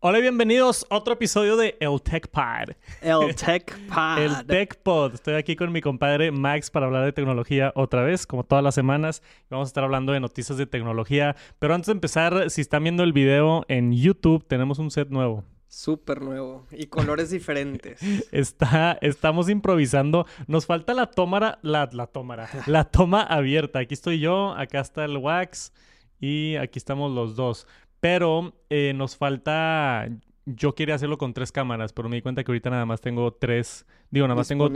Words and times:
Hola 0.00 0.20
y 0.20 0.22
bienvenidos 0.22 0.86
a 0.90 0.96
otro 0.96 1.14
episodio 1.14 1.56
de 1.56 1.76
El 1.80 2.00
Tech 2.00 2.28
Pod. 2.28 2.76
El 3.02 3.34
Tech 3.34 3.76
Pod. 3.88 4.18
El 4.18 4.46
Tech 4.46 4.76
Pod. 4.76 5.14
Estoy 5.14 5.34
aquí 5.34 5.56
con 5.56 5.72
mi 5.72 5.80
compadre 5.80 6.30
Max 6.30 6.70
para 6.70 6.86
hablar 6.86 7.04
de 7.04 7.12
tecnología 7.12 7.72
otra 7.74 8.02
vez, 8.02 8.24
como 8.24 8.44
todas 8.44 8.62
las 8.62 8.76
semanas. 8.76 9.24
Vamos 9.50 9.66
a 9.66 9.70
estar 9.70 9.82
hablando 9.82 10.12
de 10.12 10.20
noticias 10.20 10.56
de 10.56 10.66
tecnología. 10.66 11.34
Pero 11.58 11.74
antes 11.74 11.86
de 11.86 11.94
empezar, 11.94 12.48
si 12.48 12.60
están 12.60 12.84
viendo 12.84 13.02
el 13.02 13.12
video 13.12 13.64
en 13.66 13.92
YouTube, 13.92 14.46
tenemos 14.46 14.78
un 14.78 14.92
set 14.92 15.08
nuevo. 15.08 15.42
Súper 15.66 16.22
nuevo 16.22 16.64
y 16.70 16.86
colores 16.86 17.30
diferentes. 17.30 18.00
Está, 18.30 18.98
estamos 19.00 19.48
improvisando. 19.48 20.26
Nos 20.46 20.64
falta 20.66 20.94
la 20.94 21.10
tómara, 21.10 21.58
la, 21.62 21.88
la 21.92 22.06
tómara, 22.06 22.48
la 22.66 22.84
toma 22.84 23.22
abierta. 23.22 23.80
Aquí 23.80 23.94
estoy 23.94 24.20
yo, 24.20 24.52
acá 24.52 24.78
está 24.78 25.04
el 25.04 25.16
Wax 25.16 25.72
y 26.20 26.54
aquí 26.54 26.78
estamos 26.78 27.12
los 27.12 27.34
dos. 27.34 27.66
Pero 28.00 28.54
eh, 28.70 28.92
nos 28.94 29.16
falta. 29.16 30.08
Yo 30.46 30.74
quería 30.74 30.94
hacerlo 30.94 31.18
con 31.18 31.34
tres 31.34 31.52
cámaras, 31.52 31.92
pero 31.92 32.08
me 32.08 32.16
di 32.16 32.22
cuenta 32.22 32.42
que 32.42 32.50
ahorita 32.50 32.70
nada 32.70 32.86
más 32.86 33.00
tengo 33.00 33.32
tres. 33.32 33.84
Digo, 34.10 34.26
nada 34.26 34.36
más 34.36 34.48
tengo, 34.48 34.70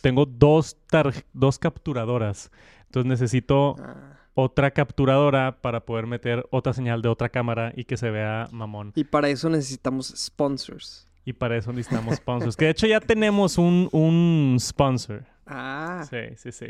tengo 0.00 0.26
dos, 0.26 0.76
tar- 0.88 1.12
dos 1.32 1.58
capturadoras. 1.58 2.50
Entonces 2.86 3.08
necesito 3.08 3.76
Ah. 3.78 4.18
otra 4.34 4.72
capturadora 4.72 5.60
para 5.60 5.84
poder 5.84 6.06
meter 6.06 6.44
otra 6.50 6.72
señal 6.72 7.02
de 7.02 7.08
otra 7.08 7.28
cámara 7.28 7.72
y 7.76 7.84
que 7.84 7.96
se 7.96 8.10
vea 8.10 8.48
mamón. 8.50 8.92
Y 8.96 9.04
para 9.04 9.28
eso 9.28 9.48
necesitamos 9.48 10.08
sponsors. 10.16 11.06
Y 11.24 11.34
para 11.34 11.56
eso 11.56 11.72
necesitamos 11.72 12.16
sponsors. 12.16 12.56
que 12.56 12.64
de 12.64 12.70
hecho 12.72 12.88
ya 12.88 12.98
tenemos 12.98 13.58
un, 13.58 13.88
un 13.92 14.56
sponsor. 14.58 15.24
Ah, 15.46 16.04
Sí, 16.10 16.34
sí, 16.36 16.50
sí. 16.50 16.66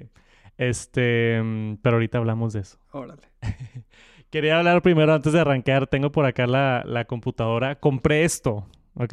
Este, 0.59 1.41
mm, 1.43 1.77
pero 1.81 1.97
ahorita 1.97 2.19
hablamos 2.19 2.53
de 2.53 2.61
eso. 2.61 2.77
órale. 2.91 3.23
Quería 4.33 4.59
hablar 4.59 4.81
primero 4.83 5.13
antes 5.15 5.33
de 5.35 5.41
arrancar. 5.41 5.87
Tengo 5.87 6.11
por 6.11 6.25
acá 6.25 6.47
la, 6.47 6.83
la 6.87 7.05
computadora. 7.05 7.79
Compré 7.79 8.25
esto, 8.25 8.67
¿ok? 8.95 9.13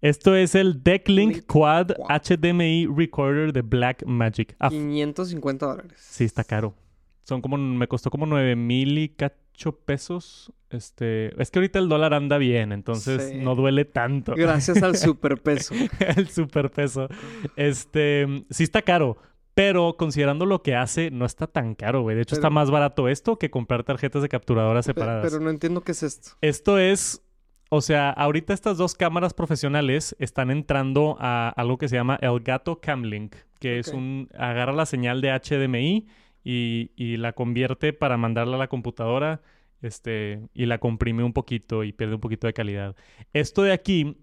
Esto 0.00 0.34
es 0.34 0.54
el 0.56 0.82
Decklink 0.82 1.32
Link 1.36 1.46
Quad 1.46 1.92
Quad. 1.96 2.20
HDMI 2.38 2.86
Recorder 2.94 3.52
de 3.52 3.62
Blackmagic. 3.62 4.56
Ah, 4.58 4.70
550 4.70 5.66
dólares. 5.66 5.92
sí, 5.96 6.24
está 6.24 6.42
caro. 6.42 6.74
Son 7.22 7.40
como, 7.40 7.56
me 7.56 7.86
costó 7.86 8.10
como 8.10 8.26
9 8.26 8.56
mil 8.56 8.98
y 8.98 9.08
cacho 9.08 9.72
pesos. 9.78 10.52
Este, 10.68 11.40
es 11.40 11.52
que 11.52 11.60
ahorita 11.60 11.78
el 11.78 11.88
dólar 11.88 12.12
anda 12.12 12.36
bien, 12.36 12.72
entonces 12.72 13.30
Sí. 13.30 13.38
no 13.38 13.54
duele 13.54 13.84
tanto. 13.84 14.34
Gracias 14.34 14.82
al 14.82 14.96
superpeso. 14.96 15.74
el 16.16 16.28
superpeso. 16.28 17.08
Este, 17.54 18.26
sí 18.50 18.64
está 18.64 18.82
caro, 18.82 19.16
pero 19.54 19.96
considerando 19.96 20.46
lo 20.46 20.62
que 20.62 20.74
hace, 20.74 21.10
no 21.10 21.24
está 21.24 21.46
tan 21.46 21.74
caro, 21.74 22.02
güey. 22.02 22.16
De 22.16 22.22
hecho, 22.22 22.34
está 22.34 22.50
más 22.50 22.70
barato 22.70 23.08
esto 23.08 23.38
que 23.38 23.50
comprar 23.50 23.84
tarjetas 23.84 24.22
de 24.22 24.28
capturadoras 24.28 24.84
separadas. 24.84 25.24
Pero 25.24 25.42
no 25.42 25.50
entiendo 25.50 25.82
qué 25.82 25.92
es 25.92 26.02
esto. 26.02 26.30
Esto 26.40 26.78
es, 26.78 27.22
o 27.70 27.80
sea, 27.80 28.10
ahorita 28.10 28.52
estas 28.52 28.76
dos 28.76 28.94
cámaras 28.94 29.32
profesionales 29.32 30.16
están 30.18 30.50
entrando 30.50 31.16
a 31.20 31.50
algo 31.50 31.78
que 31.78 31.88
se 31.88 31.94
llama 31.94 32.18
el 32.20 32.40
Gato 32.40 32.80
Camlink, 32.80 33.36
que 33.60 33.78
es 33.78 33.88
un, 33.88 34.28
agarra 34.36 34.72
la 34.72 34.86
señal 34.86 35.20
de 35.20 35.30
HDMI 35.30 36.08
y, 36.42 36.90
y 36.96 37.16
la 37.16 37.32
convierte 37.32 37.92
para 37.92 38.16
mandarla 38.16 38.56
a 38.56 38.58
la 38.58 38.68
computadora, 38.68 39.40
este, 39.82 40.48
y 40.52 40.66
la 40.66 40.78
comprime 40.78 41.22
un 41.22 41.32
poquito 41.32 41.84
y 41.84 41.92
pierde 41.92 42.16
un 42.16 42.20
poquito 42.20 42.48
de 42.48 42.54
calidad. 42.54 42.96
Esto 43.32 43.62
de 43.62 43.72
aquí 43.72 44.16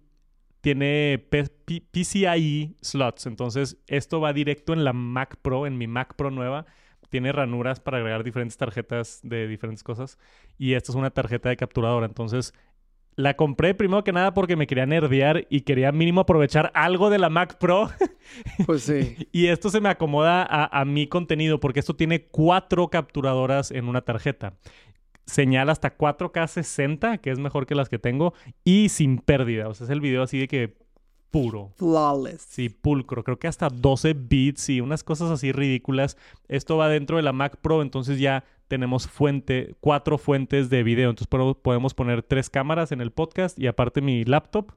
tiene 0.61 1.23
P- 1.29 1.45
P- 1.65 1.83
PCIe 1.91 2.75
slots, 2.81 3.25
entonces 3.25 3.77
esto 3.87 4.21
va 4.21 4.33
directo 4.33 4.73
en 4.73 4.83
la 4.83 4.93
Mac 4.93 5.37
Pro, 5.41 5.65
en 5.67 5.77
mi 5.77 5.87
Mac 5.87 6.15
Pro 6.15 6.31
nueva. 6.31 6.65
Tiene 7.09 7.31
ranuras 7.33 7.81
para 7.81 7.97
agregar 7.97 8.23
diferentes 8.23 8.55
tarjetas 8.55 9.19
de 9.23 9.45
diferentes 9.47 9.83
cosas. 9.83 10.17
Y 10.57 10.73
esta 10.75 10.93
es 10.93 10.95
una 10.95 11.09
tarjeta 11.09 11.49
de 11.49 11.57
capturadora. 11.57 12.05
Entonces, 12.05 12.53
la 13.17 13.35
compré 13.35 13.73
primero 13.75 14.05
que 14.05 14.13
nada 14.13 14.33
porque 14.33 14.55
me 14.55 14.65
quería 14.65 14.85
nerdear 14.85 15.45
y 15.49 15.61
quería 15.61 15.91
mínimo 15.91 16.21
aprovechar 16.21 16.71
algo 16.73 17.09
de 17.09 17.17
la 17.19 17.29
Mac 17.29 17.57
Pro. 17.59 17.89
Pues 18.65 18.83
sí. 18.83 19.27
y 19.33 19.47
esto 19.47 19.69
se 19.69 19.81
me 19.81 19.89
acomoda 19.89 20.41
a, 20.49 20.79
a 20.79 20.85
mi 20.85 21.07
contenido 21.07 21.59
porque 21.59 21.81
esto 21.81 21.97
tiene 21.97 22.27
cuatro 22.27 22.87
capturadoras 22.89 23.71
en 23.71 23.89
una 23.89 24.01
tarjeta. 24.01 24.53
Señal 25.31 25.69
hasta 25.69 25.97
4K 25.97 26.47
60, 26.47 27.17
que 27.19 27.31
es 27.31 27.39
mejor 27.39 27.65
que 27.65 27.75
las 27.75 27.89
que 27.89 27.99
tengo, 27.99 28.33
y 28.63 28.89
sin 28.89 29.17
pérdida. 29.19 29.67
O 29.69 29.73
sea, 29.73 29.85
es 29.85 29.91
el 29.91 30.01
video 30.01 30.23
así 30.23 30.37
de 30.39 30.47
que 30.47 30.75
puro. 31.31 31.71
Flawless. 31.77 32.41
Sí, 32.41 32.67
pulcro. 32.69 33.23
Creo 33.23 33.39
que 33.39 33.47
hasta 33.47 33.69
12 33.69 34.13
bits 34.13 34.69
y 34.69 34.81
unas 34.81 35.03
cosas 35.03 35.31
así 35.31 35.51
ridículas. 35.53 36.17
Esto 36.49 36.75
va 36.77 36.89
dentro 36.89 37.15
de 37.17 37.23
la 37.23 37.31
Mac 37.31 37.57
Pro, 37.61 37.81
entonces 37.81 38.19
ya 38.19 38.43
tenemos 38.67 39.07
fuente, 39.07 39.75
cuatro 39.79 40.17
fuentes 40.17 40.69
de 40.69 40.83
video. 40.83 41.09
Entonces 41.09 41.27
po- 41.27 41.55
podemos 41.55 41.93
poner 41.93 42.21
tres 42.23 42.49
cámaras 42.49 42.91
en 42.91 42.99
el 43.01 43.11
podcast 43.11 43.57
y 43.57 43.67
aparte 43.67 44.01
mi 44.01 44.25
laptop 44.25 44.73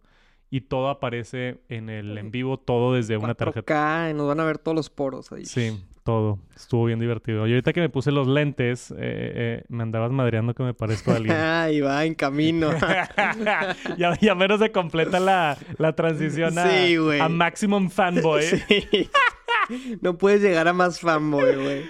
y 0.50 0.60
todo 0.60 0.88
aparece 0.88 1.60
en 1.69 1.91
el 1.91 2.16
en 2.16 2.31
vivo, 2.31 2.59
todo 2.59 2.94
desde 2.94 3.16
una 3.16 3.34
tarjeta. 3.34 3.75
4K, 3.75 4.10
y 4.12 4.15
nos 4.15 4.28
van 4.28 4.38
a 4.38 4.44
ver 4.44 4.59
todos 4.59 4.76
los 4.76 4.91
poros 4.91 5.32
ahí. 5.32 5.44
Sí, 5.47 5.82
todo. 6.04 6.38
Estuvo 6.54 6.84
bien 6.84 7.00
divertido. 7.00 7.47
Y 7.47 7.50
ahorita 7.50 7.72
que 7.72 7.81
me 7.81 7.88
puse 7.88 8.12
los 8.12 8.28
lentes, 8.28 8.92
eh, 8.92 8.94
eh, 8.98 9.65
me 9.69 9.82
andabas 9.82 10.12
madreando 10.12 10.54
que 10.54 10.62
me 10.62 10.75
parezco 10.75 11.10
a 11.10 11.16
alguien. 11.16 11.37
Ahí 11.41 11.81
va, 11.81 12.04
en 12.04 12.15
camino. 12.15 12.70
ya, 13.98 14.19
ya 14.20 14.34
menos 14.34 14.60
se 14.60 14.70
completa 14.70 15.19
la, 15.19 15.59
la 15.78 15.94
transición 15.94 16.56
a, 16.59 16.69
Sí, 16.69 16.97
a 17.20 17.28
Maximum 17.28 17.91
Fanboy. 17.91 18.44
Sí. 18.69 19.09
No 20.03 20.19
puedes 20.19 20.42
llegar 20.42 20.69
a 20.69 20.75
más 20.75 21.00
fanboy, 21.00 21.54
güey. 21.56 21.84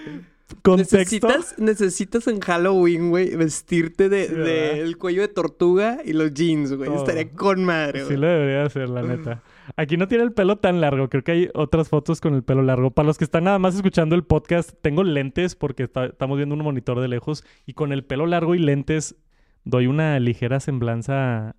Contexto. 0.61 0.97
Necesitas, 0.97 1.55
necesitas 1.59 2.27
en 2.27 2.39
Halloween, 2.39 3.09
güey, 3.09 3.35
vestirte 3.35 4.07
de, 4.07 4.27
Sí, 4.27 4.33
de 4.33 4.79
el 4.79 4.97
cuello 4.97 5.23
de 5.23 5.27
tortuga 5.27 5.97
y 6.05 6.13
los 6.13 6.33
jeans, 6.33 6.71
güey. 6.71 6.93
Estaría 6.93 7.29
con 7.31 7.65
madre, 7.65 7.99
Sí 7.99 8.05
güey. 8.05 8.17
lo 8.17 8.27
debería 8.27 8.63
hacer, 8.63 8.87
la 8.87 9.01
neta. 9.01 9.43
Aquí 9.75 9.97
no 9.97 10.07
tiene 10.07 10.23
el 10.23 10.33
pelo 10.33 10.57
tan 10.57 10.81
largo. 10.81 11.09
Creo 11.09 11.23
que 11.23 11.31
hay 11.31 11.49
otras 11.53 11.89
fotos 11.89 12.21
con 12.21 12.33
el 12.35 12.43
pelo 12.43 12.61
largo. 12.61 12.91
Para 12.91 13.07
los 13.07 13.17
que 13.17 13.23
están 13.23 13.45
nada 13.45 13.59
más 13.59 13.75
escuchando 13.75 14.15
el 14.15 14.23
podcast, 14.23 14.71
tengo 14.81 15.03
lentes 15.03 15.55
porque 15.55 15.83
está- 15.83 16.05
estamos 16.05 16.37
viendo 16.37 16.55
un 16.55 16.61
monitor 16.63 16.99
de 16.99 17.07
lejos. 17.07 17.43
Y 17.65 17.73
con 17.73 17.91
el 17.91 18.03
pelo 18.05 18.25
largo 18.25 18.55
y 18.55 18.59
lentes 18.59 19.15
doy 19.63 19.87
una 19.87 20.19
ligera 20.19 20.59
semblanza 20.59 21.55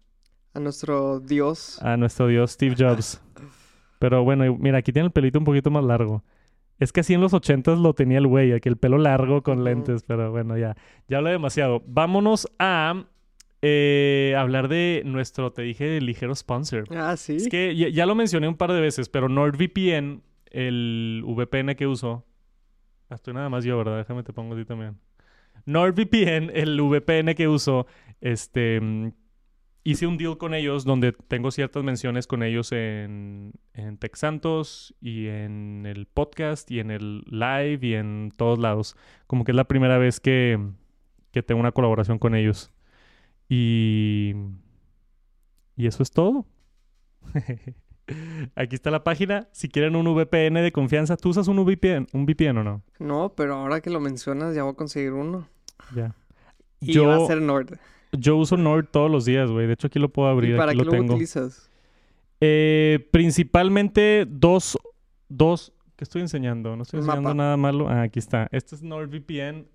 A 0.55 0.61
nuestro 0.61 1.21
dios. 1.21 1.83
a 1.83 1.97
nuestro 1.97 2.29
dios 2.29 2.53
Steve 2.53 2.77
Jobs. 2.79 3.23
Pero 3.99 4.23
bueno, 4.25 4.57
mira, 4.59 4.79
aquí 4.79 4.93
tiene 4.93 5.07
el 5.07 5.13
pelito 5.13 5.39
un 5.39 5.45
poquito 5.45 5.71
más 5.71 5.85
largo. 5.85 6.23
Es 6.79 6.93
que 6.93 7.01
así 7.01 7.15
en 7.15 7.23
los 7.23 7.33
ochentas 7.33 7.79
lo 7.79 7.95
tenía 7.95 8.19
el 8.19 8.27
güey, 8.27 8.53
aquí 8.53 8.69
el 8.69 8.77
pelo 8.77 8.99
largo 8.99 9.43
con 9.43 9.65
lentes, 9.65 10.03
pero 10.03 10.31
bueno, 10.31 10.59
ya, 10.59 10.77
ya 11.09 11.17
hablé 11.17 11.31
demasiado. 11.31 11.83
Vámonos 11.87 12.47
a 12.59 13.07
eh, 13.69 14.35
hablar 14.39 14.69
de 14.69 15.03
nuestro, 15.05 15.53
te 15.53 15.63
dije, 15.63 16.01
ligero 16.01 16.35
sponsor. 16.37 16.85
Ah, 16.95 17.17
sí. 17.17 17.35
Es 17.35 17.49
que 17.49 17.75
ya, 17.75 17.89
ya 17.89 18.07
lo 18.07 18.15
mencioné 18.15 18.47
un 18.47 18.57
par 18.57 18.73
de 18.73 18.81
veces, 18.81 19.09
pero 19.09 19.29
NordVPN, 19.29 20.23
el 20.51 21.25
VPN 21.27 21.75
que 21.75 21.89
uso. 21.89 22.25
Ah, 23.11 23.17
Estoy 23.17 23.35
nada 23.35 23.49
más 23.49 23.65
yo, 23.65 23.77
¿verdad? 23.77 23.99
Déjame 23.99 24.23
te 24.23 24.33
pongo 24.33 24.55
a 24.55 24.59
ti 24.59 24.65
también. 24.65 24.99
NordVPN, 25.65 26.53
el 26.55 26.81
VPN 26.81 27.35
que 27.35 27.49
uso, 27.49 27.87
este. 28.21 28.81
Hice 29.83 30.07
un 30.07 30.17
deal 30.17 30.37
con 30.37 30.53
ellos 30.55 30.85
donde 30.85 31.13
tengo 31.13 31.51
ciertas 31.53 31.83
menciones 31.85 32.27
con 32.27 32.43
ellos 32.43 32.73
en, 32.73 33.53
en 33.73 33.99
Tech 33.99 34.17
Santos 34.17 34.97
y 35.01 35.27
en 35.29 35.87
el 35.87 36.07
podcast 36.07 36.69
y 36.73 36.81
en 36.81 36.91
el 36.91 37.23
live 37.31 37.79
y 37.83 37.95
en 37.95 38.33
todos 38.37 38.59
lados. 38.59 38.97
Como 39.29 39.45
que 39.45 39.53
es 39.53 39.57
la 39.57 39.69
primera 39.69 39.97
vez 39.97 40.19
que, 40.19 40.59
que 41.31 41.45
tengo 41.45 41.61
una 41.61 41.71
colaboración 41.71 42.19
con 42.19 42.35
ellos. 42.35 42.73
Y. 43.49 44.35
Y 45.77 45.87
eso 45.87 46.03
es 46.03 46.11
todo. 46.11 46.47
Aquí 48.55 48.77
está 48.77 48.91
la 48.91 49.03
página. 49.05 49.49
Si 49.53 49.69
quieren 49.69 49.97
un 49.97 50.07
VPN 50.15 50.55
de 50.63 50.73
confianza, 50.73 51.17
¿tú 51.17 51.31
usas 51.31 51.49
un 51.49 51.57
VPN, 51.65 52.07
un 52.13 52.25
VPN 52.25 52.59
o 52.59 52.65
no? 52.65 52.83
No, 52.99 53.33
pero 53.37 53.55
ahora 53.57 53.81
que 53.81 53.91
lo 53.91 54.01
mencionas 54.01 54.55
ya 54.55 54.63
voy 54.63 54.73
a 54.73 54.77
conseguir 54.77 55.13
uno. 55.13 55.49
Ya. 55.95 56.15
Y 56.81 56.93
Yo- 56.93 57.07
va 57.09 57.17
a 57.17 57.27
ser 57.27 57.43
Nord. 57.43 57.79
Yo 58.13 58.37
uso 58.37 58.57
Nord 58.57 58.87
todos 58.91 59.11
los 59.11 59.25
días, 59.25 59.51
güey. 59.51 59.67
De 59.67 59.73
hecho, 59.75 59.89
aquí 59.89 59.99
lo 59.99 60.09
puedo 60.11 60.29
abrir. 60.29 60.55
¿Y 60.55 60.57
para 60.57 60.71
aquí 60.71 60.79
qué 60.79 60.85
lo 60.85 60.91
tengo. 60.93 61.15
utilizas? 61.15 61.69
Eh, 62.41 63.09
principalmente 63.11 64.25
dos, 64.29 64.79
dos. 65.29 65.73
¿Qué 65.97 66.05
estoy 66.05 66.23
enseñando? 66.23 66.77
No 66.77 66.83
estoy 66.85 67.01
enseñando 67.01 67.23
mapa. 67.31 67.35
nada 67.35 67.57
malo. 67.57 67.89
Ah, 67.89 68.03
aquí 68.03 68.19
está. 68.19 68.49
Este 68.53 68.75
es 68.77 68.83
NordVPN. 68.83 69.67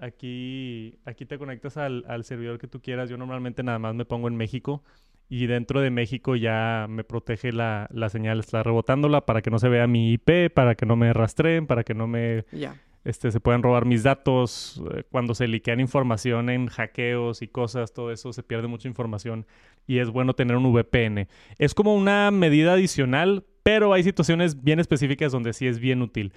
Aquí, 0.00 0.98
aquí 1.04 1.26
te 1.26 1.38
conectas 1.38 1.76
al, 1.76 2.04
al 2.08 2.24
servidor 2.24 2.58
que 2.58 2.66
tú 2.66 2.80
quieras. 2.80 3.10
Yo 3.10 3.16
normalmente 3.16 3.62
nada 3.62 3.78
más 3.78 3.94
me 3.94 4.04
pongo 4.04 4.28
en 4.28 4.36
México. 4.36 4.82
Y 5.28 5.46
dentro 5.46 5.80
de 5.80 5.90
México 5.90 6.34
ya 6.34 6.86
me 6.88 7.04
protege 7.04 7.52
la, 7.52 7.86
la 7.92 8.08
señal. 8.08 8.40
Está 8.40 8.62
rebotándola 8.62 9.26
para 9.26 9.42
que 9.42 9.50
no 9.50 9.58
se 9.58 9.68
vea 9.68 9.86
mi 9.86 10.12
IP, 10.12 10.50
para 10.52 10.74
que 10.74 10.86
no 10.86 10.96
me 10.96 11.12
rastreen, 11.12 11.66
para 11.66 11.84
que 11.84 11.94
no 11.94 12.06
me 12.08 12.44
Ya. 12.50 12.74
este, 13.04 13.30
se 13.30 13.38
pueden 13.38 13.62
robar 13.62 13.84
mis 13.84 14.02
datos, 14.02 14.82
eh, 14.94 15.04
cuando 15.10 15.34
se 15.36 15.46
liquean 15.46 15.78
información 15.80 16.50
en 16.50 16.66
hackeos 16.66 17.42
y 17.42 17.48
cosas, 17.48 17.92
todo 17.92 18.10
eso 18.10 18.32
se 18.32 18.42
pierde 18.42 18.66
mucha 18.66 18.88
información 18.88 19.46
y 19.86 19.98
es 19.98 20.10
bueno 20.10 20.34
tener 20.34 20.56
un 20.56 20.72
VPN. 20.72 21.28
Es 21.58 21.74
como 21.74 21.94
una 21.94 22.30
medida 22.32 22.72
adicional, 22.72 23.44
pero 23.62 23.92
hay 23.92 24.02
situaciones 24.02 24.64
bien 24.64 24.80
específicas 24.80 25.30
donde 25.30 25.52
sí 25.52 25.66
es 25.68 25.78
bien 25.78 26.02
útil. 26.02 26.32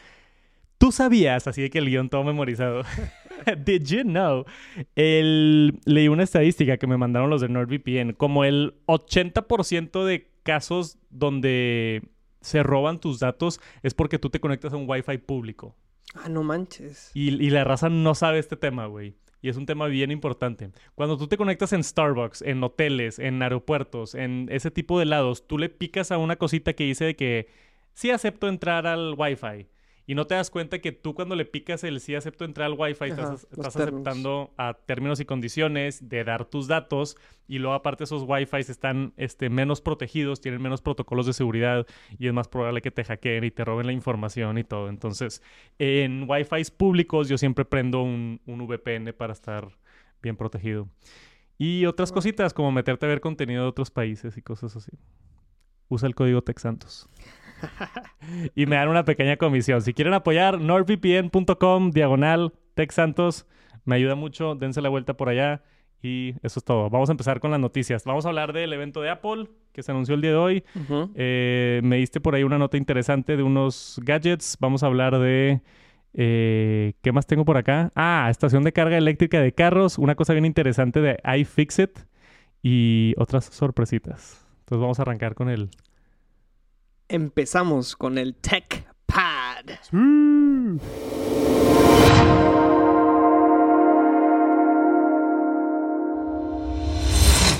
Tú 0.77 0.91
sabías, 0.91 1.47
así 1.47 1.61
de 1.61 1.69
que 1.69 1.79
el 1.79 1.85
guion 1.89 2.09
todo 2.09 2.23
memorizado, 2.25 2.83
Did 3.65 3.83
you 3.85 4.03
know? 4.03 4.45
El, 4.95 5.79
leí 5.85 6.07
una 6.07 6.23
estadística 6.23 6.77
que 6.77 6.87
me 6.87 6.97
mandaron 6.97 7.29
los 7.29 7.41
de 7.41 7.49
NordVPN. 7.49 8.13
Como 8.13 8.43
el 8.43 8.75
80% 8.87 10.03
de 10.05 10.29
casos 10.43 10.97
donde 11.09 12.03
se 12.41 12.61
roban 12.63 12.99
tus 12.99 13.19
datos 13.19 13.59
es 13.81 13.93
porque 13.93 14.19
tú 14.19 14.29
te 14.29 14.39
conectas 14.39 14.73
a 14.73 14.77
un 14.77 14.89
Wi-Fi 14.89 15.19
público. 15.19 15.75
Ah, 16.15 16.29
no 16.29 16.43
manches. 16.43 17.11
Y, 17.13 17.29
y 17.43 17.49
la 17.49 17.63
raza 17.63 17.89
no 17.89 18.13
sabe 18.15 18.39
este 18.39 18.55
tema, 18.55 18.85
güey. 18.85 19.15
Y 19.41 19.49
es 19.49 19.57
un 19.57 19.65
tema 19.65 19.87
bien 19.87 20.09
importante. 20.09 20.71
Cuando 20.95 21.17
tú 21.17 21.27
te 21.27 21.35
conectas 21.35 21.73
en 21.73 21.83
Starbucks, 21.83 22.41
en 22.43 22.63
hoteles, 22.63 23.19
en 23.19 23.41
aeropuertos, 23.41 24.15
en 24.15 24.47
ese 24.49 24.71
tipo 24.71 24.99
de 24.99 25.05
lados, 25.05 25.47
tú 25.47 25.57
le 25.57 25.67
picas 25.67 26.11
a 26.11 26.17
una 26.17 26.37
cosita 26.37 26.73
que 26.73 26.85
dice 26.85 27.05
de 27.05 27.15
que 27.17 27.49
sí 27.93 28.09
acepto 28.09 28.47
entrar 28.47 28.87
al 28.87 29.15
Wi-Fi. 29.17 29.67
Y 30.05 30.15
no 30.15 30.27
te 30.27 30.35
das 30.35 30.49
cuenta 30.49 30.79
que 30.79 30.91
tú 30.91 31.13
cuando 31.13 31.35
le 31.35 31.45
picas 31.45 31.83
el 31.85 32.01
sí 32.01 32.13
acepto 32.13 32.43
entrar 32.43 32.65
al 32.65 32.77
Wi-Fi, 32.77 33.11
Ajá, 33.11 33.35
estás, 33.35 33.47
aceptando 33.65 34.53
a 34.57 34.73
términos 34.73 35.21
y 35.21 35.25
condiciones 35.25 36.09
de 36.09 36.23
dar 36.25 36.45
tus 36.45 36.67
datos. 36.67 37.15
Y 37.47 37.59
luego 37.59 37.73
aparte 37.73 38.03
esos 38.03 38.23
Wi-Fi 38.27 38.57
están 38.57 39.13
este, 39.15 39.49
menos 39.49 39.79
protegidos, 39.79 40.41
tienen 40.41 40.61
menos 40.61 40.81
protocolos 40.81 41.25
de 41.25 41.33
seguridad 41.33 41.87
y 42.17 42.27
es 42.27 42.33
más 42.33 42.49
probable 42.49 42.81
que 42.81 42.91
te 42.91 43.03
hackeen 43.05 43.45
y 43.45 43.51
te 43.51 43.63
roben 43.63 43.87
la 43.87 43.93
información 43.93 44.57
y 44.57 44.65
todo. 44.65 44.89
Entonces, 44.89 45.41
en 45.79 46.29
Wi-Fi 46.29 46.63
públicos 46.75 47.29
yo 47.29 47.37
siempre 47.37 47.63
prendo 47.63 48.01
un, 48.01 48.41
un 48.45 48.67
VPN 48.67 49.13
para 49.13 49.31
estar 49.31 49.69
bien 50.21 50.35
protegido. 50.35 50.89
Y 51.57 51.85
otras 51.85 52.11
cositas 52.11 52.53
como 52.53 52.71
meterte 52.71 53.05
a 53.05 53.09
ver 53.09 53.21
contenido 53.21 53.63
de 53.63 53.69
otros 53.69 53.89
países 53.89 54.35
y 54.37 54.41
cosas 54.41 54.75
así. 54.75 54.91
Usa 55.87 56.07
el 56.07 56.15
código 56.15 56.41
TechSantos. 56.41 57.09
y 58.55 58.65
me 58.65 58.75
dan 58.75 58.89
una 58.89 59.05
pequeña 59.05 59.37
comisión. 59.37 59.81
Si 59.81 59.93
quieren 59.93 60.13
apoyar, 60.13 60.59
nordvpn.com, 60.59 61.91
diagonal, 61.91 62.53
TechSantos. 62.75 63.45
Me 63.85 63.95
ayuda 63.95 64.15
mucho, 64.15 64.55
dense 64.55 64.81
la 64.81 64.89
vuelta 64.89 65.15
por 65.15 65.29
allá. 65.29 65.61
Y 66.01 66.33
eso 66.43 66.59
es 66.59 66.65
todo. 66.65 66.89
Vamos 66.89 67.09
a 67.09 67.13
empezar 67.13 67.39
con 67.39 67.51
las 67.51 67.59
noticias. 67.61 68.03
Vamos 68.03 68.25
a 68.25 68.29
hablar 68.29 68.51
del 68.51 68.73
evento 68.73 69.01
de 69.01 69.09
Apple 69.09 69.47
que 69.71 69.83
se 69.83 69.91
anunció 69.91 70.15
el 70.15 70.21
día 70.21 70.31
de 70.31 70.37
hoy. 70.37 70.63
Eh, 71.15 71.79
me 71.83 71.95
diste 71.95 72.19
por 72.19 72.35
ahí 72.35 72.43
una 72.43 72.57
nota 72.57 72.75
interesante 72.77 73.37
de 73.37 73.43
unos 73.43 73.99
gadgets. 74.03 74.57
Vamos 74.59 74.83
a 74.83 74.87
hablar 74.87 75.17
de... 75.17 75.61
eh, 76.13 76.93
¿Qué 77.01 77.11
más 77.13 77.25
tengo 77.25 77.45
por 77.45 77.55
acá? 77.57 77.91
Ah, 77.95 78.27
estación 78.29 78.63
de 78.63 78.73
carga 78.73 78.97
eléctrica 78.97 79.39
de 79.39 79.53
carros. 79.53 79.97
Una 79.97 80.15
cosa 80.15 80.33
bien 80.33 80.45
interesante 80.45 80.99
de 80.99 81.17
iFixit. 81.37 81.99
Y 82.61 83.13
otras 83.17 83.45
sorpresitas. 83.45 84.45
Entonces 84.59 84.81
vamos 84.81 84.99
a 84.99 85.03
arrancar 85.03 85.35
con 85.35 85.49
el... 85.49 85.69
Empezamos 87.07 87.95
con 87.95 88.17
el 88.17 88.35
Tech 88.35 88.87
Pad. 89.05 89.65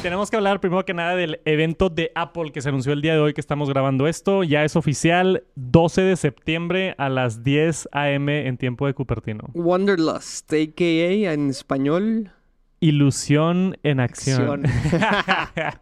Tenemos 0.02 0.30
que 0.30 0.36
hablar 0.36 0.60
primero 0.60 0.84
que 0.84 0.94
nada 0.94 1.16
del 1.16 1.40
evento 1.46 1.90
de 1.90 2.12
Apple 2.14 2.52
que 2.52 2.62
se 2.62 2.68
anunció 2.68 2.92
el 2.92 3.02
día 3.02 3.14
de 3.14 3.20
hoy 3.22 3.34
que 3.34 3.40
estamos 3.40 3.70
grabando 3.70 4.06
esto. 4.06 4.44
Ya 4.44 4.66
es 4.66 4.76
oficial, 4.76 5.46
12 5.56 6.02
de 6.02 6.16
septiembre 6.18 6.96
a 6.98 7.08
las 7.08 7.44
10 7.44 7.88
a.m. 7.94 8.48
en 8.48 8.58
tiempo 8.58 8.86
de 8.86 8.94
Cupertino. 8.94 9.50
Wanderlust, 9.54 10.52
a.k.a. 10.52 11.34
en 11.34 11.50
español. 11.50 12.32
Ilusión 12.84 13.78
en 13.84 14.02
acción. 14.02 14.66
Acción. 14.66 15.74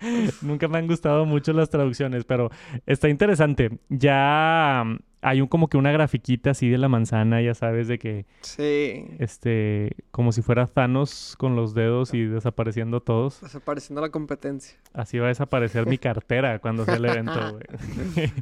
Nunca 0.44 0.68
me 0.68 0.78
han 0.78 0.86
gustado 0.86 1.26
mucho 1.26 1.52
las 1.52 1.72
traducciones, 1.72 2.26
pero 2.26 2.52
está 2.86 3.10
interesante. 3.10 3.80
Ya 3.90 4.86
hay 5.22 5.40
un 5.42 5.48
como 5.48 5.68
que 5.68 5.78
una 5.78 5.92
grafiquita 5.92 6.52
así 6.52 6.70
de 6.70 6.78
la 6.78 6.88
manzana, 6.88 7.42
ya 7.42 7.54
sabes, 7.54 7.88
de 7.88 8.00
que 8.00 8.26
Sí. 8.42 9.06
este, 9.20 9.92
como 10.12 10.32
si 10.32 10.42
fuera 10.42 10.66
Thanos 10.68 11.36
con 11.38 11.56
los 11.56 11.74
dedos 11.74 12.14
y 12.14 12.24
desapareciendo 12.26 13.02
todos. 13.02 13.40
Desapareciendo 13.42 14.02
la 14.02 14.10
competencia. 14.10 14.78
Así 14.94 15.20
va 15.20 15.26
a 15.26 15.30
desaparecer 15.30 15.86
mi 15.88 15.98
cartera 15.98 16.60
cuando 16.60 16.86
sea 16.86 16.96
el 16.96 17.06
evento, 17.06 17.34
güey. 17.52 17.64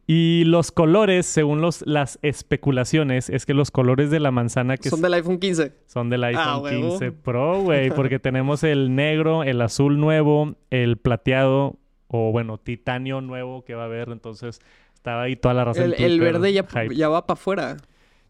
y 0.06 0.44
los 0.44 0.70
colores, 0.72 1.26
según 1.26 1.60
los, 1.60 1.86
las 1.86 2.18
especulaciones, 2.22 3.30
es 3.30 3.46
que 3.46 3.54
los 3.54 3.70
colores 3.70 4.10
de 4.10 4.20
la 4.20 4.30
manzana 4.30 4.76
que 4.76 4.90
Son 4.90 5.02
del 5.02 5.14
iPhone 5.14 5.38
15. 5.38 5.72
son 5.86 6.10
del 6.10 6.24
iPhone 6.24 6.44
Ah, 6.46 6.58
huevo. 6.58 6.90
15 6.90 7.12
Pro, 7.12 7.60
güey, 7.62 7.90
porque 7.90 8.18
tenemos 8.20 8.62
el 8.64 8.94
negro, 8.94 9.42
el 9.42 9.60
azul 9.60 9.98
nuevo, 10.00 10.54
el 10.70 10.96
plateado 10.98 11.76
o 12.10 12.32
bueno, 12.32 12.56
titanio 12.58 13.20
nuevo 13.20 13.64
que 13.64 13.74
va 13.74 13.82
a 13.82 13.86
haber, 13.86 14.08
entonces 14.08 14.60
estaba 15.08 15.22
ahí 15.22 15.36
toda 15.36 15.54
la 15.54 15.70
El, 15.72 15.94
el 15.94 16.20
verde 16.20 16.52
ya, 16.52 16.66
ya 16.94 17.08
va 17.08 17.26
para 17.26 17.38
afuera. 17.38 17.76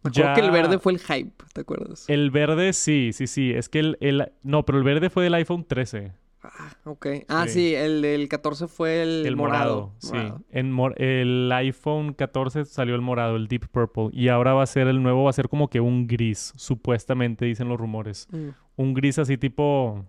Me 0.05 0.11
Ya- 0.13 0.33
que 0.35 0.41
el 0.41 0.51
verde 0.51 0.79
fue 0.79 0.93
el 0.93 1.01
hype, 1.01 1.33
¿te 1.53 1.61
acuerdas? 1.63 2.09
El 2.09 2.31
verde 2.31 2.73
sí, 2.73 3.11
sí, 3.13 3.27
sí, 3.27 3.53
es 3.53 3.69
que 3.69 3.81
el, 3.81 3.99
el 4.01 4.31
no, 4.43 4.65
pero 4.65 4.79
el 4.79 4.85
verde 4.85 5.11
fue 5.11 5.25
del 5.25 5.35
iPhone 5.35 5.65
13. 5.67 6.13
Ah, 6.41 6.71
ok. 6.85 7.07
Ah, 7.29 7.45
Sí. 7.49 7.55
sí, 7.55 7.75
el 7.75 8.01
del 8.01 8.29
14 8.29 8.69
fue 8.69 9.03
el, 9.03 9.27
El 9.27 9.35
morado, 9.35 9.93
sí. 9.99 10.13
Morado. 10.15 10.41
En 10.53 10.71
mor- 10.73 10.95
el 11.03 11.51
iPhone 11.53 12.15
14 12.15 12.65
salió 12.65 12.95
el 12.95 13.01
morado, 13.01 13.35
el 13.35 13.49
Deep 13.49 13.67
Purple. 13.73 14.11
Y 14.13 14.29
ahora 14.29 14.55
va 14.55 14.63
a 14.63 14.67
ser 14.67 14.87
el 14.87 15.03
nuevo, 15.03 15.25
va 15.25 15.31
a 15.31 15.33
ser 15.33 15.49
como 15.49 15.69
que 15.69 15.81
un 15.81 16.07
gris, 16.07 16.53
supuestamente 16.57 17.45
dicen 17.45 17.69
los 17.69 17.77
rumores. 17.79 18.29
Mm. 18.31 18.49
Un 18.77 18.95
gris 18.95 19.19
así 19.19 19.37
tipo... 19.37 20.05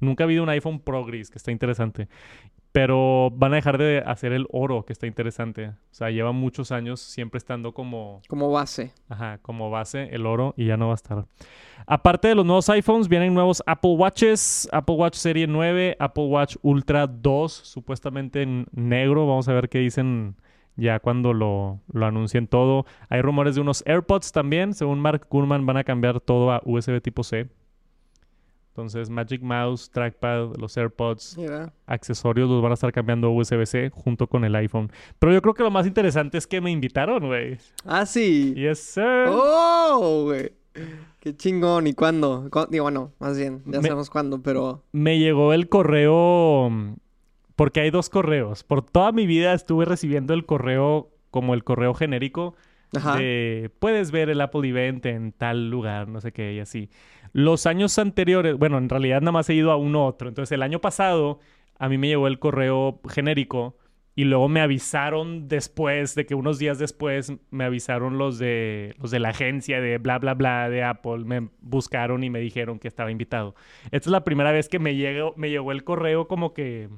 Nunca 0.00 0.24
ha 0.24 0.26
habido 0.26 0.42
un 0.42 0.48
iPhone 0.48 0.80
Pro 0.80 1.04
gris, 1.04 1.30
que 1.30 1.38
está 1.38 1.52
interesante. 1.52 2.08
Pero 2.72 3.30
van 3.30 3.52
a 3.52 3.56
dejar 3.56 3.76
de 3.76 4.02
hacer 4.04 4.32
el 4.32 4.46
oro, 4.50 4.84
que 4.86 4.94
está 4.94 5.06
interesante. 5.06 5.68
O 5.68 5.74
sea, 5.90 6.10
lleva 6.10 6.32
muchos 6.32 6.72
años 6.72 7.00
siempre 7.00 7.36
estando 7.36 7.72
como... 7.72 8.22
Como 8.28 8.50
base. 8.50 8.92
Ajá, 9.10 9.38
como 9.42 9.70
base 9.70 10.08
el 10.12 10.24
oro 10.24 10.54
y 10.56 10.66
ya 10.66 10.78
no 10.78 10.86
va 10.86 10.92
a 10.92 10.96
estar. 10.96 11.26
Aparte 11.86 12.28
de 12.28 12.34
los 12.34 12.46
nuevos 12.46 12.70
iPhones, 12.70 13.08
vienen 13.08 13.34
nuevos 13.34 13.62
Apple 13.66 13.92
Watches, 13.92 14.68
Apple 14.72 14.94
Watch 14.94 15.16
Serie 15.16 15.46
9, 15.46 15.96
Apple 15.98 16.24
Watch 16.24 16.56
Ultra 16.62 17.06
2, 17.06 17.52
supuestamente 17.52 18.40
en 18.40 18.66
negro. 18.72 19.26
Vamos 19.26 19.48
a 19.48 19.52
ver 19.52 19.68
qué 19.68 19.78
dicen 19.78 20.36
ya 20.76 20.98
cuando 21.00 21.34
lo, 21.34 21.80
lo 21.92 22.06
anuncien 22.06 22.46
todo. 22.46 22.86
Hay 23.10 23.20
rumores 23.20 23.54
de 23.54 23.60
unos 23.60 23.82
AirPods 23.86 24.32
también. 24.32 24.72
Según 24.72 24.98
Mark 25.00 25.26
Gurman, 25.28 25.66
van 25.66 25.76
a 25.76 25.84
cambiar 25.84 26.20
todo 26.20 26.52
a 26.52 26.62
USB 26.64 27.02
tipo 27.02 27.22
C. 27.22 27.48
Entonces, 28.72 29.10
Magic 29.10 29.42
Mouse, 29.42 29.90
Trackpad, 29.90 30.56
los 30.56 30.74
AirPods, 30.78 31.36
Mira. 31.36 31.74
accesorios 31.86 32.48
los 32.48 32.62
van 32.62 32.70
a 32.70 32.74
estar 32.74 32.90
cambiando 32.90 33.26
a 33.26 33.30
USB-C 33.30 33.90
junto 33.92 34.26
con 34.26 34.44
el 34.46 34.54
iPhone. 34.56 34.90
Pero 35.18 35.30
yo 35.32 35.42
creo 35.42 35.52
que 35.52 35.62
lo 35.62 35.70
más 35.70 35.86
interesante 35.86 36.38
es 36.38 36.46
que 36.46 36.60
me 36.62 36.70
invitaron, 36.70 37.26
güey. 37.26 37.58
Ah, 37.84 38.06
sí. 38.06 38.54
Yes, 38.54 38.78
sir. 38.78 39.26
¡Oh, 39.28 40.22
güey! 40.24 40.52
Qué 41.20 41.36
chingón. 41.36 41.86
¿Y 41.86 41.92
cuándo? 41.92 42.48
Cu- 42.50 42.66
Digo, 42.70 42.84
bueno, 42.84 43.12
más 43.20 43.36
bien, 43.36 43.62
ya 43.66 43.78
Me- 43.80 43.88
sabemos 43.88 44.08
cuándo, 44.08 44.40
pero... 44.42 44.82
me 44.92 45.18
llegó 45.18 45.52
el 45.52 45.68
correo 45.68 46.70
porque 47.56 47.80
hay 47.80 47.90
dos 47.90 48.08
correos. 48.08 48.64
Por 48.64 48.82
toda 48.82 49.12
mi 49.12 49.26
vida 49.26 49.52
estuve 49.52 49.84
recibiendo 49.84 50.32
el 50.32 50.46
correo 50.46 51.10
como 51.30 51.52
el 51.52 51.62
correo 51.62 51.92
genérico 51.92 52.54
Ajá. 52.96 53.16
de 53.18 53.70
puedes 53.78 54.10
ver 54.10 54.30
el 54.30 54.40
Apple 54.40 54.66
Event 54.68 55.04
en 55.06 55.32
tal 55.32 55.70
lugar, 55.70 56.08
no 56.08 56.20
sé 56.22 56.32
qué 56.32 56.54
y 56.54 56.60
así. 56.60 56.88
Los 57.32 57.66
años 57.66 57.98
anteriores, 57.98 58.56
bueno, 58.56 58.78
en 58.78 58.88
realidad 58.88 59.20
nada 59.20 59.32
más 59.32 59.48
he 59.50 59.54
ido 59.54 59.72
a 59.72 59.76
uno 59.76 60.06
otro. 60.06 60.28
Entonces 60.28 60.52
el 60.52 60.62
año 60.62 60.80
pasado 60.80 61.40
a 61.78 61.88
mí 61.88 61.98
me 61.98 62.08
llegó 62.08 62.26
el 62.26 62.38
correo 62.38 63.00
genérico 63.08 63.76
y 64.14 64.24
luego 64.24 64.48
me 64.48 64.60
avisaron 64.60 65.48
después 65.48 66.14
de 66.14 66.26
que 66.26 66.34
unos 66.34 66.58
días 66.58 66.78
después 66.78 67.32
me 67.50 67.64
avisaron 67.64 68.18
los 68.18 68.38
de 68.38 68.94
los 69.00 69.10
de 69.10 69.18
la 69.20 69.30
agencia 69.30 69.80
de 69.80 69.96
bla 69.98 70.18
bla 70.18 70.34
bla 70.34 70.68
de 70.68 70.82
Apple, 70.84 71.24
me 71.24 71.48
buscaron 71.60 72.22
y 72.22 72.28
me 72.28 72.38
dijeron 72.40 72.78
que 72.78 72.88
estaba 72.88 73.10
invitado. 73.10 73.54
Esta 73.86 73.96
es 73.96 74.12
la 74.12 74.24
primera 74.24 74.52
vez 74.52 74.68
que 74.68 74.78
me 74.78 74.94
llegó 74.96 75.32
me 75.36 75.48
llegó 75.48 75.72
el 75.72 75.82
correo 75.84 76.28
como 76.28 76.52
que 76.52 76.90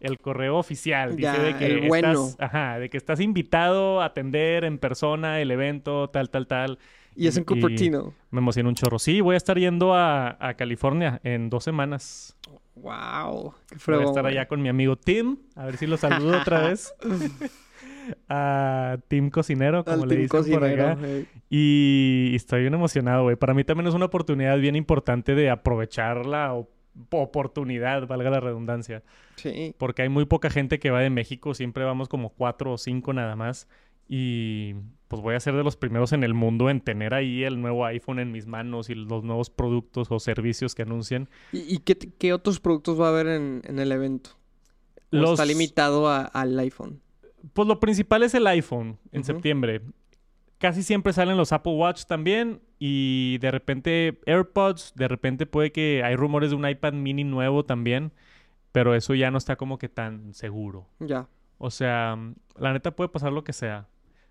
el 0.00 0.18
correo 0.18 0.56
oficial 0.58 1.16
dice 1.16 1.22
Ya, 1.22 1.42
de 1.42 1.56
que 1.56 1.66
el 1.66 1.88
bueno. 1.88 2.12
estás, 2.12 2.36
ajá, 2.40 2.78
de 2.78 2.88
que 2.90 2.96
estás 2.96 3.20
invitado 3.20 4.00
a 4.00 4.06
atender 4.06 4.64
en 4.64 4.78
persona 4.78 5.40
el 5.40 5.50
evento 5.50 6.08
tal 6.10 6.30
tal 6.30 6.46
tal. 6.46 6.78
Y 7.18 7.26
es 7.26 7.36
en 7.36 7.44
Cupertino. 7.44 8.14
Me 8.30 8.38
emociona 8.38 8.68
un 8.68 8.74
chorro. 8.74 8.98
Sí, 8.98 9.20
voy 9.20 9.34
a 9.34 9.36
estar 9.36 9.58
yendo 9.58 9.94
a, 9.94 10.36
a 10.40 10.54
California 10.54 11.20
en 11.24 11.50
dos 11.50 11.64
semanas. 11.64 12.36
¡Wow! 12.76 13.54
¡Qué 13.68 13.74
Voy 13.74 13.78
fregón! 13.80 14.04
a 14.04 14.08
estar 14.08 14.26
allá 14.26 14.46
con 14.46 14.62
mi 14.62 14.68
amigo 14.68 14.96
Tim. 14.96 15.36
A 15.56 15.66
ver 15.66 15.76
si 15.78 15.86
lo 15.86 15.96
saludo 15.96 16.38
otra 16.38 16.60
vez. 16.68 16.94
a 18.28 18.98
Tim 19.08 19.30
Cocinero, 19.30 19.84
como 19.84 20.02
Al 20.04 20.08
le 20.08 20.16
dicen 20.16 20.28
por 20.28 20.40
cocinero. 20.40 20.88
acá. 20.88 20.98
eh. 21.02 21.26
Y 21.50 22.32
estoy 22.34 22.62
bien 22.62 22.74
emocionado, 22.74 23.24
güey. 23.24 23.36
Para 23.36 23.54
mí 23.54 23.64
también 23.64 23.86
es 23.88 23.94
una 23.94 24.06
oportunidad 24.06 24.58
bien 24.58 24.76
importante 24.76 25.34
de 25.34 25.50
aprovechar 25.50 26.24
la 26.26 26.54
o- 26.54 26.68
oportunidad, 27.10 28.06
valga 28.06 28.30
la 28.30 28.40
redundancia. 28.40 29.02
Sí. 29.36 29.74
Porque 29.78 30.02
hay 30.02 30.08
muy 30.08 30.24
poca 30.24 30.50
gente 30.50 30.78
que 30.78 30.90
va 30.90 31.00
de 31.00 31.10
México. 31.10 31.54
Siempre 31.54 31.84
vamos 31.84 32.08
como 32.08 32.30
cuatro 32.30 32.72
o 32.72 32.78
cinco 32.78 33.12
nada 33.12 33.36
más. 33.36 33.68
Y 34.08 34.74
pues 35.08 35.22
voy 35.22 35.34
a 35.34 35.40
ser 35.40 35.54
de 35.56 35.64
los 35.64 35.76
primeros 35.76 36.12
en 36.12 36.22
el 36.22 36.34
mundo 36.34 36.68
en 36.70 36.80
tener 36.80 37.14
ahí 37.14 37.42
el 37.44 37.60
nuevo 37.60 37.84
iPhone 37.86 38.18
en 38.18 38.30
mis 38.30 38.46
manos 38.46 38.90
y 38.90 38.94
los 38.94 39.24
nuevos 39.24 39.50
productos 39.50 40.08
o 40.10 40.20
servicios 40.20 40.74
que 40.74 40.82
anuncian. 40.82 41.28
¿Y, 41.52 41.74
y 41.74 41.78
qué, 41.78 42.32
otros 42.32 42.60
productos 42.60 43.00
va 43.00 43.06
a 43.06 43.10
haber 43.10 43.26
en, 43.28 43.62
en 43.64 43.78
el 43.78 43.90
evento? 43.92 44.30
¿O 45.10 45.16
Los, 45.16 45.30
está 45.32 45.46
limitado 45.46 46.08
a- 46.08 46.24
al 46.26 46.58
iPhone? 46.58 47.00
Pues 47.54 47.66
lo 47.66 47.80
principal 47.80 48.22
es 48.22 48.34
el 48.34 48.46
iPhone 48.46 48.98
en 49.12 49.24
septiembre. 49.24 49.80
Casi 50.58 50.82
siempre 50.82 51.12
salen 51.12 51.36
los 51.36 51.52
Apple 51.52 51.72
Watch 51.74 52.04
también. 52.04 52.60
y 52.80 53.38
de 53.38 53.50
repente 53.50 54.20
AirPods, 54.26 54.92
de 54.94 55.08
repente 55.08 55.46
puede 55.46 55.72
que 55.72 56.02
hay 56.04 56.16
rumores 56.16 56.50
de 56.50 56.56
un 56.56 56.68
iPad 56.68 56.92
mini 56.92 57.24
nuevo 57.24 57.64
también, 57.64 58.12
pero 58.72 58.94
eso 58.94 59.14
ya 59.14 59.30
no 59.30 59.38
está 59.38 59.56
como 59.56 59.78
que 59.78 59.88
tan 59.88 60.34
seguro. 60.34 60.86
Ya. 61.00 61.28
O 61.58 61.70
sea, 61.70 62.16
la 62.58 62.72
neta 62.72 62.94
puede 62.94 63.08
pasar 63.08 63.32
lo 63.32 63.42
que 63.44 63.52
sea. 63.52 63.86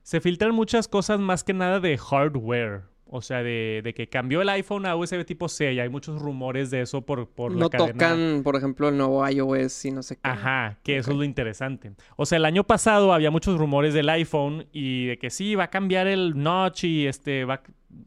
Se 0.07 0.21
filtran 0.21 0.55
muchas 0.55 0.87
cosas 0.87 1.19
más 1.19 1.43
que 1.43 1.51
nada 1.51 1.81
de 1.81 1.97
hardware. 1.97 2.83
O 3.09 3.21
sea, 3.21 3.43
de, 3.43 3.81
de 3.83 3.93
que 3.93 4.07
cambió 4.07 4.41
el 4.41 4.47
iPhone 4.47 4.85
a 4.85 4.95
USB 4.95 5.25
tipo 5.25 5.49
C 5.49 5.73
y 5.73 5.81
hay 5.81 5.89
muchos 5.89 6.21
rumores 6.21 6.71
de 6.71 6.79
eso 6.79 7.01
por, 7.01 7.27
por 7.27 7.51
la 7.51 7.59
No 7.59 7.69
cadena. 7.69 7.91
tocan, 7.91 8.41
por 8.41 8.55
ejemplo, 8.55 8.87
el 8.87 8.95
nuevo 8.95 9.27
iOS 9.27 9.83
y 9.83 9.91
no 9.91 10.03
sé 10.03 10.15
qué. 10.15 10.21
Ajá, 10.23 10.77
que 10.81 10.95
eso 10.95 11.11
es 11.11 11.17
lo 11.17 11.25
interesante. 11.25 11.91
O 12.15 12.25
sea, 12.25 12.37
el 12.37 12.45
año 12.45 12.63
pasado 12.63 13.11
había 13.11 13.31
muchos 13.31 13.57
rumores 13.57 13.93
del 13.93 14.07
iPhone 14.07 14.67
y 14.71 15.07
de 15.07 15.19
que 15.19 15.29
sí, 15.29 15.55
va 15.55 15.65
a 15.65 15.69
cambiar 15.69 16.07
el 16.07 16.41
notch 16.41 16.85
y 16.85 17.05
este 17.05 17.43
va 17.43 17.61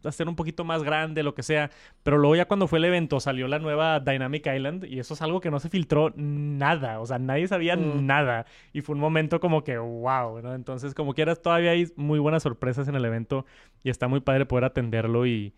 a 0.05 0.13
ser 0.13 0.29
un 0.29 0.37
poquito 0.37 0.65
más 0.65 0.83
grande, 0.83 1.23
lo 1.23 1.35
que 1.35 1.43
sea. 1.43 1.71
Pero 2.03 2.19
luego 2.19 2.37
ya 2.37 2.47
cuando 2.47 2.67
fue 2.69 2.79
el 2.79 2.85
evento 2.85 3.21
salió 3.21 3.49
la 3.49 3.59
nueva 3.59 4.01
Dynamic 4.01 4.47
Island 4.47 4.85
y 4.85 4.99
eso 4.99 5.15
es 5.15 5.23
algo 5.23 5.41
que 5.41 5.51
no 5.51 5.61
se 5.61 5.69
filtró 5.69 6.13
nada. 6.17 7.01
O 7.01 7.07
sea, 7.07 7.19
nadie 7.19 7.47
sabía 7.49 7.77
Mm. 7.77 8.07
nada. 8.07 8.47
Y 8.73 8.81
fue 8.81 8.95
un 8.95 9.01
momento 9.01 9.41
como 9.41 9.65
que 9.65 9.79
wow, 9.79 10.41
¿no? 10.43 10.55
Entonces, 10.55 10.95
como 10.95 11.15
quieras, 11.15 11.41
todavía 11.43 11.71
hay 11.73 11.89
muy 11.97 12.19
buenas 12.19 12.43
sorpresas 12.43 12.89
en 12.89 12.95
el 12.95 13.05
evento 13.05 13.47
y 13.83 13.91
está 13.91 14.09
muy 14.09 14.21
padre 14.21 14.47
poder 14.47 14.65
atenderlo 14.65 15.27
y, 15.27 15.55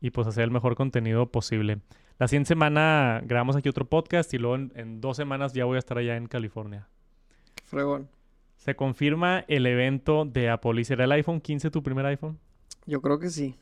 y 0.00 0.10
pues 0.10 0.26
hacer 0.26 0.44
el 0.44 0.50
mejor 0.50 0.74
contenido 0.76 1.30
posible. 1.30 1.78
La 2.18 2.28
siguiente 2.28 2.48
semana 2.48 3.20
grabamos 3.24 3.56
aquí 3.56 3.68
otro 3.68 3.86
podcast 3.86 4.32
y 4.34 4.38
luego 4.38 4.54
en, 4.56 4.72
en 4.76 5.00
dos 5.00 5.16
semanas 5.16 5.52
ya 5.52 5.64
voy 5.64 5.76
a 5.76 5.78
estar 5.80 5.98
allá 5.98 6.16
en 6.16 6.26
California. 6.26 6.86
Qué 7.54 7.62
Fregón. 7.66 8.08
Se 8.56 8.76
confirma 8.76 9.44
el 9.48 9.66
evento 9.66 10.24
de 10.24 10.48
Apple. 10.48 10.80
¿Y 10.80 10.84
será 10.84 11.04
el 11.04 11.12
iPhone 11.12 11.40
15 11.40 11.70
tu 11.70 11.82
primer 11.82 12.06
iPhone? 12.06 12.38
Yo 12.86 13.02
creo 13.02 13.18
que 13.18 13.28
sí. 13.30 13.56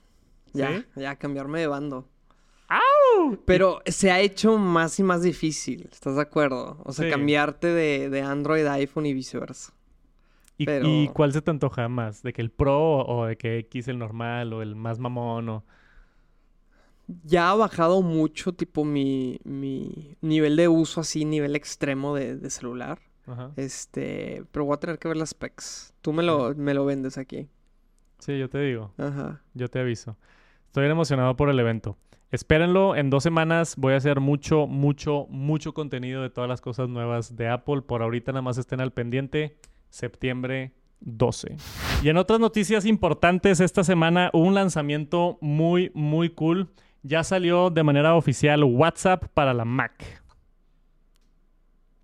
Ya, 0.52 0.68
¿Sí? 0.78 0.84
ya, 0.96 1.16
cambiarme 1.16 1.60
de 1.60 1.66
bando. 1.66 2.08
Pero 3.44 3.82
se 3.86 4.10
ha 4.10 4.20
hecho 4.20 4.56
más 4.58 4.98
y 4.98 5.02
más 5.02 5.22
difícil, 5.22 5.88
¿estás 5.92 6.16
de 6.16 6.22
acuerdo? 6.22 6.78
O 6.84 6.92
sea, 6.92 7.04
Sí. 7.04 7.10
cambiarte 7.10 7.68
de, 7.68 8.08
de 8.08 8.22
Android 8.22 8.64
a 8.66 8.74
iPhone 8.74 9.06
y 9.06 9.12
viceversa. 9.14 9.72
¿Y, 10.58 10.64
Pero- 10.66 10.86
y 10.88 11.08
cuál 11.08 11.32
se 11.32 11.42
te 11.42 11.50
antoja 11.50 11.88
más? 11.88 12.22
¿De 12.22 12.32
que 12.32 12.40
el 12.42 12.50
Pro 12.50 13.04
o 13.06 13.26
de 13.26 13.36
que 13.36 13.58
X 13.58 13.88
el 13.88 13.98
normal 13.98 14.52
o 14.52 14.62
el 14.62 14.74
más 14.74 14.98
mamón 14.98 15.48
o...? 15.50 15.64
Ya 17.24 17.50
ha 17.50 17.54
bajado 17.54 18.00
mucho, 18.00 18.54
tipo, 18.54 18.84
mi, 18.84 19.38
mi 19.44 20.16
nivel 20.20 20.56
de 20.56 20.68
uso 20.68 21.00
así, 21.00 21.24
nivel 21.24 21.54
extremo 21.56 22.14
de, 22.14 22.36
de 22.36 22.48
celular. 22.50 23.00
Ajá. 23.26 23.52
Este, 23.56 24.44
pero 24.50 24.64
voy 24.64 24.74
a 24.74 24.80
tener 24.80 24.98
que 24.98 25.08
ver 25.08 25.16
las 25.16 25.30
specs. 25.30 25.92
Tú 26.00 26.12
me 26.12 26.22
lo, 26.22 26.54
me 26.54 26.74
lo 26.74 26.84
vendes 26.84 27.18
aquí. 27.18 27.48
Sí, 28.18 28.38
yo 28.38 28.48
te 28.48 28.58
digo. 28.60 28.92
Ajá. 28.98 29.42
Yo 29.54 29.68
te 29.68 29.80
aviso. 29.80 30.16
Estoy 30.72 30.86
emocionado 30.86 31.36
por 31.36 31.50
el 31.50 31.60
evento. 31.60 31.98
Espérenlo, 32.30 32.96
en 32.96 33.10
dos 33.10 33.22
semanas 33.22 33.74
voy 33.76 33.92
a 33.92 33.98
hacer 33.98 34.20
mucho, 34.20 34.66
mucho, 34.66 35.26
mucho 35.28 35.74
contenido 35.74 36.22
de 36.22 36.30
todas 36.30 36.48
las 36.48 36.62
cosas 36.62 36.88
nuevas 36.88 37.36
de 37.36 37.46
Apple. 37.46 37.82
Por 37.82 38.00
ahorita 38.00 38.32
nada 38.32 38.40
más 38.40 38.56
estén 38.56 38.80
al 38.80 38.90
pendiente. 38.90 39.58
Septiembre 39.90 40.72
12. 41.00 41.56
Y 42.02 42.08
en 42.08 42.16
otras 42.16 42.40
noticias 42.40 42.86
importantes, 42.86 43.60
esta 43.60 43.84
semana 43.84 44.30
hubo 44.32 44.46
un 44.46 44.54
lanzamiento 44.54 45.36
muy, 45.42 45.92
muy 45.92 46.30
cool. 46.30 46.70
Ya 47.02 47.22
salió 47.22 47.68
de 47.68 47.82
manera 47.82 48.14
oficial 48.14 48.64
WhatsApp 48.64 49.24
para 49.34 49.52
la 49.52 49.66
Mac. 49.66 50.22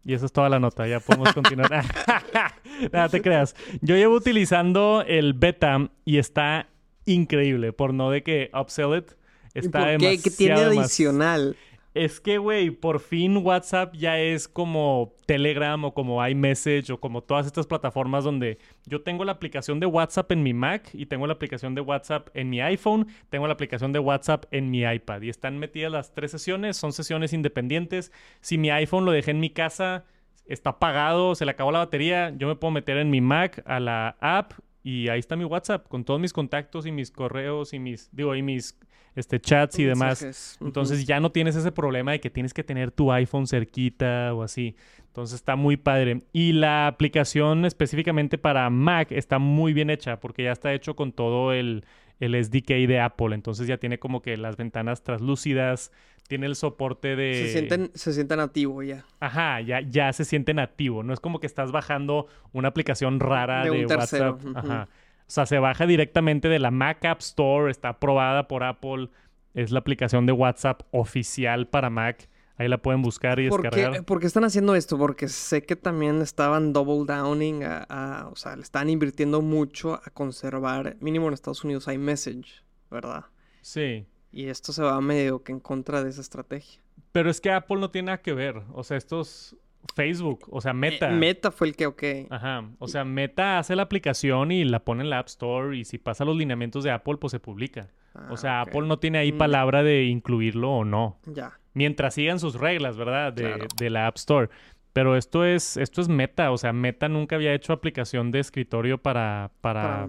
Y 0.04 0.12
esa 0.12 0.26
es 0.26 0.32
toda 0.32 0.50
la 0.50 0.60
nota, 0.60 0.86
ya 0.86 1.00
podemos 1.00 1.32
continuar. 1.32 1.70
Nada 2.92 3.08
te 3.08 3.22
creas. 3.22 3.56
Yo 3.80 3.96
llevo 3.96 4.16
utilizando 4.16 5.02
el 5.06 5.32
beta 5.32 5.90
y 6.04 6.18
está 6.18 6.68
increíble. 7.12 7.72
Por 7.72 7.94
no 7.94 8.10
de 8.10 8.22
que 8.22 8.50
upsell 8.58 8.98
it. 8.98 9.12
¿Y 9.54 9.60
Está 9.60 9.80
por 9.80 9.98
qué? 9.98 10.20
¿Qué 10.22 10.30
tiene 10.30 10.60
adicional? 10.60 11.56
es 11.98 12.20
que, 12.20 12.38
güey, 12.38 12.70
por 12.70 13.00
fin 13.00 13.38
WhatsApp 13.38 13.94
ya 13.94 14.20
es 14.20 14.46
como 14.46 15.14
Telegram 15.26 15.82
o 15.84 15.94
como 15.94 16.24
iMessage 16.24 16.90
o 16.90 17.00
como 17.00 17.22
todas 17.22 17.46
estas 17.46 17.66
plataformas 17.66 18.22
donde 18.22 18.58
yo 18.86 19.02
tengo 19.02 19.24
la 19.24 19.32
aplicación 19.32 19.80
de 19.80 19.86
WhatsApp 19.86 20.30
en 20.30 20.44
mi 20.44 20.54
Mac 20.54 20.90
y 20.92 21.06
tengo 21.06 21.26
la 21.26 21.32
aplicación 21.32 21.74
de 21.74 21.80
WhatsApp 21.80 22.28
en 22.34 22.50
mi 22.50 22.60
iPhone, 22.60 23.08
tengo 23.30 23.48
la 23.48 23.54
aplicación 23.54 23.92
de 23.92 23.98
WhatsApp 23.98 24.44
en 24.52 24.70
mi 24.70 24.82
iPad 24.82 25.22
y 25.22 25.28
están 25.28 25.58
metidas 25.58 25.90
las 25.90 26.14
tres 26.14 26.30
sesiones, 26.30 26.76
son 26.76 26.92
sesiones 26.92 27.32
independientes. 27.32 28.12
Si 28.40 28.58
mi 28.58 28.70
iPhone 28.70 29.04
lo 29.04 29.10
dejé 29.10 29.32
en 29.32 29.40
mi 29.40 29.50
casa, 29.50 30.04
está 30.46 30.70
apagado, 30.70 31.34
se 31.34 31.46
le 31.46 31.50
acabó 31.50 31.72
la 31.72 31.80
batería, 31.80 32.32
yo 32.36 32.46
me 32.46 32.54
puedo 32.54 32.70
meter 32.70 32.98
en 32.98 33.10
mi 33.10 33.20
Mac 33.20 33.60
a 33.66 33.80
la 33.80 34.16
app 34.20 34.52
y 34.88 35.10
ahí 35.10 35.18
está 35.18 35.36
mi 35.36 35.44
WhatsApp 35.44 35.86
con 35.86 36.02
todos 36.02 36.18
mis 36.18 36.32
contactos 36.32 36.86
y 36.86 36.92
mis 36.92 37.10
correos 37.10 37.74
y 37.74 37.78
mis, 37.78 38.08
digo, 38.10 38.34
y 38.34 38.40
mis 38.40 38.74
este, 39.16 39.38
chats 39.38 39.78
y 39.78 39.84
demás. 39.84 40.56
Entonces 40.62 41.06
ya 41.06 41.20
no 41.20 41.30
tienes 41.30 41.56
ese 41.56 41.72
problema 41.72 42.12
de 42.12 42.20
que 42.20 42.30
tienes 42.30 42.54
que 42.54 42.64
tener 42.64 42.90
tu 42.90 43.12
iPhone 43.12 43.46
cerquita 43.46 44.32
o 44.32 44.42
así. 44.42 44.76
Entonces 45.08 45.34
está 45.34 45.56
muy 45.56 45.76
padre. 45.76 46.22
Y 46.32 46.52
la 46.52 46.86
aplicación 46.86 47.66
específicamente 47.66 48.38
para 48.38 48.70
Mac 48.70 49.12
está 49.12 49.38
muy 49.38 49.74
bien 49.74 49.90
hecha 49.90 50.20
porque 50.20 50.44
ya 50.44 50.52
está 50.52 50.72
hecho 50.72 50.96
con 50.96 51.12
todo 51.12 51.52
el, 51.52 51.84
el 52.18 52.42
SDK 52.42 52.88
de 52.88 52.98
Apple. 52.98 53.34
Entonces 53.34 53.66
ya 53.66 53.76
tiene 53.76 53.98
como 53.98 54.22
que 54.22 54.38
las 54.38 54.56
ventanas 54.56 55.02
translúcidas, 55.02 55.92
tiene 56.28 56.46
el 56.46 56.54
soporte 56.54 57.16
de... 57.16 57.34
Se 57.46 57.52
sienten, 57.52 57.90
se 57.94 58.12
siente 58.12 58.36
nativo 58.36 58.82
ya. 58.82 59.04
Ajá, 59.18 59.60
ya, 59.60 59.80
ya 59.80 60.12
se 60.12 60.24
siente 60.24 60.54
nativo. 60.54 61.02
No 61.02 61.12
es 61.12 61.20
como 61.20 61.40
que 61.40 61.46
estás 61.46 61.72
bajando 61.72 62.26
una 62.52 62.68
aplicación 62.68 63.18
rara 63.18 63.64
De 63.64 63.70
de, 63.70 63.80
un 63.80 63.86
tercero, 63.86 64.32
WhatsApp. 64.34 64.56
Ajá. 64.56 64.88
O 65.20 65.30
sea, 65.30 65.46
se 65.46 65.58
baja 65.58 65.86
directamente 65.86 66.48
de 66.48 66.58
la 66.58 66.70
Mac 66.70 67.04
App 67.04 67.20
Store, 67.20 67.70
está 67.70 67.88
aprobada 67.90 68.46
por 68.46 68.62
Apple. 68.62 69.08
Es 69.54 69.70
la 69.72 69.80
aplicación 69.80 70.24
de 70.26 70.32
WhatsApp 70.32 70.82
oficial 70.92 71.66
para 71.66 71.90
Mac. 71.90 72.28
Ahí 72.56 72.66
la 72.68 72.78
pueden 72.78 73.02
buscar 73.02 73.38
y 73.38 73.48
¿Por 73.48 73.62
descargar. 73.62 73.92
qué, 73.92 74.02
por 74.02 74.20
qué 74.20 74.26
están 74.26 74.44
haciendo 74.44 74.74
esto? 74.74 74.98
Porque 74.98 75.28
sé 75.28 75.62
que 75.62 75.76
también 75.76 76.20
estaban 76.22 76.72
double 76.72 77.04
downing 77.06 77.62
a, 77.64 77.86
a- 77.88 78.28
o 78.28 78.36
sea, 78.36 78.56
le 78.56 78.62
están 78.62 78.90
invirtiendo 78.90 79.40
mucho 79.42 79.94
a 79.94 80.10
conservar, 80.10 80.96
mínimo 81.00 81.28
en 81.28 81.34
Estados 81.34 81.62
Unidos, 81.64 81.86
iMessage, 81.86 82.64
¿verdad? 82.90 83.26
Sí. 83.62 84.06
Y 84.32 84.46
esto 84.48 84.72
se 84.72 84.82
va 84.82 85.00
medio 85.00 85.42
que 85.42 85.52
en 85.52 85.60
contra 85.60 86.02
de 86.02 86.10
esa 86.10 86.20
estrategia. 86.20 86.80
Pero 87.12 87.30
es 87.30 87.40
que 87.40 87.50
Apple 87.50 87.78
no 87.78 87.90
tiene 87.90 88.06
nada 88.06 88.20
que 88.22 88.32
ver. 88.34 88.62
O 88.74 88.84
sea, 88.84 88.96
esto 88.96 89.20
es 89.22 89.56
Facebook. 89.94 90.46
O 90.50 90.60
sea, 90.60 90.72
Meta. 90.74 91.10
Eh, 91.10 91.14
Meta 91.16 91.50
fue 91.50 91.68
el 91.68 91.76
que, 91.76 91.86
ok. 91.86 92.02
Ajá. 92.30 92.68
O 92.78 92.88
sea, 92.88 93.04
Meta 93.04 93.58
hace 93.58 93.74
la 93.74 93.82
aplicación 93.82 94.52
y 94.52 94.64
la 94.64 94.84
pone 94.84 95.02
en 95.04 95.10
la 95.10 95.18
App 95.20 95.28
Store. 95.28 95.76
Y 95.76 95.84
si 95.84 95.98
pasa 95.98 96.24
los 96.24 96.36
lineamientos 96.36 96.84
de 96.84 96.90
Apple, 96.90 97.16
pues 97.16 97.30
se 97.30 97.40
publica. 97.40 97.88
Ah, 98.14 98.28
O 98.30 98.36
sea, 98.36 98.62
ok. 98.62 98.68
Apple 98.68 98.86
no 98.86 98.98
tiene 98.98 99.18
ahí 99.18 99.32
Mm. 99.32 99.38
palabra 99.38 99.82
de 99.82 100.04
incluirlo 100.04 100.70
o 100.70 100.84
no. 100.84 101.18
Ya. 101.26 101.58
mientras 101.74 102.14
sigan 102.14 102.40
sus 102.40 102.54
reglas, 102.56 102.96
¿verdad? 102.96 103.32
De, 103.32 103.42
Claro. 103.44 103.66
de 103.76 103.90
la 103.90 104.08
App 104.08 104.16
Store. 104.16 104.48
Pero 104.92 105.16
esto 105.16 105.44
es, 105.44 105.76
esto 105.76 106.00
es 106.00 106.08
Meta, 106.08 106.50
o 106.50 106.58
sea, 106.58 106.72
Meta 106.72 107.08
nunca 107.08 107.36
había 107.36 107.54
hecho 107.54 107.72
aplicación 107.72 108.30
de 108.30 108.40
escritorio 108.40 108.98
para, 108.98 109.50
para, 109.60 109.82
Para 109.82 110.06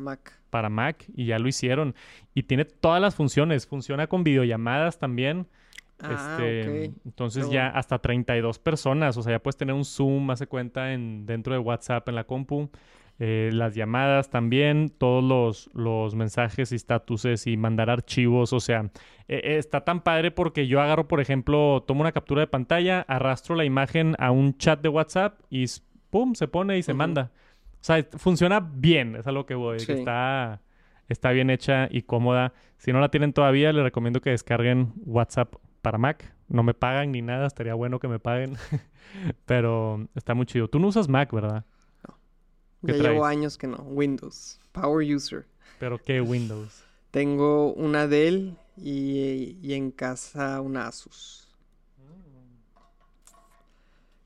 para, 0.50 0.69
Mac. 0.69 1.00
Mac 1.00 1.05
y 1.15 1.25
ya 1.25 1.39
lo 1.39 1.48
hicieron. 1.48 1.95
Y 2.33 2.43
tiene 2.43 2.65
todas 2.65 3.01
las 3.01 3.15
funciones, 3.15 3.67
funciona 3.67 4.07
con 4.07 4.24
videollamadas 4.24 4.98
también. 4.98 5.48
Ah, 6.01 6.38
este. 6.39 6.93
Entonces 7.05 7.50
ya 7.50 7.67
hasta 7.67 8.00
32 8.00 8.57
personas, 8.59 9.17
o 9.17 9.21
sea, 9.21 9.33
ya 9.33 9.39
puedes 9.39 9.57
tener 9.57 9.75
un 9.75 9.86
Zoom, 9.86 10.31
hace 10.31 10.48
cuenta, 10.48 10.93
en, 10.93 11.25
dentro 11.25 11.53
de 11.53 11.59
WhatsApp 11.59 12.07
en 12.09 12.15
la 12.15 12.24
compu. 12.24 12.69
Eh, 13.21 13.49
las 13.51 13.75
llamadas 13.75 14.29
también, 14.29 14.89
todos 14.97 15.21
los, 15.21 15.69
los 15.73 16.15
mensajes 16.15 16.71
y 16.71 16.75
estatuses 16.75 17.47
y 17.47 17.57
mandar 17.57 17.89
archivos, 17.89 18.53
o 18.53 18.61
sea, 18.61 18.91
eh, 19.27 19.41
eh, 19.43 19.57
está 19.57 19.83
tan 19.83 20.01
padre 20.01 20.31
porque 20.31 20.67
yo 20.67 20.79
agarro, 20.79 21.09
por 21.09 21.19
ejemplo, 21.19 21.83
tomo 21.85 21.99
una 21.99 22.13
captura 22.13 22.39
de 22.39 22.47
pantalla, 22.47 23.01
arrastro 23.09 23.55
la 23.55 23.65
imagen 23.65 24.15
a 24.19 24.31
un 24.31 24.57
chat 24.57 24.81
de 24.81 24.88
WhatsApp 24.88 25.41
y 25.49 25.65
pum, 26.09 26.33
se 26.33 26.47
pone 26.47 26.77
y 26.77 26.83
se 26.83 26.93
manda. 26.93 27.31
O 27.73 27.83
sea, 27.83 28.05
funciona 28.17 28.61
bien, 28.61 29.17
es 29.17 29.27
a 29.27 29.33
lo 29.33 29.45
que 29.45 29.55
voy, 29.55 29.85
que 29.85 29.93
está, 29.93 30.61
está 31.09 31.31
bien 31.31 31.49
hecha 31.49 31.89
y 31.91 32.03
cómoda. 32.03 32.53
Si 32.77 32.93
no 32.93 33.01
la 33.01 33.09
tienen 33.09 33.33
todavía, 33.33 33.73
les 33.73 33.83
recomiendo 33.83 34.21
que 34.21 34.29
descarguen 34.29 34.93
WhatsApp 35.05 35.55
para 35.81 35.97
Mac. 35.97 36.33
No 36.47 36.63
me 36.63 36.73
pagan 36.73 37.11
ni 37.11 37.21
nada, 37.21 37.47
estaría 37.47 37.73
bueno 37.73 37.99
que 37.99 38.07
me 38.07 38.19
paguen. 38.19 38.55
Pero 39.45 40.07
está 40.15 40.35
muy 40.35 40.45
chido. 40.45 40.69
Tú 40.69 40.79
no 40.79 40.88
usas 40.88 41.09
Mac, 41.09 41.33
¿verdad? 41.33 41.65
¿Qué 42.86 42.93
Ya 42.98 43.09
llevo 43.09 43.25
años 43.25 43.57
que 43.57 43.67
no. 43.67 43.77
Windows. 43.77 44.59
Power 44.71 45.15
user. 45.15 45.45
Pero 45.79 45.98
¿qué 46.01 46.21
Windows? 46.21 46.83
Tengo 47.12 47.74
una 47.74 48.07
Dell 48.07 48.55
y, 48.77 49.57
y 49.62 49.74
en 49.74 49.91
casa 49.91 50.62
una 50.62 50.88
Asus. 50.88 51.48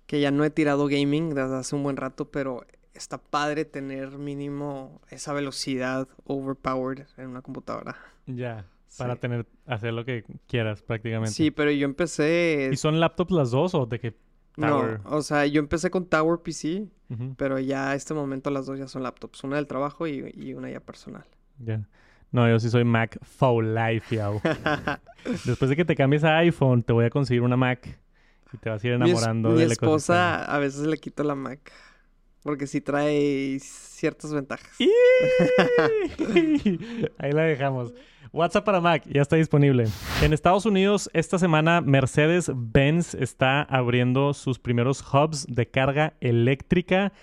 Que 0.06 0.20
ya 0.22 0.32
no 0.32 0.44
he 0.44 0.50
tirado 0.50 0.88
gaming 0.88 1.30
desde 1.34 1.56
hace 1.56 1.76
un 1.76 1.84
buen 1.84 1.98
rato, 1.98 2.30
pero 2.30 2.66
está 2.94 3.18
padre 3.18 3.66
tener 3.66 4.18
mínimo 4.18 5.02
esa 5.10 5.34
velocidad 5.34 6.08
overpowered 6.26 7.08
en 7.18 7.30
una 7.30 7.42
computadora. 7.42 7.98
Ya, 8.28 8.68
para 8.98 9.16
Sí. 9.16 9.22
tener, 9.22 9.48
hacer 9.66 9.94
lo 9.94 10.06
que 10.06 10.24
quieras 10.48 10.82
prácticamente. 10.84 11.32
Sí, 11.34 11.50
pero 11.50 11.72
yo 11.72 11.86
empecé... 11.86 12.70
¿Y 12.72 12.78
son 12.78 13.00
laptops 13.00 13.32
las 13.32 13.52
dos 13.52 13.74
o 13.74 13.86
de 13.88 14.00
qué? 14.00 14.14
Tower? 14.60 15.00
No, 15.04 15.10
o 15.18 15.22
sea, 15.22 15.46
yo 15.46 15.60
empecé 15.60 15.90
con 15.90 16.06
Tower 16.06 16.40
PC, 16.42 16.88
pero 17.38 17.60
ya 17.60 17.92
a 17.92 17.96
este 17.96 18.14
momento 18.14 18.50
las 18.50 18.66
dos 18.66 18.80
ya 18.80 18.88
son 18.88 19.04
laptops. 19.04 19.44
Una 19.44 19.58
del 19.58 19.68
trabajo 19.68 20.08
y, 20.08 20.32
y 20.36 20.54
una 20.54 20.70
ya 20.70 20.80
personal. 20.80 21.26
ya. 21.60 21.82
No, 22.32 22.50
yo 22.50 22.60
sí 22.60 22.70
soy 22.72 22.84
Mac 22.84 23.20
for 23.24 23.64
life, 23.64 24.16
yao. 24.16 24.42
Después 25.46 25.70
de 25.70 25.76
que 25.76 25.86
te 25.86 25.96
cambies 25.96 26.24
a 26.24 26.38
iPhone, 26.38 26.82
te 26.82 26.92
voy 26.92 27.06
a 27.06 27.10
conseguir 27.12 27.44
una 27.44 27.56
Mac 27.56 27.88
y 28.52 28.58
te 28.58 28.70
vas 28.72 28.84
a 28.84 28.88
ir 28.88 28.98
Mi 28.98 29.12
es- 29.12 29.12
enamorando 29.12 29.50
mi 29.52 29.60
del 29.60 29.72
esposa 29.72 30.44
a 30.44 30.58
veces 30.58 30.88
le 30.88 30.98
quito 30.98 31.24
la 31.24 31.36
Mac. 31.36 31.72
Porque 32.44 32.68
sí 32.68 32.82
trae 32.82 33.58
ciertas 33.62 34.34
ventajas. 34.34 34.70
Ahí 37.18 37.32
la 37.32 37.44
dejamos. 37.44 37.94
WhatsApp 38.32 38.66
para 38.66 38.82
Mac 38.82 39.04
ya 39.08 39.22
está 39.22 39.36
disponible. 39.36 39.86
En 40.22 40.34
Estados 40.34 40.66
Unidos, 40.66 41.10
esta 41.14 41.38
semana 41.38 41.82
Mercedes-Benz 41.82 43.14
está 43.16 43.62
abriendo 43.64 44.34
sus 44.34 44.60
primeros 44.60 45.02
hubs 45.14 45.46
de 45.48 45.70
carga 45.70 46.14
eléctrica 46.20 47.14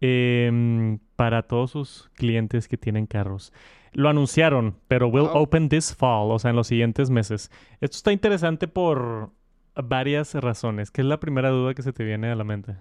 em, 0.00 0.98
para 1.16 1.42
todos 1.42 1.72
sus 1.72 2.10
clientes 2.14 2.68
que 2.68 2.76
tienen 2.78 3.06
carros. 3.06 3.52
Lo 3.92 4.08
anunciaron, 4.08 4.76
pero 4.86 5.08
will 5.08 5.24
Wow. 5.24 5.42
open 5.42 5.68
this 5.68 5.94
fall, 5.94 6.30
o 6.30 6.38
sea, 6.38 6.50
en 6.50 6.56
los 6.56 6.68
siguientes 6.68 7.10
meses. 7.10 7.50
Esto 7.80 7.96
está 7.96 8.12
interesante 8.12 8.68
por 8.68 9.30
varias 9.74 10.34
razones. 10.34 10.90
¿Qué 10.92 11.00
es 11.00 11.06
la 11.06 11.18
primera 11.18 11.50
duda 11.50 11.74
que 11.74 11.82
se 11.82 11.92
te 11.92 12.04
viene 12.04 12.30
a 12.30 12.36
la 12.36 12.44
mente? 12.44 12.76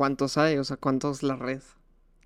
¿Cuántos 0.00 0.38
hay? 0.38 0.56
O 0.56 0.64
sea, 0.64 0.78
¿cuántos 0.78 1.18
es 1.18 1.22
la 1.24 1.36
red? 1.36 1.60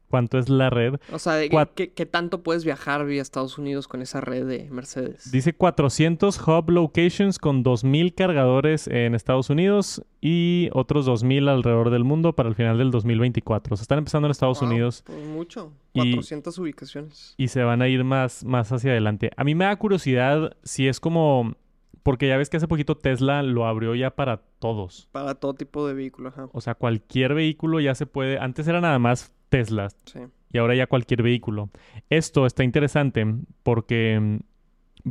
¿Cuánto 0.08 0.38
es 0.38 0.48
la 0.48 0.70
red? 0.70 0.94
O 1.12 1.18
sea, 1.18 1.32
¿de 1.32 1.50
Cuat- 1.50 1.70
¿qué, 1.74 1.92
qué 1.92 2.06
tanto 2.06 2.44
puedes 2.44 2.64
viajar 2.64 3.04
vía 3.04 3.20
Estados 3.20 3.58
Unidos 3.58 3.88
con 3.88 4.00
esa 4.00 4.20
red 4.20 4.46
de 4.46 4.70
Mercedes? 4.70 5.32
Dice 5.32 5.54
400 5.54 6.38
hub 6.46 6.70
locations 6.70 7.40
con 7.40 7.64
2.000 7.64 8.14
cargadores 8.14 8.86
en 8.86 9.16
Estados 9.16 9.50
Unidos 9.50 10.04
y 10.20 10.68
otros 10.72 11.04
2.000 11.08 11.48
alrededor 11.48 11.90
del 11.90 12.04
mundo 12.04 12.32
para 12.36 12.48
el 12.48 12.54
final 12.54 12.78
del 12.78 12.92
2024. 12.92 13.76
Se 13.76 13.82
están 13.82 13.98
empezando 13.98 14.28
en 14.28 14.30
Estados 14.30 14.60
Wow, 14.60 14.68
Unidos 14.68 15.02
Pues 15.04 15.26
mucho. 15.26 15.72
Y- 15.94 16.12
400 16.12 16.56
ubicaciones. 16.60 17.34
y 17.36 17.48
se 17.48 17.64
van 17.64 17.82
a 17.82 17.88
ir 17.88 18.04
más, 18.04 18.44
más 18.44 18.70
hacia 18.70 18.92
adelante. 18.92 19.32
A 19.36 19.42
mí 19.42 19.56
me 19.56 19.64
da 19.64 19.74
curiosidad 19.74 20.56
si 20.62 20.86
es 20.86 21.00
como... 21.00 21.56
Porque 22.04 22.28
ya 22.28 22.36
ves 22.36 22.50
que 22.50 22.58
hace 22.58 22.68
poquito 22.68 22.96
Tesla 22.96 23.42
lo 23.42 23.66
abrió 23.66 23.94
ya 23.96 24.10
para 24.14 24.36
todos. 24.60 25.08
Para 25.10 25.34
todo 25.34 25.54
tipo 25.54 25.88
de 25.88 25.94
vehículo, 25.94 26.28
ajá. 26.28 26.48
O 26.52 26.60
sea, 26.60 26.74
cualquier 26.76 27.34
vehículo 27.34 27.80
ya 27.80 27.94
se 27.96 28.06
puede... 28.06 28.38
Antes 28.38 28.68
era 28.68 28.80
nada 28.80 28.98
más 29.00 29.32
Tesla 29.48 29.88
Sí. 30.04 30.20
y 30.52 30.58
ahora 30.58 30.74
ya 30.76 30.86
cualquier 30.86 31.22
vehículo. 31.22 31.70
Esto 32.10 32.44
está 32.46 32.62
interesante 32.62 33.26
porque 33.62 34.38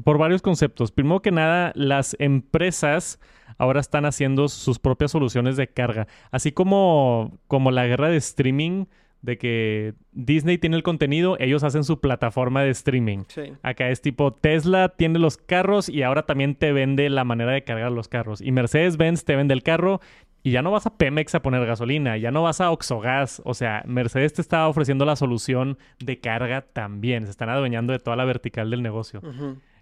por 0.03 0.17
varios 0.17 0.41
conceptos. 0.41 0.91
Primero 0.91 1.21
que 1.21 1.31
nada, 1.31 1.71
las 1.75 2.15
empresas 2.19 3.19
ahora 3.57 3.79
están 3.79 4.05
haciendo 4.05 4.47
sus 4.47 4.79
propias 4.79 5.11
soluciones 5.11 5.57
de 5.57 5.67
carga, 5.67 6.07
así 6.31 6.51
como 6.51 7.39
como 7.47 7.71
la 7.71 7.85
guerra 7.85 8.09
de 8.09 8.17
streaming 8.17 8.85
de 9.23 9.37
que 9.37 9.93
Disney 10.11 10.57
tiene 10.57 10.75
el 10.75 10.83
contenido, 10.83 11.37
ellos 11.39 11.63
hacen 11.63 11.83
su 11.85 11.99
plataforma 11.99 12.61
de 12.61 12.69
streaming. 12.69 13.23
Sí. 13.29 13.53
Acá 13.63 13.89
es 13.89 14.01
tipo 14.01 14.33
Tesla 14.33 14.89
tiene 14.89 15.17
los 15.17 15.37
carros 15.37 15.89
y 15.89 16.03
ahora 16.03 16.23
también 16.23 16.55
te 16.55 16.73
vende 16.73 17.09
la 17.09 17.23
manera 17.23 17.53
de 17.53 17.63
cargar 17.63 17.91
los 17.91 18.09
carros. 18.09 18.41
Y 18.41 18.51
Mercedes-Benz 18.51 19.23
te 19.23 19.35
vende 19.37 19.53
el 19.53 19.63
carro 19.63 20.01
y 20.43 20.51
ya 20.51 20.61
no 20.61 20.71
vas 20.71 20.85
a 20.85 20.97
Pemex 20.97 21.33
a 21.35 21.41
poner 21.41 21.65
gasolina, 21.65 22.17
ya 22.17 22.31
no 22.31 22.43
vas 22.43 22.59
a 22.59 22.69
Oxogas. 22.69 23.41
O 23.45 23.53
sea, 23.53 23.81
Mercedes 23.87 24.33
te 24.33 24.41
está 24.41 24.67
ofreciendo 24.67 25.05
la 25.05 25.15
solución 25.15 25.77
de 25.99 26.19
carga 26.19 26.61
también. 26.73 27.23
Se 27.23 27.31
están 27.31 27.47
adueñando 27.47 27.93
de 27.93 27.99
toda 27.99 28.17
la 28.17 28.25
vertical 28.25 28.69
del 28.69 28.83
negocio. 28.83 29.21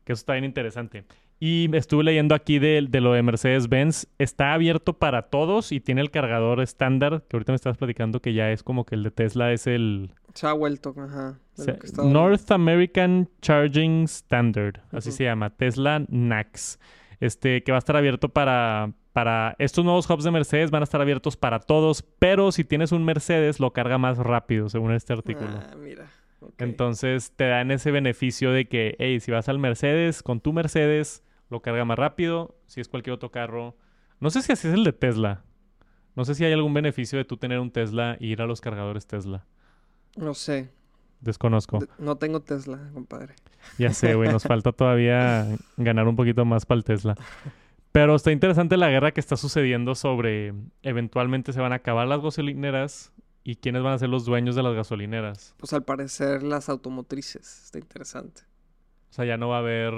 Que 0.04 0.14
eso 0.14 0.22
está 0.22 0.34
bien 0.34 0.46
interesante. 0.46 1.06
Y 1.40 1.76
estuve 1.76 2.04
leyendo 2.04 2.36
aquí 2.36 2.60
de, 2.60 2.86
de 2.88 3.02
lo 3.02 3.14
de 3.14 3.24
Mercedes-Benz. 3.24 4.08
Está 4.20 4.54
abierto 4.54 4.94
para 4.94 5.24
todos 5.24 5.72
y 5.72 5.80
tiene 5.80 6.02
el 6.02 6.12
cargador 6.12 6.62
estándar, 6.62 7.24
que 7.28 7.36
ahorita 7.36 7.52
me 7.52 7.56
estabas 7.56 7.78
platicando 7.78 8.22
que 8.22 8.34
ya 8.34 8.52
es 8.52 8.62
como 8.62 8.86
que 8.86 8.94
el 8.96 9.02
de 9.04 9.10
Tesla 9.12 9.52
es 9.52 9.66
el, 9.66 10.12
Se 10.36 10.46
ha 10.46 10.54
vuelto, 10.54 10.94
ajá. 10.98 11.40
se- 11.54 11.80
North 12.04 12.52
American 12.52 13.28
Charging 13.42 14.04
Standard, 14.04 14.82
así 14.92 15.12
se 15.12 15.24
llama, 15.24 15.50
Tesla 15.50 16.06
NACS. 16.10 16.80
Este, 17.20 17.64
que 17.64 17.72
va 17.72 17.78
a 17.78 17.80
estar 17.80 17.96
abierto 17.98 18.30
para, 18.30 18.94
para 19.14 19.56
estos 19.60 19.84
nuevos 19.86 20.08
hubs 20.10 20.24
de 20.24 20.32
Mercedes, 20.32 20.70
van 20.72 20.82
a 20.82 20.86
estar 20.86 21.02
abiertos 21.02 21.38
para 21.38 21.60
todos, 21.60 22.04
pero 22.20 22.52
si 22.52 22.64
tienes 22.64 22.92
un 22.92 23.04
Mercedes 23.06 23.60
lo 23.60 23.74
carga 23.74 23.98
más 24.00 24.18
rápido, 24.20 24.70
según 24.70 24.92
este 24.94 25.14
artículo. 25.14 25.50
Ah, 25.54 25.76
mira. 25.80 26.06
Entonces 26.58 27.32
te 27.36 27.46
dan 27.48 27.72
ese 27.72 27.92
beneficio 27.92 28.52
de 28.52 28.68
que, 28.68 28.96
hey, 29.00 29.20
si 29.20 29.32
vas 29.32 29.50
al 29.50 29.60
Mercedes, 29.60 30.24
con 30.24 30.40
tu 30.42 30.54
Mercedes, 30.54 31.24
lo 31.50 31.62
carga 31.62 31.86
más 31.86 31.98
rápido. 32.00 32.56
Si 32.68 32.82
es 32.82 32.88
cualquier 32.88 33.14
otro 33.14 33.32
carro. 33.32 33.76
No 34.20 34.30
sé 34.30 34.42
si 34.42 34.52
así 34.52 34.68
es 34.68 34.74
el 34.74 34.84
de 34.84 34.94
Tesla. 34.94 35.44
No 36.16 36.26
sé 36.26 36.36
si 36.36 36.44
hay 36.46 36.54
algún 36.54 36.74
beneficio 36.74 37.18
de 37.18 37.26
tú 37.26 37.38
tener 37.38 37.60
un 37.60 37.72
Tesla 37.72 38.18
y 38.20 38.28
ir 38.28 38.42
a 38.42 38.46
los 38.46 38.62
cargadores 38.62 39.08
Tesla. 39.08 39.46
No 40.18 40.34
sé. 40.34 40.70
Desconozco. 41.22 41.80
De- 41.80 41.88
No 42.00 42.18
tengo 42.18 42.42
Tesla, 42.42 42.90
compadre. 42.94 43.36
Ya 43.78 43.92
sé, 43.94 44.16
güey, 44.16 44.30
nos 44.32 44.44
falta 44.48 44.72
todavía 44.72 45.48
ganar 45.78 46.08
un 46.08 46.16
poquito 46.16 46.46
más 46.46 46.66
para 46.66 46.78
el 46.80 46.84
Tesla. 46.84 47.16
Pero 47.92 48.16
está 48.16 48.32
interesante 48.32 48.78
la 48.78 48.90
guerra 48.90 49.12
que 49.12 49.20
está 49.20 49.36
sucediendo 49.38 49.96
sobre 49.96 50.54
eventualmente 50.82 51.52
se 51.54 51.60
van 51.62 51.74
a 51.74 51.76
acabar 51.78 52.08
las 52.08 52.22
gasolineras 52.22 53.12
y 53.44 53.56
quiénes 53.56 53.84
van 53.84 53.94
a 53.94 53.98
ser 53.98 54.10
los 54.10 54.26
dueños 54.26 54.56
de 54.56 54.64
las 54.64 54.74
gasolineras. 54.76 55.56
Pues 55.58 55.74
al 55.74 55.84
parecer 55.84 56.44
las 56.44 56.70
automotrices. 56.70 57.66
Está 57.66 57.80
interesante. 57.80 58.44
O 59.10 59.14
sea, 59.14 59.26
ya 59.26 59.38
no 59.38 59.50
va 59.50 59.58
a 59.58 59.60
haber 59.60 59.94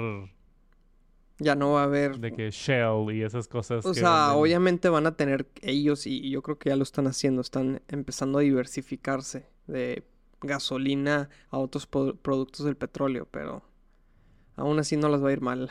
Ya 1.38 1.54
no 1.54 1.72
va 1.72 1.82
a 1.82 1.84
haber... 1.84 2.18
de 2.18 2.32
que 2.32 2.50
Shell 2.50 3.12
y 3.12 3.22
esas 3.22 3.46
cosas. 3.48 3.84
O 3.84 3.92
que 3.92 4.00
sea, 4.00 4.28
venden. 4.28 4.40
obviamente 4.40 4.88
van 4.88 5.06
a 5.06 5.16
tener 5.16 5.46
ellos 5.62 6.06
y 6.06 6.30
yo 6.30 6.42
creo 6.42 6.58
que 6.58 6.70
ya 6.70 6.76
lo 6.76 6.82
están 6.82 7.06
haciendo, 7.06 7.40
están 7.40 7.82
empezando 7.88 8.38
a 8.38 8.42
diversificarse 8.42 9.46
de 9.66 10.04
gasolina 10.40 11.28
a 11.50 11.58
otros 11.58 11.86
productos 11.86 12.66
del 12.66 12.76
petróleo, 12.76 13.26
pero 13.30 13.62
aún 14.56 14.78
así 14.78 14.96
no 14.96 15.08
les 15.08 15.22
va 15.22 15.28
a 15.28 15.32
ir 15.32 15.40
mal. 15.40 15.70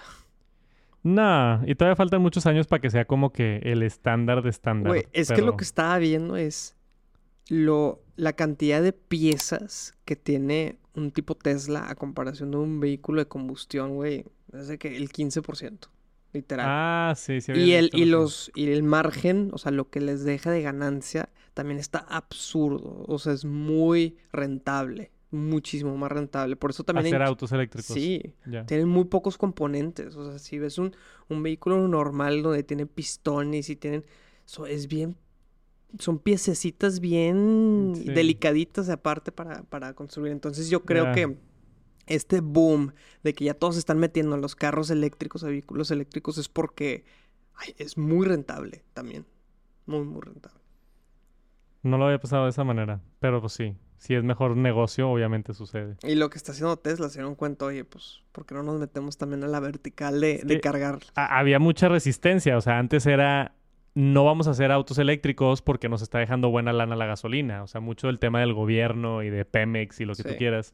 Nah, 1.04 1.62
y 1.66 1.76
todavía 1.76 1.98
faltan 1.98 2.22
muchos 2.22 2.46
años 2.46 2.66
para 2.66 2.82
que 2.82 2.90
sea 2.90 3.06
como 3.06 3.34
que 3.34 3.58
el 3.64 3.84
estándar 3.84 4.42
de 4.42 4.50
estándar. 4.50 4.92
Güey, 4.92 5.06
es 5.12 5.32
que 5.32 5.42
lo 5.42 5.58
que 5.58 5.66
estaba 5.66 5.98
viendo 5.98 6.38
es 6.38 6.78
lo 7.54 8.02
la 8.16 8.34
cantidad 8.34 8.82
de 8.82 8.94
piezas 8.94 9.94
que 10.06 10.16
tiene 10.16 10.78
un 10.96 11.12
tipo 11.12 11.36
Tesla 11.36 11.90
a 11.90 11.96
comparación 11.96 12.52
de 12.52 12.58
un 12.58 12.80
vehículo 12.80 13.22
de 13.22 13.28
combustión, 13.28 13.96
güey, 13.96 14.26
es 14.54 14.68
de 14.68 14.78
que 14.78 14.96
el 14.96 15.10
15%, 15.10 15.88
literal. 16.32 16.66
Ah, 16.70 17.14
sí, 17.16 17.42
sí. 17.42 17.52
Y 17.54 17.72
el, 17.74 17.90
y 17.94 18.06
los, 18.06 18.52
y 18.54 18.72
el 18.72 18.84
margen, 18.84 19.50
o 19.54 19.58
sea, 19.58 19.72
lo 19.72 19.90
que 19.90 20.00
les 20.02 20.24
deja 20.24 20.52
de 20.52 20.62
ganancia, 20.62 21.30
también 21.56 21.80
está 21.80 22.00
absurdo. 22.00 23.04
O 23.08 23.18
sea, 23.18 23.34
es 23.34 23.46
muy 23.46 24.18
rentable. 24.32 25.12
Muchísimo 25.32 25.98
más 25.98 26.12
rentable. 26.12 26.56
Por 26.56 26.70
eso 26.70 26.84
también. 26.84 27.08
Hacer 27.08 27.22
en- 27.22 27.28
autos 27.28 27.52
eléctricos. 27.52 27.96
Sí. 27.96 28.36
Ya. 28.46 28.68
Tienen 28.68 28.88
muy 28.88 29.06
pocos 29.06 29.40
componentes. 29.40 30.16
O 30.16 30.30
sea, 30.30 30.38
si 30.38 30.60
ves 30.60 30.78
un, 30.78 30.96
un 31.28 31.42
vehículo 31.42 31.88
normal 31.88 32.44
donde 32.44 32.62
tiene 32.62 32.86
pistones 32.86 33.70
y 33.72 33.76
tienen. 33.76 34.06
Eso 34.46 34.68
es 34.68 34.88
bien. 34.88 35.16
Son 36.00 36.18
piececitas 36.20 37.00
bien 37.00 37.94
Sí. 37.96 38.06
delicaditas 38.06 38.90
aparte 38.90 39.32
para, 39.32 39.64
para 39.64 39.94
construir. 39.94 40.32
Entonces 40.32 40.70
yo 40.70 40.84
creo 40.84 41.14
que 41.14 41.38
este 42.08 42.42
boom 42.42 42.94
de 43.24 43.34
que 43.34 43.46
ya 43.46 43.54
todos 43.54 43.76
se 43.76 43.80
están 43.80 44.00
metiendo 44.00 44.36
en 44.36 44.42
los 44.42 44.56
carros 44.56 44.90
eléctricos, 44.90 45.44
a 45.44 45.48
vehículos 45.48 45.92
eléctricos, 45.92 46.38
es 46.38 46.50
porque 46.50 47.06
ay, 47.56 47.76
es 47.78 47.98
muy 47.98 48.26
rentable 48.26 48.84
también. 48.94 49.26
Muy, 49.86 50.04
muy 50.04 50.22
rentable. 50.22 50.60
No 51.84 51.98
lo 51.98 52.06
había 52.06 52.20
pasado 52.20 52.46
de 52.46 52.50
esa 52.52 52.64
manera. 52.64 53.02
Pero 53.20 53.42
pues 53.42 53.54
sí. 53.54 53.76
Si 53.98 54.16
es 54.16 54.24
mejor 54.24 54.58
negocio, 54.58 55.10
obviamente 55.10 55.54
sucede. 55.54 55.96
Y 56.04 56.16
lo 56.16 56.30
que 56.30 56.38
está 56.38 56.52
haciendo 56.52 56.76
Tesla, 56.78 57.08
se 57.08 57.20
dieron 57.20 57.36
cuenta, 57.36 57.64
oye, 57.66 57.86
pues, 57.86 58.22
¿por 58.34 58.46
qué 58.46 58.54
no 58.54 58.62
nos 58.64 58.78
metemos 58.80 59.18
también 59.18 59.44
a 59.46 59.48
la 59.48 59.62
vertical 59.62 60.20
de, 60.20 60.42
de 60.44 60.60
cargar? 60.60 61.00
Ha- 61.16 61.40
había 61.40 61.58
mucha 61.60 61.88
resistencia. 61.88 62.58
O 62.58 62.62
sea, 62.62 62.80
antes 62.80 63.06
era. 63.06 63.56
No 63.96 64.24
vamos 64.26 64.48
a 64.48 64.52
hacer 64.52 64.72
autos 64.72 64.98
eléctricos 64.98 65.62
porque 65.62 65.88
nos 65.90 66.02
está 66.02 66.18
dejando 66.20 66.50
buena 66.50 66.74
lana 66.74 66.96
la 66.96 67.06
gasolina. 67.06 67.62
O 67.64 67.68
sea, 67.68 67.80
mucho 67.82 68.08
del 68.08 68.20
tema 68.20 68.40
del 68.40 68.54
gobierno 68.54 69.22
y 69.22 69.30
de 69.30 69.46
Pemex 69.46 70.02
y 70.02 70.06
lo 70.06 70.16
que 70.16 70.24
tú 70.24 70.36
quieras. 70.38 70.74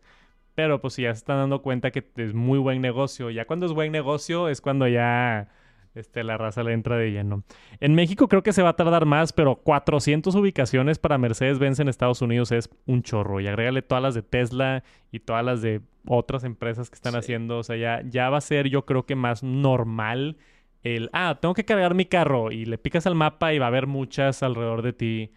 Pero 0.55 0.79
pues 0.81 0.93
si 0.93 1.03
ya 1.03 1.13
se 1.13 1.19
están 1.19 1.37
dando 1.37 1.61
cuenta 1.61 1.91
que 1.91 2.05
es 2.17 2.33
muy 2.33 2.59
buen 2.59 2.81
negocio. 2.81 3.29
Ya 3.29 3.45
cuando 3.45 3.65
es 3.65 3.73
buen 3.73 3.91
negocio 3.91 4.47
es 4.49 4.61
cuando 4.61 4.87
ya 4.87 5.49
este, 5.95 6.23
la 6.23 6.37
raza 6.37 6.63
le 6.63 6.71
entra 6.73 6.97
de 6.97 7.11
lleno. 7.11 7.43
En 7.81 7.93
México 7.93 8.27
creo 8.29 8.41
que 8.43 8.53
se 8.53 8.61
va 8.61 8.69
a 8.69 8.75
tardar 8.75 9.05
más, 9.05 9.33
pero 9.33 9.55
400 9.57 10.33
ubicaciones 10.35 10.97
para 10.99 11.17
Mercedes-Benz 11.17 11.79
en 11.81 11.89
Estados 11.89 12.21
Unidos 12.21 12.51
es 12.53 12.69
un 12.85 13.03
chorro. 13.03 13.41
Y 13.41 13.47
agrégale 13.47 13.81
todas 13.81 14.01
las 14.01 14.15
de 14.15 14.21
Tesla 14.21 14.83
y 15.11 15.19
todas 15.19 15.43
las 15.43 15.61
de 15.61 15.81
otras 16.07 16.43
empresas 16.45 16.89
que 16.89 16.95
están 16.95 17.13
Sí. 17.13 17.19
haciendo. 17.19 17.57
O 17.57 17.63
sea, 17.63 17.75
ya, 17.75 18.01
ya 18.05 18.29
va 18.29 18.37
a 18.37 18.41
ser 18.41 18.69
yo 18.69 18.85
creo 18.85 19.05
que 19.05 19.15
más 19.15 19.43
normal 19.43 20.37
el, 20.83 21.09
ah, 21.13 21.37
tengo 21.41 21.53
que 21.53 21.65
cargar 21.65 21.93
mi 21.95 22.05
carro 22.05 22.51
y 22.51 22.65
le 22.65 22.77
picas 22.77 23.05
al 23.07 23.15
mapa 23.15 23.53
y 23.53 23.59
va 23.59 23.65
a 23.65 23.69
haber 23.69 23.87
muchas 23.87 24.43
alrededor 24.43 24.81
de 24.81 24.93
ti. 24.93 25.31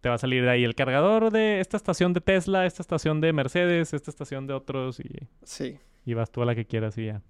Te 0.00 0.08
va 0.08 0.14
a 0.16 0.18
salir 0.18 0.42
de 0.44 0.50
ahí 0.50 0.64
el 0.64 0.74
cargador 0.74 1.30
de 1.32 1.60
esta 1.60 1.76
estación 1.76 2.12
de 2.12 2.20
Tesla, 2.20 2.64
esta 2.66 2.82
estación 2.82 3.20
de 3.20 3.32
Mercedes, 3.32 3.92
esta 3.94 4.10
estación 4.10 4.46
de 4.46 4.54
otros 4.54 5.00
y, 5.00 5.10
Sí. 5.42 5.78
y 6.04 6.14
vas 6.14 6.30
tú 6.30 6.42
a 6.42 6.46
la 6.46 6.54
que 6.54 6.64
quieras 6.66 6.96
y 6.98 7.06
ya. 7.06 7.22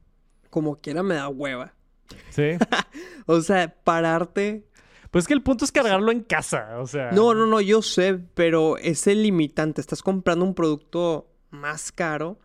Como 0.51 0.77
quiera 0.81 1.03
me 1.03 1.15
da 1.15 1.29
hueva. 1.29 1.75
¿Sí? 2.31 2.51
O 3.27 3.41
sea, 3.41 3.75
pararte. 3.83 4.65
Pues 5.11 5.25
es 5.25 5.29
que 5.29 5.35
el 5.35 5.43
punto 5.43 5.65
es 5.65 5.73
cargarlo 5.73 6.13
en 6.13 6.21
casa, 6.21 6.79
o 6.79 6.87
sea. 6.87 7.11
No, 7.11 7.35
no, 7.35 7.47
no, 7.47 7.61
yo 7.61 7.83
sé, 7.83 8.19
pero 8.35 8.77
es 8.77 9.07
el 9.09 9.23
limitante. 9.23 9.81
Estás 9.81 10.03
comprando 10.03 10.45
un 10.45 10.55
producto 10.55 11.33
más 11.51 11.91
caro, 11.91 12.39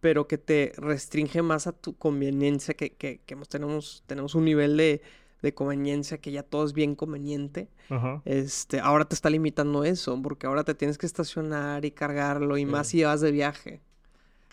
pero 0.00 0.26
que 0.26 0.38
te 0.38 0.72
restringe 0.76 1.42
más 1.42 1.66
a 1.66 1.72
tu 1.72 1.96
conveniencia, 1.96 2.74
que, 2.74 2.92
que, 2.94 3.20
que 3.26 3.36
tenemos, 3.48 4.02
tenemos 4.06 4.34
un 4.34 4.44
nivel 4.46 4.76
de, 4.76 5.02
de 5.42 5.54
conveniencia 5.54 6.18
que 6.18 6.32
ya 6.32 6.42
todo 6.42 6.64
es 6.64 6.72
bien 6.72 6.94
conveniente. 6.94 7.68
Ajá. 7.90 8.22
Este, 8.24 8.80
ahora 8.80 9.04
te 9.06 9.14
está 9.14 9.30
limitando 9.30 9.84
eso, 9.84 10.20
porque 10.22 10.46
ahora 10.46 10.64
te 10.64 10.74
tienes 10.74 10.98
que 10.98 11.06
estacionar 11.06 11.84
y 11.84 11.90
cargarlo, 11.92 12.56
y 12.58 12.64
Sí. 12.64 12.66
más 12.66 12.88
si 12.88 13.04
vas 13.04 13.20
de 13.20 13.32
viaje. 13.32 13.80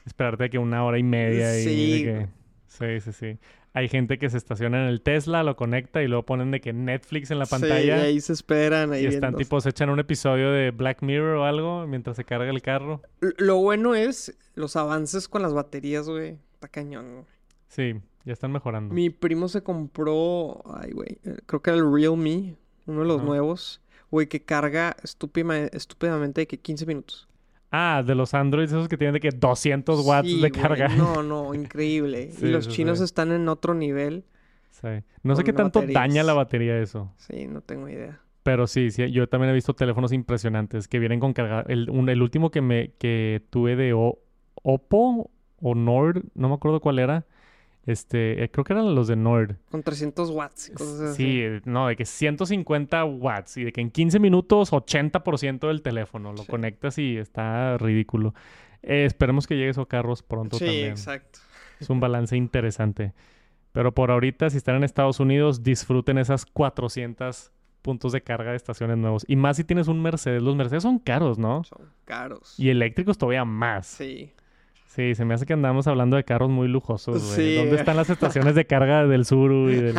Esperarte 0.05 0.49
que 0.49 0.57
una 0.57 0.83
hora 0.85 0.97
y 0.99 1.03
media 1.03 1.51
que... 1.51 2.27
Sí, 2.67 2.99
sí, 3.01 3.11
sí. 3.13 3.39
Hay 3.77 3.89
gente 3.89 4.17
que 4.17 4.29
se 4.29 4.37
estaciona 4.37 4.81
en 4.83 4.87
el 4.89 5.01
Tesla, 5.01 5.43
lo 5.43 5.55
conecta 5.55 6.01
y 6.01 6.07
luego 6.07 6.23
ponen 6.25 6.49
de 6.49 6.61
que 6.61 6.73
Netflix 6.73 7.29
en 7.29 7.37
la 7.37 7.45
Sí, 7.45 7.51
pantalla. 7.51 8.01
ahí 8.01 8.19
se 8.21 8.33
esperan, 8.33 8.91
ahí 8.91 9.03
y 9.03 9.05
están 9.05 9.21
viendo. 9.31 9.37
tipo, 9.37 9.61
se 9.61 9.69
echan 9.69 9.89
un 9.91 9.99
episodio 9.99 10.51
de 10.51 10.71
Black 10.71 11.03
Mirror 11.03 11.37
o 11.37 11.45
algo 11.45 11.85
mientras 11.85 12.15
se 12.15 12.23
carga 12.23 12.49
el 12.49 12.61
carro. 12.63 13.03
Lo 13.37 13.57
bueno 13.57 13.93
es 13.93 14.35
los 14.55 14.75
avances 14.75 15.27
con 15.27 15.43
las 15.43 15.53
baterías, 15.53 16.09
güey. 16.09 16.37
Está 16.53 16.67
cañón, 16.69 17.13
güey. 17.13 17.25
Sí, 17.67 17.93
ya 18.25 18.33
están 18.33 18.51
mejorando. 18.51 18.93
Mi 18.95 19.11
primo 19.11 19.47
se 19.47 19.61
compró, 19.61 20.63
ay, 20.75 20.91
güey, 20.93 21.19
eh, 21.23 21.37
creo 21.45 21.61
que 21.61 21.69
era 21.69 21.77
el 21.79 21.91
Realme, 21.93 22.55
uno 22.87 23.01
de 23.01 23.05
los 23.07 23.21
nuevos, 23.23 23.81
güey, 24.09 24.25
que 24.27 24.41
carga 24.43 24.95
estúpidamente 25.03 26.41
de 26.41 26.47
que 26.47 26.57
15 26.59 26.85
minutos. 26.87 27.26
Ah, 27.71 28.01
de 28.05 28.15
los 28.15 28.33
Androids 28.33 28.71
esos 28.71 28.87
que 28.87 28.97
tienen 28.97 29.13
de 29.13 29.19
que 29.19 29.29
200 29.31 30.05
watts 30.05 30.27
Sí, 30.27 30.41
de 30.41 30.49
güey, 30.49 30.61
carga. 30.61 30.87
No, 30.89 31.21
no, 31.23 31.53
increíble. 31.53 32.31
Sí, 32.37 32.45
y 32.45 32.49
los 32.49 32.67
chinos 32.69 32.99
sí. 32.99 33.03
están 33.03 33.31
en 33.31 33.47
otro 33.49 33.73
nivel. 33.73 34.23
Sí. 34.71 34.87
No 35.23 35.35
sé 35.35 35.43
qué 35.43 35.53
tanto 35.53 35.79
baterías. 35.79 36.01
daña 36.01 36.23
la 36.23 36.33
batería 36.33 36.77
eso. 36.79 37.11
Sí, 37.17 37.47
no 37.47 37.61
tengo 37.61 37.89
idea. 37.89 38.19
Pero 38.43 38.67
sí, 38.67 38.91
sí, 38.91 39.11
yo 39.11 39.27
también 39.27 39.51
he 39.51 39.53
visto 39.53 39.73
teléfonos 39.73 40.13
impresionantes 40.13 40.87
que 40.87 40.99
vienen 40.99 41.19
con 41.19 41.33
carga. 41.33 41.65
El, 41.67 41.89
un- 41.89 42.07
el 42.09 42.21
último 42.21 42.51
que 42.51 42.61
me 42.61 42.91
que 42.97 43.43
tuve 43.49 43.75
de 43.75 43.91
O- 43.93 44.19
Oppo 44.63 45.29
o 45.61 45.75
Nord, 45.75 46.23
no 46.35 46.47
me 46.49 46.55
acuerdo 46.55 46.79
cuál 46.79 46.99
era. 46.99 47.25
Este, 47.87 48.43
eh, 48.43 48.51
creo 48.51 48.63
que 48.63 48.73
eran 48.73 48.93
los 48.93 49.07
de 49.07 49.15
Nord. 49.15 49.55
Con 49.71 49.81
300 49.81 50.29
watts 50.29 50.69
y 50.69 50.73
cosas 50.73 50.99
así. 50.99 51.23
Sí, 51.23 51.61
no, 51.65 51.87
de 51.87 51.95
que 51.95 52.05
150 52.05 53.03
watts 53.05 53.57
y 53.57 53.63
de 53.63 53.71
que 53.71 53.81
en 53.81 53.89
15 53.89 54.19
minutos 54.19 54.71
80% 54.73 55.67
del 55.67 55.81
teléfono 55.81 56.31
lo 56.33 56.43
Sí. 56.43 56.47
conectas 56.47 56.97
y 56.99 57.17
está 57.17 57.77
ridículo. 57.77 58.33
Eh, 58.83 59.05
esperemos 59.05 59.47
que 59.47 59.55
llegue 59.55 59.69
eso 59.69 59.81
a 59.81 59.87
carros 59.87 60.21
pronto 60.21 60.57
Sí, 60.59 60.65
también. 60.65 60.91
exacto. 60.91 61.39
Es 61.79 61.89
un 61.89 61.99
balance 61.99 62.35
interesante. 62.37 63.13
Pero 63.71 63.93
por 63.93 64.11
ahorita, 64.11 64.49
si 64.49 64.57
están 64.57 64.75
en 64.75 64.83
Estados 64.83 65.19
Unidos, 65.19 65.63
disfruten 65.63 66.17
esas 66.17 66.45
400 66.45 67.51
puntos 67.81 68.11
de 68.11 68.21
carga 68.21 68.51
de 68.51 68.57
estaciones 68.57 68.97
nuevos. 68.97 69.23
Y 69.27 69.35
más 69.35 69.57
si 69.57 69.63
tienes 69.63 69.87
un 69.87 70.01
Mercedes. 70.01 70.41
Los 70.43 70.55
Mercedes 70.55 70.83
son 70.83 70.99
caros, 70.99 71.37
¿no? 71.37 71.63
Son 71.63 71.87
caros. 72.05 72.55
Y 72.59 72.69
eléctricos 72.69 73.17
todavía 73.17 73.45
más. 73.45 73.87
Sí. 73.87 74.33
Sí, 74.97 75.13
se 75.13 75.25
me 75.25 75.35
hace 75.35 75.45
que 75.45 75.53
andamos 75.53 75.85
hablando 75.85 76.17
de 76.17 76.23
carros 76.23 76.49
muy 76.49 76.67
lujosos, 76.67 77.23
güey. 77.23 77.35
Sí. 77.51 77.55
¿Dónde 77.57 77.75
están 77.75 77.95
las 77.97 78.09
estaciones 78.09 78.55
de 78.55 78.65
carga 78.65 79.05
del 79.05 79.25
Suru 79.25 79.69
y 79.69 79.75
del, 79.75 79.95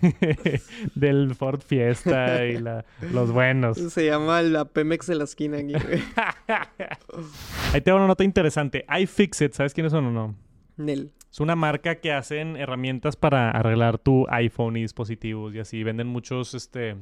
del 0.94 1.34
Ford 1.34 1.60
Fiesta 1.60 2.46
y 2.46 2.56
la- 2.58 2.86
los 3.12 3.32
buenos? 3.32 3.76
Se 3.76 4.06
llama 4.06 4.40
la 4.40 4.64
Pemex 4.64 5.06
de 5.08 5.14
la 5.16 5.24
esquina 5.24 5.58
aquí, 5.58 5.74
güey. 5.74 6.02
Ahí 7.74 7.80
te 7.82 7.90
va 7.90 7.98
una 7.98 8.06
nota 8.06 8.24
interesante. 8.24 8.86
iFixit, 9.00 9.52
¿sabes 9.52 9.74
quiénes 9.74 9.92
son 9.92 10.06
o 10.06 10.10
no? 10.10 10.34
Nel. 10.78 11.12
Es 11.30 11.38
una 11.40 11.54
marca 11.54 11.96
que 11.96 12.10
hacen 12.12 12.56
herramientas 12.56 13.16
para 13.16 13.50
arreglar 13.50 13.98
tu 13.98 14.26
iPhone 14.30 14.76
y 14.78 14.82
dispositivos 14.82 15.54
y 15.54 15.60
así. 15.60 15.84
Venden 15.84 16.06
muchos, 16.06 16.54
este, 16.54 16.96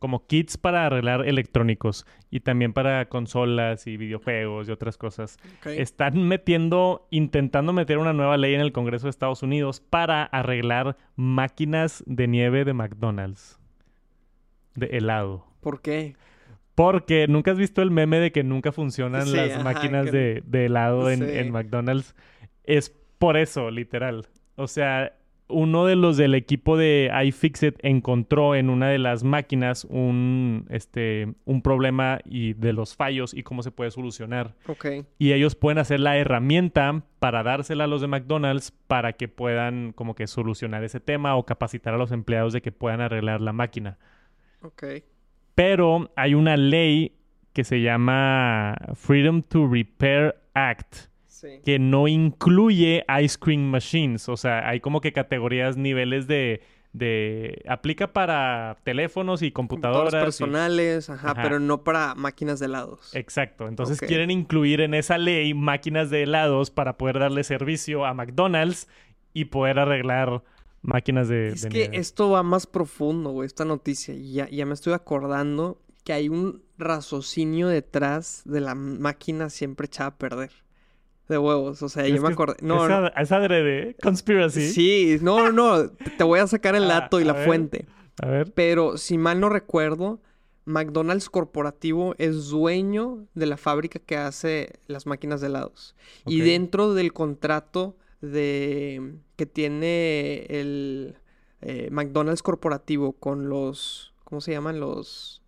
como 0.00 0.26
kits 0.26 0.56
para 0.56 0.86
arreglar 0.86 1.28
electrónicos 1.28 2.04
y 2.30 2.40
también 2.40 2.72
para 2.72 3.08
consolas 3.08 3.86
y 3.86 3.96
videojuegos 3.96 4.68
y 4.68 4.72
otras 4.72 4.96
cosas. 4.96 5.38
Están 5.64 6.26
metiendo, 6.26 7.06
intentando 7.10 7.72
meter 7.72 7.98
una 7.98 8.12
nueva 8.12 8.36
ley 8.36 8.54
en 8.54 8.62
el 8.62 8.72
Congreso 8.72 9.06
de 9.06 9.10
Estados 9.10 9.44
Unidos 9.44 9.80
para 9.80 10.24
arreglar 10.24 10.96
máquinas 11.16 12.02
de 12.06 12.26
nieve 12.26 12.64
de 12.64 12.72
McDonald's. 12.72 13.60
De 14.74 14.86
helado. 14.86 15.46
¿Por 15.60 15.82
qué? 15.82 16.16
Porque 16.74 17.26
nunca 17.28 17.50
has 17.50 17.58
visto 17.58 17.82
el 17.82 17.90
meme 17.90 18.18
de 18.20 18.32
que 18.32 18.42
nunca 18.42 18.72
funcionan 18.72 19.26
Sí, 19.26 19.36
las 19.36 19.52
ajá, 19.52 19.62
máquinas 19.64 20.06
que- 20.06 20.12
de, 20.16 20.42
de 20.46 20.64
helado 20.66 21.10
en, 21.10 21.18
Sí. 21.18 21.36
en 21.38 21.52
McDonald's. 21.52 22.14
Es 22.64 22.90
por 23.18 23.36
eso, 23.36 23.70
literal. 23.70 24.26
O 24.56 24.66
sea, 24.66 25.12
uno 25.50 25.86
de 25.86 25.96
los 25.96 26.16
del 26.16 26.34
equipo 26.34 26.76
de 26.76 27.10
iFixit 27.24 27.76
encontró 27.82 28.54
en 28.54 28.70
una 28.70 28.88
de 28.88 28.98
las 28.98 29.24
máquinas 29.24 29.84
un, 29.84 30.66
este, 30.70 31.34
un 31.44 31.62
problema 31.62 32.20
y 32.24 32.54
de 32.54 32.72
los 32.72 32.96
fallos 32.96 33.34
y 33.34 33.42
cómo 33.42 33.62
se 33.62 33.70
puede 33.70 33.90
solucionar. 33.90 34.54
Ok. 34.66 34.86
Y 35.18 35.32
ellos 35.32 35.54
pueden 35.54 35.78
hacer 35.78 36.00
la 36.00 36.16
herramienta 36.16 37.02
para 37.18 37.42
dársela 37.42 37.84
a 37.84 37.86
los 37.86 38.00
de 38.00 38.06
McDonald's 38.06 38.72
para 38.86 39.12
que 39.12 39.28
puedan 39.28 39.92
como 39.92 40.14
que 40.14 40.26
solucionar 40.26 40.84
ese 40.84 41.00
tema 41.00 41.36
o 41.36 41.44
capacitar 41.44 41.94
a 41.94 41.98
los 41.98 42.12
empleados 42.12 42.52
de 42.52 42.62
que 42.62 42.72
puedan 42.72 43.00
arreglar 43.00 43.40
la 43.40 43.52
máquina. 43.52 43.98
Ok. 44.62 44.84
Pero 45.54 46.10
hay 46.16 46.34
una 46.34 46.56
ley 46.56 47.16
que 47.52 47.64
se 47.64 47.82
llama 47.82 48.76
Freedom 48.94 49.42
to 49.42 49.68
Repair 49.68 50.36
Act 50.54 51.09
Sí. 51.40 51.60
que 51.64 51.78
no 51.78 52.06
incluye 52.08 53.04
ice 53.22 53.38
cream 53.38 53.62
machines. 53.70 54.28
O 54.28 54.36
sea, 54.36 54.68
hay 54.68 54.80
como 54.80 55.00
que 55.00 55.12
categorías, 55.12 55.76
niveles 55.76 56.26
de... 56.26 56.62
de 56.92 57.62
aplica 57.68 58.12
para 58.12 58.76
teléfonos 58.84 59.42
y 59.42 59.52
computadoras. 59.52 60.12
Y- 60.12 60.18
personales, 60.18 61.08
ajá, 61.08 61.30
Ajá. 61.32 61.42
pero 61.42 61.60
no 61.60 61.82
para 61.84 62.14
máquinas 62.14 62.58
de 62.60 62.66
helados. 62.66 63.14
Exacto. 63.14 63.68
Entonces 63.68 64.00
quieren 64.00 64.30
incluir 64.30 64.80
en 64.80 64.94
esa 64.94 65.16
ley 65.18 65.54
máquinas 65.54 66.10
de 66.10 66.24
helados 66.24 66.70
para 66.70 66.98
poder 66.98 67.18
darle 67.20 67.44
servicio 67.44 68.04
a 68.04 68.12
McDonald's 68.12 68.88
y 69.32 69.46
poder 69.46 69.78
arreglar 69.78 70.42
máquinas 70.82 71.28
de, 71.28 71.48
Es 71.48 71.62
de 71.62 71.68
que 71.68 71.78
nieve. 71.78 71.96
esto 71.98 72.30
va 72.30 72.42
más 72.42 72.66
profundo, 72.66 73.30
güey, 73.30 73.46
esta 73.46 73.64
noticia. 73.64 74.14
Y 74.14 74.32
ya, 74.32 74.48
ya 74.48 74.66
me 74.66 74.74
estoy 74.74 74.92
acordando 74.92 75.80
que 76.04 76.12
hay 76.14 76.28
un 76.28 76.62
raciocinio 76.78 77.68
detrás 77.68 78.42
de 78.46 78.60
la 78.60 78.74
máquina 78.74 79.48
siempre 79.50 79.86
echada 79.86 80.08
a 80.08 80.16
perder. 80.18 80.50
De 81.30 81.38
huevos, 81.38 81.80
o 81.82 81.88
sea, 81.88 82.04
Es 82.04 82.12
yo 82.14 82.20
me 82.22 82.28
acordé. 82.32 82.56
No, 82.60 82.84
es, 82.84 82.90
no. 82.90 83.06
es 83.06 83.30
adrede, 83.32 83.90
¿eh? 83.90 83.96
Conspiracy. 84.02 84.68
Sí, 84.70 85.18
no, 85.22 85.50
no, 85.52 85.82
no. 85.84 85.90
Te 86.18 86.24
voy 86.24 86.40
a 86.40 86.46
sacar 86.48 86.74
el 86.74 86.84
Ah, 86.90 87.00
dato 87.02 87.20
y 87.20 87.24
la 87.24 87.34
ver. 87.34 87.46
fuente. 87.46 87.86
A 88.20 88.26
ver. 88.26 88.52
Pero 88.52 88.96
si 88.98 89.16
mal 89.16 89.38
no 89.38 89.48
recuerdo, 89.48 90.20
McDonald's 90.64 91.30
Corporativo 91.30 92.14
es 92.18 92.48
dueño 92.48 93.26
de 93.34 93.46
la 93.46 93.56
fábrica 93.56 94.00
que 94.00 94.16
hace 94.16 94.72
las 94.88 95.06
máquinas 95.06 95.40
de 95.40 95.46
helados. 95.46 95.94
Y 96.26 96.40
dentro 96.40 96.94
del 96.94 97.12
contrato 97.12 97.96
de 98.20 99.14
que 99.36 99.46
tiene 99.46 100.46
el 100.50 101.14
eh, 101.60 101.88
McDonald's 101.92 102.42
Corporativo 102.42 103.12
con 103.12 103.48
los, 103.48 104.12
¿cómo 104.24 104.40
se 104.40 104.50
llaman? 104.52 104.80
Los 104.80 105.39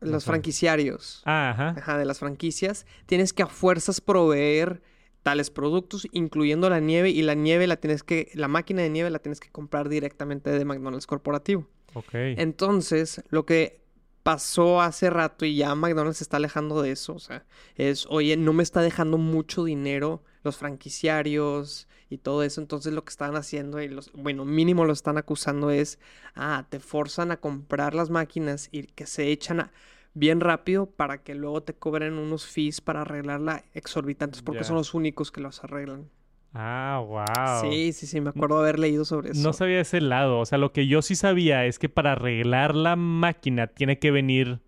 los 0.00 0.24
franquiciarios. 0.24 1.22
Ah, 1.24 1.50
ajá. 1.50 1.74
Ajá, 1.78 1.98
de 1.98 2.04
las 2.04 2.18
franquicias, 2.18 2.86
tienes 3.06 3.32
que 3.32 3.42
a 3.42 3.46
fuerzas 3.46 4.00
proveer 4.00 4.82
tales 5.22 5.50
productos, 5.50 6.06
incluyendo 6.12 6.70
la 6.70 6.80
nieve, 6.80 7.10
y 7.10 7.22
la 7.22 7.34
nieve 7.34 7.66
la 7.66 7.76
tienes 7.76 8.02
que, 8.02 8.30
la 8.34 8.48
máquina 8.48 8.82
de 8.82 8.90
nieve 8.90 9.10
la 9.10 9.18
tienes 9.18 9.40
que 9.40 9.50
comprar 9.50 9.88
directamente 9.88 10.50
de 10.50 10.64
McDonald's 10.64 11.06
Corporativo. 11.06 11.68
Ok. 11.94 12.14
Entonces, 12.14 13.22
lo 13.28 13.44
que 13.44 13.80
pasó 14.28 14.82
hace 14.82 15.08
rato 15.10 15.44
y 15.46 15.56
ya 15.56 15.74
McDonald's 15.74 16.18
se 16.18 16.24
está 16.24 16.36
alejando 16.36 16.82
de 16.82 16.90
eso, 16.92 17.14
o 17.14 17.18
sea, 17.18 17.46
es, 17.76 18.06
oye, 18.10 18.36
no 18.36 18.52
me 18.52 18.62
está 18.62 18.82
dejando 18.82 19.16
mucho 19.18 19.64
dinero 19.64 20.22
los 20.44 20.56
franquiciarios 20.56 21.88
y 22.10 22.18
todo 22.18 22.42
eso, 22.42 22.60
entonces 22.60 22.92
lo 22.92 23.04
que 23.04 23.10
están 23.10 23.36
haciendo 23.36 23.80
y 23.80 23.88
los, 23.88 24.12
bueno, 24.12 24.44
mínimo 24.44 24.84
lo 24.84 24.92
están 24.92 25.16
acusando 25.18 25.70
es, 25.70 25.98
ah, 26.34 26.66
te 26.68 26.78
forzan 26.80 27.30
a 27.32 27.38
comprar 27.40 27.94
las 27.94 28.10
máquinas 28.10 28.68
y 28.70 28.82
que 28.88 29.06
se 29.06 29.28
echan 29.30 29.60
a- 29.60 29.72
bien 30.14 30.40
rápido 30.40 30.86
para 30.90 31.22
que 31.22 31.34
luego 31.34 31.62
te 31.62 31.74
cobren 31.74 32.14
unos 32.18 32.46
fees 32.46 32.80
para 32.80 33.02
arreglarla 33.02 33.64
exorbitantes 33.72 34.42
porque 34.42 34.64
son 34.64 34.76
los 34.76 34.94
únicos 34.94 35.30
que 35.32 35.40
los 35.40 35.62
arreglan. 35.64 36.10
Ah, 36.54 37.02
wow. 37.06 37.70
Sí, 37.70 37.92
sí, 37.92 38.06
sí, 38.06 38.20
me 38.20 38.30
acuerdo 38.30 38.58
haber 38.58 38.78
leído 38.78 39.04
sobre 39.04 39.30
eso. 39.30 39.42
No 39.42 39.52
sabía 39.52 39.80
ese 39.80 40.00
lado. 40.00 40.38
O 40.40 40.46
sea, 40.46 40.58
lo 40.58 40.72
que 40.72 40.86
yo 40.86 41.02
sí 41.02 41.14
sabía 41.14 41.66
es 41.66 41.78
que 41.78 41.88
para 41.88 42.12
arreglar 42.12 42.74
la 42.74 42.96
máquina 42.96 43.66
tiene 43.68 43.98
que 43.98 44.10
venir 44.10 44.60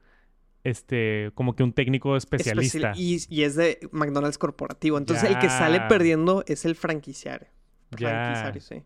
este 0.62 1.31
como 1.35 1.57
que 1.57 1.62
un 1.62 1.73
técnico 1.73 2.16
especialista. 2.16 2.93
Especial- 2.93 2.95
Y, 2.99 3.25
y 3.29 3.45
es 3.45 3.57
de 3.57 3.79
McDonald's 3.93 4.38
corporativo. 4.38 4.99
Entonces 4.99 5.29
el 5.31 5.38
que 5.38 5.49
sale 5.49 5.79
Ya. 5.79 5.88
perdiendo 5.88 6.45
es 6.47 6.64
el 6.64 6.75
franquiciario. 6.77 7.49
Ya. 7.99 8.09
Franquiciario, 8.09 8.61
sí. 8.61 8.83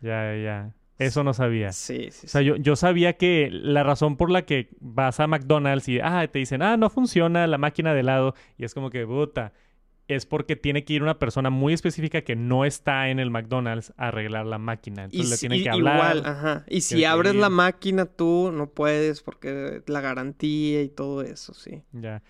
Ya, 0.00 0.34
ya. 0.36 0.72
Eso 0.98 1.22
no 1.22 1.32
sabía. 1.34 1.70
Sí, 1.72 2.08
sí, 2.10 2.26
O 2.26 2.28
sea, 2.28 2.40
sí. 2.40 2.46
yo, 2.46 2.56
yo 2.56 2.74
sabía 2.74 3.12
que 3.16 3.50
la 3.52 3.84
razón 3.84 4.16
por 4.16 4.30
la 4.32 4.42
que 4.46 4.70
vas 4.80 5.20
a 5.20 5.28
McDonald's 5.28 5.88
y 5.88 6.00
ah, 6.00 6.26
te 6.26 6.40
dicen, 6.40 6.60
ah, 6.62 6.76
no 6.76 6.90
funciona 6.90 7.46
la 7.46 7.56
máquina 7.58 7.94
de 7.94 8.00
helado, 8.00 8.34
y 8.56 8.64
es 8.64 8.74
como 8.74 8.90
que, 8.90 9.06
puta, 9.06 9.52
es 10.08 10.24
porque 10.26 10.56
tiene 10.56 10.84
que 10.84 10.94
ir 10.94 11.02
una 11.02 11.18
persona 11.18 11.50
muy 11.50 11.72
específica 11.74 12.22
que 12.22 12.34
no 12.34 12.64
está 12.64 13.10
en 13.10 13.18
el 13.20 13.30
McDonald's 13.30 13.92
a 13.96 14.08
arreglar 14.08 14.46
la 14.46 14.58
máquina. 14.58 15.02
Y 15.02 15.04
Entonces 15.20 15.30
le 15.30 15.36
si- 15.36 15.40
tienen 15.40 15.60
y- 15.60 15.62
que 15.64 15.70
hablar. 15.70 16.16
Igual, 16.16 16.22
ajá. 16.26 16.64
Y 16.68 16.80
si 16.80 17.04
abres 17.04 17.34
la 17.34 17.50
máquina 17.50 18.06
tú, 18.06 18.50
no 18.52 18.70
puedes 18.70 19.22
porque 19.22 19.82
la 19.86 20.00
garantía 20.00 20.82
y 20.82 20.88
todo 20.88 21.22
eso, 21.22 21.52
sí. 21.54 21.82
Ya. 21.92 22.22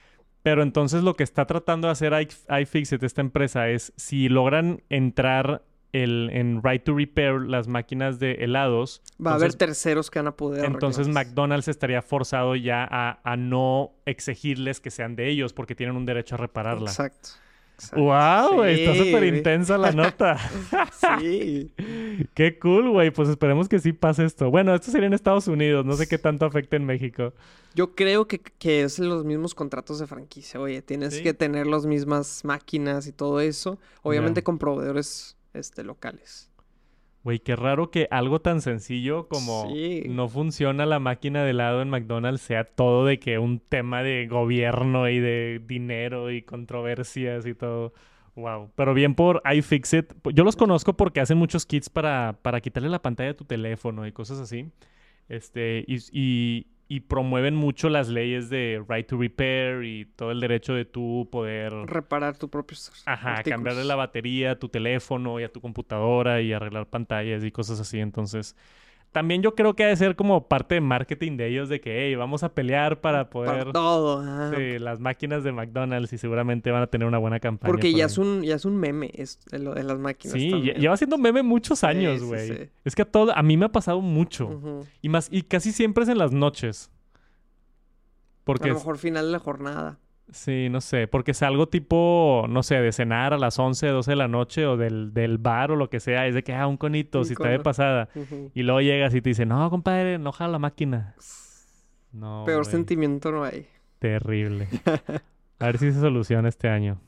Pero 0.43 0.63
entonces 0.63 1.03
lo 1.03 1.15
que 1.15 1.23
está 1.25 1.47
tratando 1.47 1.89
de 1.89 1.93
hacer 1.93 2.13
iFixit, 2.61 3.03
esta 3.03 3.21
empresa, 3.21 3.69
es 3.69 3.93
si 3.97 4.29
logran 4.29 4.83
entrar 4.89 5.63
el, 5.93 6.31
en 6.33 6.63
Right 6.63 6.85
to 6.85 6.95
Repair 6.97 7.41
las 7.43 7.67
máquinas 7.67 8.19
de 8.19 8.33
helados, 8.45 9.03
Va 9.25 9.33
a 9.33 9.35
haber 9.35 9.55
terceros 9.55 10.11
que 10.11 10.19
van 10.19 10.27
a 10.29 10.37
poder. 10.37 10.65
entonces. 10.65 11.09
McDonald's 11.09 11.67
estaría 11.69 12.03
forzado 12.03 12.57
ya 12.57 12.87
a, 12.91 13.21
a 13.25 13.37
no 13.37 13.93
exigirles 14.05 14.81
que 14.81 14.91
sean 14.91 15.17
de 15.17 15.29
ellos 15.29 15.53
porque 15.53 15.75
tienen 15.75 15.97
un 15.97 16.05
derecho 16.07 16.35
a 16.35 16.39
repararla. 16.39 16.91
Exacto. 16.91 17.31
Exacto. 17.79 18.01
¡Wow! 18.01 18.57
güey, 18.57 18.85
está 18.85 19.05
súper 19.05 19.25
intensa 19.25 19.79
la 19.79 19.93
nota. 19.93 20.37
Sí. 21.21 21.73
Qué 22.35 22.59
cool, 22.59 22.91
güey. 22.91 23.11
Pues 23.11 23.29
esperemos 23.29 23.69
que 23.69 23.79
sí 23.79 23.93
pase 23.93 24.25
esto. 24.25 24.51
Bueno, 24.51 24.75
esto 24.75 24.91
sería 24.91 25.07
en 25.07 25.15
Estados 25.15 25.49
Unidos. 25.49 25.85
No 25.87 25.95
sé 25.95 26.07
qué 26.07 26.19
tanto 26.19 26.45
afecta 26.45 26.77
en 26.77 26.85
México. 26.85 27.33
Yo 27.75 27.95
creo 27.95 28.27
que, 28.27 28.41
que 28.41 28.83
es 28.83 28.99
los 28.99 29.25
mismos 29.25 29.55
contratos 29.55 29.99
de 29.99 30.07
franquicia. 30.07 30.61
Oye, 30.61 30.83
tienes 30.83 31.15
Sí. 31.15 31.23
que 31.23 31.35
tener 31.35 31.67
las 31.67 31.87
mismas 31.87 32.45
máquinas 32.45 33.07
y 33.07 33.13
todo 33.13 33.41
eso. 33.41 33.79
Obviamente 34.03 34.43
con 34.43 34.59
proveedores 34.59 35.37
este, 35.55 35.85
locales. 35.85 36.51
Güey, 37.29 37.41
qué 37.41 37.57
raro 37.57 37.91
que 37.91 38.09
algo 38.11 38.41
tan 38.41 38.63
sencillo 38.63 39.29
como 39.29 39.69
Sí. 39.71 40.05
no 40.09 40.31
funciona 40.31 40.87
la 40.87 40.99
máquina 40.99 41.45
de 41.45 41.51
helado 41.51 41.83
en 41.83 41.91
McDonald's 41.91 42.41
sea 42.41 42.65
todo 42.65 43.05
de 43.05 43.19
que 43.19 43.39
un 43.39 43.61
tema 43.61 44.03
de 44.03 44.27
gobierno 44.29 45.11
y 45.11 45.19
de 45.21 45.61
dinero 45.67 46.31
y 46.31 46.41
controversias 46.41 47.45
y 47.45 47.53
todo. 47.53 47.93
Wow. 48.35 48.71
Pero 48.75 48.95
bien 48.95 49.15
por 49.15 49.43
iFixit. 49.45 50.11
Yo 50.33 50.43
los 50.43 50.57
conozco 50.57 50.95
porque 50.97 51.21
hacen 51.21 51.37
muchos 51.37 51.67
kits 51.67 51.91
para, 51.91 52.39
para 52.41 52.63
quitarle 52.63 52.89
la 52.89 53.03
pantalla 53.03 53.33
a 53.33 53.37
tu 53.37 53.45
teléfono 53.45 54.07
y 54.07 54.13
cosas 54.13 54.41
así. 54.41 54.71
Este, 55.29 55.85
y, 55.87 55.99
y- 56.13 56.67
y 56.89 57.01
promueven 57.01 57.55
mucho 57.55 57.91
las 57.91 58.09
leyes 58.09 58.49
de 58.49 58.83
right 58.89 59.07
to 59.07 59.19
repair 59.19 59.85
y 59.85 60.07
todo 60.07 60.31
el 60.31 60.41
derecho 60.41 60.73
de 60.75 60.85
tú 60.87 61.29
poder 61.31 61.73
Reparar 61.87 62.37
tu 62.39 62.49
propio 62.49 62.77
Ajá, 63.05 63.35
artículos. 63.37 63.57
cambiarle 63.57 63.85
la 63.85 63.95
batería 63.97 64.53
a 64.53 64.59
tu 64.59 64.69
teléfono 64.71 65.39
y 65.39 65.45
a 65.45 65.53
tu 65.53 65.61
computadora 65.61 66.41
y 66.41 66.53
arreglar 66.53 66.87
pantallas 66.89 67.45
y 67.45 67.51
cosas 67.53 67.79
así. 67.81 67.99
Entonces, 68.01 68.57
también 69.13 69.43
yo 69.43 69.55
creo 69.55 69.75
que 69.75 69.85
ha 69.85 69.89
de 69.89 69.97
ser 69.97 70.17
como 70.17 70.49
parte 70.49 70.75
de 70.77 70.81
marketing 70.81 71.37
de 71.37 71.49
ellos 71.49 71.69
de 71.69 71.81
que, 71.81 72.07
hey, 72.07 72.15
vamos 72.15 72.43
a 72.43 72.55
pelear 72.55 73.01
para 73.01 73.31
poder... 73.31 73.59
Para 73.59 73.73
todo. 73.73 74.23
ah. 74.25 74.53
Sí, 74.55 74.79
las 74.79 75.01
máquinas 75.01 75.43
de 75.45 75.53
McDonald's 75.53 76.13
y 76.13 76.19
seguramente 76.19 76.71
van 76.71 76.83
a 76.83 76.87
tener 76.89 77.09
una 77.09 77.19
buena 77.19 77.41
campaña. 77.41 77.71
Porque 77.73 77.89
por 77.91 77.99
ya 77.99 78.05
ahí. 78.05 78.11
es 78.11 78.19
un, 78.19 78.43
ya 78.43 78.55
es 78.57 78.65
un 78.65 78.77
meme 78.77 79.11
es, 79.15 79.41
de 79.51 79.59
lo 79.61 79.75
de 79.75 79.83
las 79.83 79.99
máquinas. 79.99 80.35
Sí, 80.35 80.51
también. 80.51 80.77
lleva 80.77 80.97
siendo 80.97 81.17
meme 81.19 81.43
muchos 81.43 81.83
años, 81.85 82.21
sí, 82.21 82.27
güey. 82.27 82.49
sí. 82.49 82.55
Es 82.85 82.95
que 82.95 83.03
a 83.03 83.05
todo, 83.07 83.37
a 83.37 83.43
mí 83.43 83.57
me 83.57 83.65
ha 83.67 83.73
pasado 83.73 84.01
mucho. 84.01 84.85
Y 85.03 85.09
más, 85.09 85.29
y 85.33 85.43
casi 85.43 85.73
siempre 85.73 86.05
es 86.05 86.11
en 86.11 86.19
las 86.19 86.33
noches. 86.33 86.91
A 87.15 87.19
Porque 88.45 88.69
lo 88.69 88.75
es- 88.75 88.81
mejor 88.81 88.99
final 88.99 89.27
de 89.27 89.33
la 89.33 89.39
jornada. 89.39 89.99
Sí, 90.31 90.69
no 90.71 90.81
sé, 90.83 91.09
porque 91.09 91.31
es 91.31 91.43
algo 91.43 91.69
tipo, 91.69 92.45
no 92.51 92.63
sé, 92.63 92.77
de 92.81 92.93
cenar 92.93 93.33
a 93.33 93.39
las 93.39 93.59
11, 93.59 93.87
12 93.89 94.11
de 94.11 94.17
la 94.17 94.29
noche 94.29 94.67
o 94.67 94.77
del, 94.77 95.15
del 95.15 95.39
bar 95.39 95.71
o 95.71 95.77
lo 95.77 95.89
que 95.89 96.01
sea, 96.01 96.27
es 96.27 96.35
de 96.35 96.43
que, 96.45 96.53
ah, 96.55 96.67
un 96.67 96.77
conito, 96.77 97.21
Un 97.21 97.25
si 97.25 97.33
está 97.33 97.49
de 97.49 97.55
cono. 97.57 97.63
pasada. 97.63 98.09
Y 98.55 98.63
luego 98.63 98.81
llegas 98.83 99.15
y 99.15 99.23
te 99.23 99.31
dicen, 99.31 99.49
no, 99.49 99.71
compadre, 99.71 100.15
enoja 100.15 100.47
la 100.49 100.59
máquina. 100.59 101.15
No, 102.13 102.43
Peor 102.47 102.65
sentimiento 102.67 103.31
no 103.33 103.45
hay. 103.45 103.67
terrible. 103.99 104.69
A 105.61 105.67
ver 105.67 105.79
si 105.79 105.91
se 105.91 105.99
soluciona 105.99 106.49
este 106.49 106.69
año. 106.69 107.01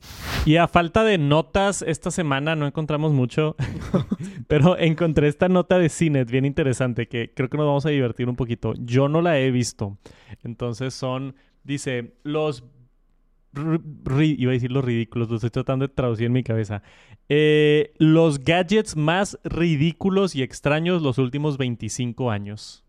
Y 0.44 0.56
a 0.56 0.66
falta 0.66 1.04
de 1.04 1.18
notas, 1.18 1.83
esta 1.83 2.11
semana 2.11 2.56
no 2.56 2.66
encontramos 2.66 3.12
mucho, 3.12 3.54
pero 4.48 4.76
encontré 4.76 5.28
esta 5.28 5.48
nota 5.48 5.78
de 5.78 5.88
Cinet 5.88 6.28
bien 6.28 6.44
interesante 6.44 7.06
que 7.06 7.33
creo 7.33 7.48
que 7.48 7.56
nos 7.56 7.66
vamos 7.66 7.87
a 7.87 7.90
divertir 7.90 8.28
un 8.28 8.35
poquito. 8.35 8.72
Yo 8.76 9.09
no 9.09 9.22
la 9.22 9.38
he 9.38 9.52
visto. 9.52 9.98
Entonces 10.42 10.94
son, 10.94 11.37
dice, 11.62 12.14
los... 12.24 12.64
iba 13.54 14.50
a 14.50 14.54
decir 14.54 14.70
los 14.70 14.84
ridículos, 14.84 15.28
lo 15.28 15.36
estoy 15.36 15.50
tratando 15.50 15.86
de 15.86 15.92
traducir 15.94 16.26
en 16.26 16.32
mi 16.32 16.42
cabeza. 16.42 16.82
Eh, 17.28 17.92
los 17.98 18.40
gadgets 18.44 18.96
más 18.96 19.38
ridículos 19.44 20.34
y 20.34 20.42
extraños 20.42 21.02
los 21.02 21.18
últimos 21.18 21.58
25 21.58 22.30
años. 22.30 22.84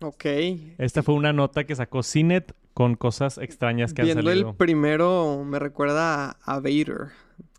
Ok. 0.00 0.24
Esta 0.78 1.02
fue 1.02 1.14
una 1.14 1.32
nota 1.32 1.64
que 1.64 1.74
sacó 1.74 2.02
Cinet 2.02 2.54
con 2.74 2.96
cosas 2.96 3.38
extrañas 3.38 3.94
que 3.94 4.02
han 4.02 4.06
Viendo 4.06 4.24
salido. 4.28 4.50
el 4.50 4.56
primero 4.56 5.44
me 5.44 5.58
recuerda 5.58 6.30
a, 6.30 6.36
a 6.44 6.60
Vader 6.60 7.08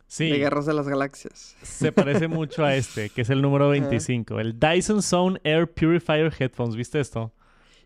Sí, 0.07 0.29
de 0.29 0.37
Guerras 0.37 0.65
de 0.65 0.73
las 0.73 0.87
Galaxias. 0.87 1.55
se 1.63 1.91
parece 1.91 2.27
mucho 2.27 2.63
a 2.63 2.75
este, 2.75 3.09
que 3.09 3.21
es 3.21 3.29
el 3.29 3.41
número 3.41 3.69
25. 3.69 4.39
El 4.39 4.59
Dyson 4.59 5.01
Zone 5.01 5.39
Air 5.43 5.67
Purifier 5.71 6.31
Headphones. 6.37 6.75
¿Viste 6.75 6.99
esto? 6.99 7.33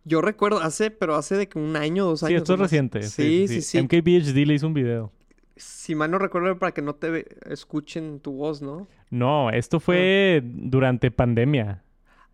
Yo 0.06 0.22
recuerdo 0.22 0.60
hace, 0.60 0.92
pero 0.92 1.16
hace 1.16 1.36
de 1.36 1.48
que 1.48 1.60
un 1.60 1.76
año, 1.76 2.06
dos 2.06 2.24
años. 2.24 2.30
Sí, 2.30 2.36
esto 2.36 2.54
es 2.54 2.60
reciente. 2.60 3.04
Sí, 3.04 3.48
sí, 3.48 3.62
sí. 3.62 3.82
MKBHD 3.82 4.46
le 4.46 4.54
hizo 4.54 4.68
un 4.68 4.74
video. 4.74 5.12
Si 5.56 5.94
mal 5.94 6.10
no 6.10 6.20
recuerdo, 6.20 6.58
para 6.58 6.72
que 6.72 6.82
no 6.82 6.96
te 6.96 7.26
escuchen 7.52 8.20
tu 8.22 8.32
voz, 8.32 8.62
¿no? 8.62 8.88
No, 9.10 9.50
esto 9.50 9.80
fue 9.80 10.42
durante 10.44 11.12
pandemia. 11.12 11.84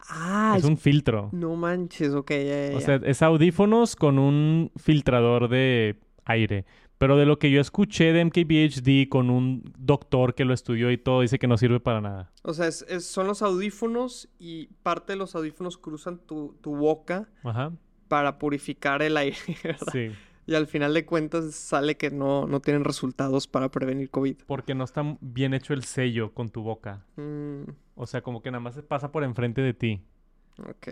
Ah, 0.08 0.56
es 0.58 0.64
un 0.64 0.78
filtro. 0.78 1.30
no 1.32 1.56
manches, 1.56 2.14
ok, 2.14 2.30
ya, 2.30 2.70
ya, 2.70 2.78
O 2.78 2.82
sea, 2.82 2.96
es 3.04 3.24
audífonos 3.24 3.96
con 3.96 4.20
un 4.20 4.72
filtrador 4.76 5.50
de 5.50 5.96
aire. 6.26 6.66
Pero 6.98 7.18
de 7.18 7.26
lo 7.26 7.40
que 7.40 7.52
yo 7.52 7.60
escuché 7.60 8.14
de 8.14 8.24
MKBHD 8.24 9.10
con 9.10 9.30
un 9.30 9.74
doctor 9.78 10.34
que 10.34 10.46
lo 10.46 10.54
estudió 10.54 10.92
y 10.92 10.98
todo, 10.98 11.22
dice 11.22 11.40
que 11.40 11.48
no 11.48 11.58
sirve 11.58 11.80
para 11.80 12.00
nada. 12.02 12.32
O 12.44 12.54
sea, 12.54 12.68
es- 12.68 12.86
es- 12.88 13.06
son 13.06 13.28
los 13.28 13.42
audífonos 13.42 14.30
y 14.40 14.68
parte 14.84 15.14
de 15.14 15.18
los 15.18 15.36
audífonos 15.36 15.78
cruzan 15.78 16.20
tu, 16.20 16.56
tu 16.62 16.76
boca 16.76 17.28
Ajá. 17.44 17.74
para 18.08 18.40
purificar 18.40 19.02
el 19.02 19.18
aire, 19.18 19.36
¿verdad? 19.64 19.88
Sí. 19.92 20.12
Y 20.48 20.54
al 20.54 20.68
final 20.68 20.94
de 20.94 21.06
cuentas 21.06 21.56
sale 21.56 21.98
que 21.98 22.12
no, 22.12 22.46
no 22.46 22.60
tienen 22.60 22.84
resultados 22.84 23.48
para 23.48 23.70
prevenir 23.72 24.10
COVID. 24.12 24.38
Porque 24.46 24.76
no 24.76 24.84
está 24.84 25.18
bien 25.20 25.54
hecho 25.56 25.74
el 25.74 25.84
sello 25.84 26.34
con 26.34 26.50
tu 26.50 26.62
boca. 26.62 27.04
Mm, 27.18 27.64
O 27.96 28.06
sea, 28.06 28.22
como 28.22 28.42
que 28.44 28.52
nada 28.52 28.60
más 28.60 28.80
pasa 28.84 29.12
por 29.12 29.24
enfrente 29.24 29.62
de 29.62 29.74
ti. 29.74 30.02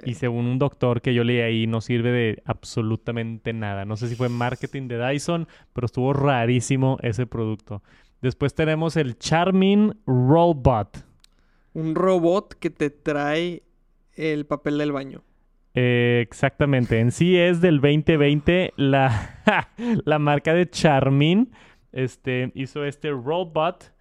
Y 0.03 0.15
según 0.15 0.45
un 0.45 0.59
doctor 0.59 1.01
que 1.01 1.13
yo 1.13 1.23
leí 1.23 1.39
ahí, 1.39 1.67
no 1.67 1.81
sirve 1.81 2.11
de 2.11 2.43
absolutamente 2.45 3.53
nada. 3.53 3.85
No 3.85 3.95
sé 3.95 4.09
si 4.09 4.15
fue 4.15 4.29
marketing 4.29 4.87
de 4.87 4.97
Dyson, 4.97 5.47
pero 5.71 5.85
estuvo 5.85 6.13
rarísimo 6.13 6.97
ese 7.01 7.25
producto. 7.25 7.81
Después 8.21 8.53
tenemos 8.55 8.97
el 8.97 9.17
Charmin 9.17 9.93
Rollbot. 10.05 11.05
Un 11.73 11.95
robot 11.95 12.53
que 12.55 12.69
te 12.69 12.89
trae 12.89 13.63
el 14.15 14.45
papel 14.45 14.77
del 14.77 14.91
baño. 14.91 15.23
Eh, 15.73 16.19
exactamente. 16.21 16.99
En 16.99 17.11
sí 17.11 17.37
es 17.37 17.61
del 17.61 17.81
2020. 17.81 18.73
La, 18.75 19.41
la 20.05 20.19
marca 20.19 20.53
de 20.53 20.69
Charmin 20.69 21.51
este, 21.91 22.51
hizo 22.55 22.85
este 22.85 23.11
Rollbot 23.11 23.93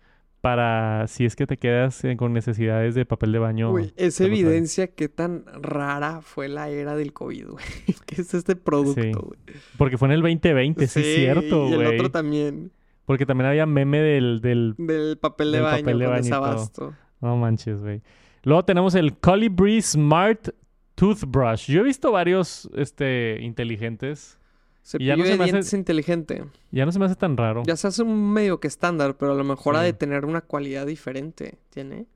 para 0.42 1.07
si 1.07 1.24
es 1.24 1.37
que 1.37 1.46
te 1.46 1.57
quedas 1.57 2.02
eh, 2.05 2.16
con 2.16 2.33
necesidades 2.33 2.94
de 2.96 3.07
papel 3.07 3.31
de 3.33 3.38
baño. 3.38 3.70
Güey, 3.70 3.92
es 3.96 4.20
evidencia 4.20 4.88
qué 4.88 5.09
tan 5.09 5.44
rara 5.46 6.20
fue 6.20 6.48
la 6.48 6.68
era 6.68 6.96
del 6.96 7.12
COVID, 7.12 7.46
güey. 7.46 7.64
¿Qué 8.07 8.20
es 8.20 8.35
este 8.35 8.55
Sí. 8.55 8.61
producto, 8.62 9.20
güey? 9.22 9.38
Porque 9.78 9.96
fue 9.96 10.09
en 10.09 10.12
el 10.12 10.20
2020, 10.20 10.87
sí, 10.88 11.00
es 11.00 11.14
cierto, 11.16 11.68
Y 11.68 11.72
el 11.72 11.76
güey. 11.76 11.94
otro 11.94 12.11
también. 12.11 12.72
Porque 13.07 13.24
también 13.24 13.48
había 13.50 13.66
meme 13.66 14.00
del, 14.00 14.40
del... 14.40 14.74
Del 14.78 15.16
papel 15.16 15.52
de 15.52 15.59
Del 15.59 15.64
baño 15.64 15.78
papel 15.85 15.98
de 16.00 16.05
con 16.05 16.12
baño 16.12 16.20
y 16.20 16.24
desabasto. 16.24 16.94
No 17.20 17.37
manches, 17.37 17.81
güey. 17.81 18.02
Luego 18.42 18.64
tenemos 18.64 18.96
el 18.96 19.16
Colibri 19.18 19.81
Smart 19.81 20.48
Toothbrush. 20.96 21.70
Yo 21.70 21.81
he 21.81 21.85
visto 21.85 22.11
varios 22.11 22.68
este, 22.74 23.38
inteligentes. 23.40 24.38
Cepillo 24.82 25.16
no 25.16 25.22
se 25.22 25.28
de 25.28 25.34
hace- 25.34 25.44
dientes 25.44 25.72
inteligente. 25.74 26.44
Ya 26.72 26.84
no 26.84 26.92
se 26.92 26.98
me 26.98 27.04
hace 27.06 27.14
tan 27.16 27.36
raro. 27.36 27.62
Ya 27.64 27.76
se 27.76 27.86
hace 27.86 28.02
un 28.02 28.32
medio 28.32 28.58
que 28.60 28.66
estándar, 28.68 29.16
pero 29.16 29.32
a 29.32 29.34
lo 29.36 29.44
mejor 29.44 29.76
ha 29.76 29.82
de 29.82 29.92
tener 29.92 30.24
una 30.24 30.40
cualidad 30.40 30.86
diferente. 30.86 31.58
¿Tiene? 31.70 32.06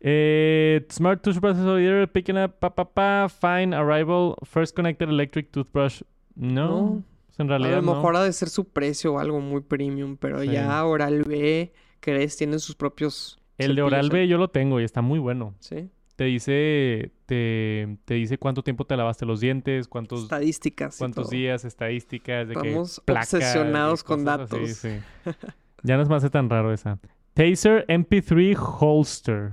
Eh, 0.00 0.86
smart 0.90 1.22
Toothbrush 1.22 1.56
is 1.56 2.08
picking 2.10 2.36
up, 2.38 2.52
pa, 2.60 2.74
pa, 2.74 2.84
pa, 2.92 3.28
fine, 3.28 3.74
arrival, 3.74 4.34
first 4.44 4.76
connected 4.76 5.08
electric 5.08 5.50
toothbrush. 5.50 6.02
No, 6.34 6.66
No. 6.68 7.02
pues 7.26 7.40
en 7.40 7.46
A 7.46 7.58
realidad 7.58 7.76
lo 7.76 7.82
no. 7.82 7.94
mejor 7.94 8.16
ha 8.16 8.22
de 8.22 8.32
ser 8.32 8.50
su 8.50 8.66
precio 8.68 9.14
o 9.14 9.18
algo 9.18 9.40
muy 9.40 9.62
premium, 9.62 10.16
pero 10.18 10.40
Sí. 10.42 10.48
ya 10.50 10.84
Oral 10.84 11.22
B, 11.24 11.72
crees, 12.00 12.36
tienen 12.36 12.60
sus 12.60 12.76
propios. 12.76 13.38
El 13.58 13.74
de 13.74 13.82
Oral 13.82 14.06
¿eh? 14.06 14.10
B 14.12 14.28
yo 14.28 14.36
lo 14.36 14.48
tengo 14.48 14.80
y 14.80 14.84
está 14.84 15.00
muy 15.00 15.18
bueno. 15.18 15.54
Sí. 15.60 15.88
Te 16.16 16.24
dice, 16.24 17.12
te, 17.26 17.98
te 18.06 18.14
dice 18.14 18.38
cuánto 18.38 18.62
tiempo 18.62 18.86
te 18.86 18.96
lavaste 18.96 19.26
los 19.26 19.40
dientes, 19.40 19.86
cuántos, 19.86 20.22
Estadísticas. 20.22 20.96
cuántos 20.96 21.28
días, 21.28 21.64
estadísticas, 21.66 22.48
de 22.48 22.54
que 22.54 22.68
Estamos 22.68 23.02
placas 23.04 23.32
y 23.34 23.36
obsesionados 23.36 24.02
con 24.02 24.20
así, 24.20 24.24
datos. 24.26 24.70
sí. 24.70 24.90
Ya 25.82 25.96
no 25.98 26.04
me 26.06 26.16
hace 26.16 26.30
tan 26.30 26.48
raro 26.50 26.72
esa. 26.72 26.98
Taser 27.34 27.86
MP3 27.86 28.56
Holster. 28.58 29.52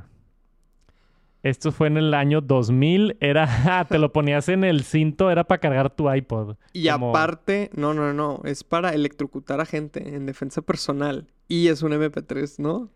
Esto 1.43 1.71
fue 1.73 1.88
en 1.88 1.97
el 1.97 2.13
año 2.13 2.39
2000. 2.39 3.17
Era, 3.19 3.45
ah, 3.80 3.86
te 3.88 3.99
lo 3.99 4.13
ponías 4.13 4.47
en 4.49 4.63
el 4.63 4.84
cinto, 4.84 5.30
era 5.30 5.43
para 5.43 5.60
cargar 5.60 5.93
tu 5.93 6.12
iPod. 6.12 6.56
Y 6.71 6.88
Como- 6.89 7.10
aparte, 7.10 7.69
no, 7.76 7.93
no, 7.93 8.13
no, 8.13 8.39
es 8.45 8.63
para 8.63 8.93
electrocutar 8.93 9.60
a 9.60 9.65
gente 9.65 10.15
en 10.15 10.26
defensa 10.26 10.62
personal. 10.62 11.28
Y 11.49 11.67
es 11.67 11.84
un 11.84 11.91
MP3, 11.91 12.58
¿no? 12.60 12.89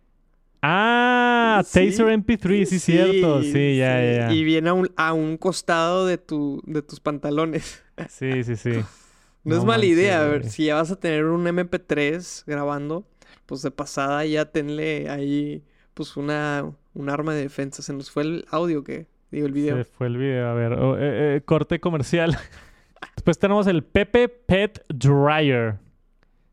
Ah, 0.61 1.61
Sí, 1.65 1.89
Taser 1.89 2.07
MP3, 2.07 2.65
sí, 2.65 2.79
cierto. 2.79 3.41
Sí, 3.43 3.77
ya, 3.77 3.99
sí. 3.99 4.15
ya, 4.17 4.31
Y 4.31 4.43
viene 4.43 4.69
a 4.69 4.73
un, 4.73 4.91
a 4.95 5.13
un 5.13 5.37
costado 5.37 6.05
de, 6.05 6.17
tu, 6.17 6.61
de 6.65 6.81
tus 6.81 6.99
pantalones. 6.99 7.83
Sí, 8.09 8.43
sí, 8.43 8.55
sí. 8.55 8.69
No, 8.71 8.85
No 9.43 9.55
es 9.55 9.61
mala 9.63 9.77
manches, 9.77 9.89
idea. 9.91 10.21
A 10.21 10.27
ver, 10.27 10.49
si 10.49 10.65
ya 10.65 10.75
vas 10.75 10.91
a 10.91 10.99
tener 10.99 11.25
un 11.25 11.45
MP3 11.45 12.43
grabando, 12.45 13.07
pues 13.45 13.61
de 13.61 13.71
pasada 13.71 14.25
ya 14.25 14.45
tenle 14.45 15.09
ahí, 15.09 15.63
pues 15.93 16.17
una, 16.17 16.69
un 16.93 17.09
arma 17.09 17.33
de 17.33 17.41
defensa. 17.43 17.81
Se 17.81 17.93
nos 17.93 18.11
fue 18.11 18.23
el 18.23 18.45
audio 18.49 18.83
que, 18.83 19.07
digo, 19.31 19.47
el 19.47 19.53
video. 19.53 19.77
Se 19.77 19.83
fue 19.85 20.07
el 20.07 20.17
video. 20.17 20.47
A 20.49 20.53
ver, 20.53 20.73
oh, 20.73 20.97
eh, 20.97 21.37
eh, 21.37 21.41
corte 21.45 21.79
comercial. 21.79 22.37
Después 23.15 23.39
tenemos 23.39 23.67
el 23.67 23.83
Pepe 23.83 24.27
Pet 24.27 24.83
Dryer. 24.89 25.75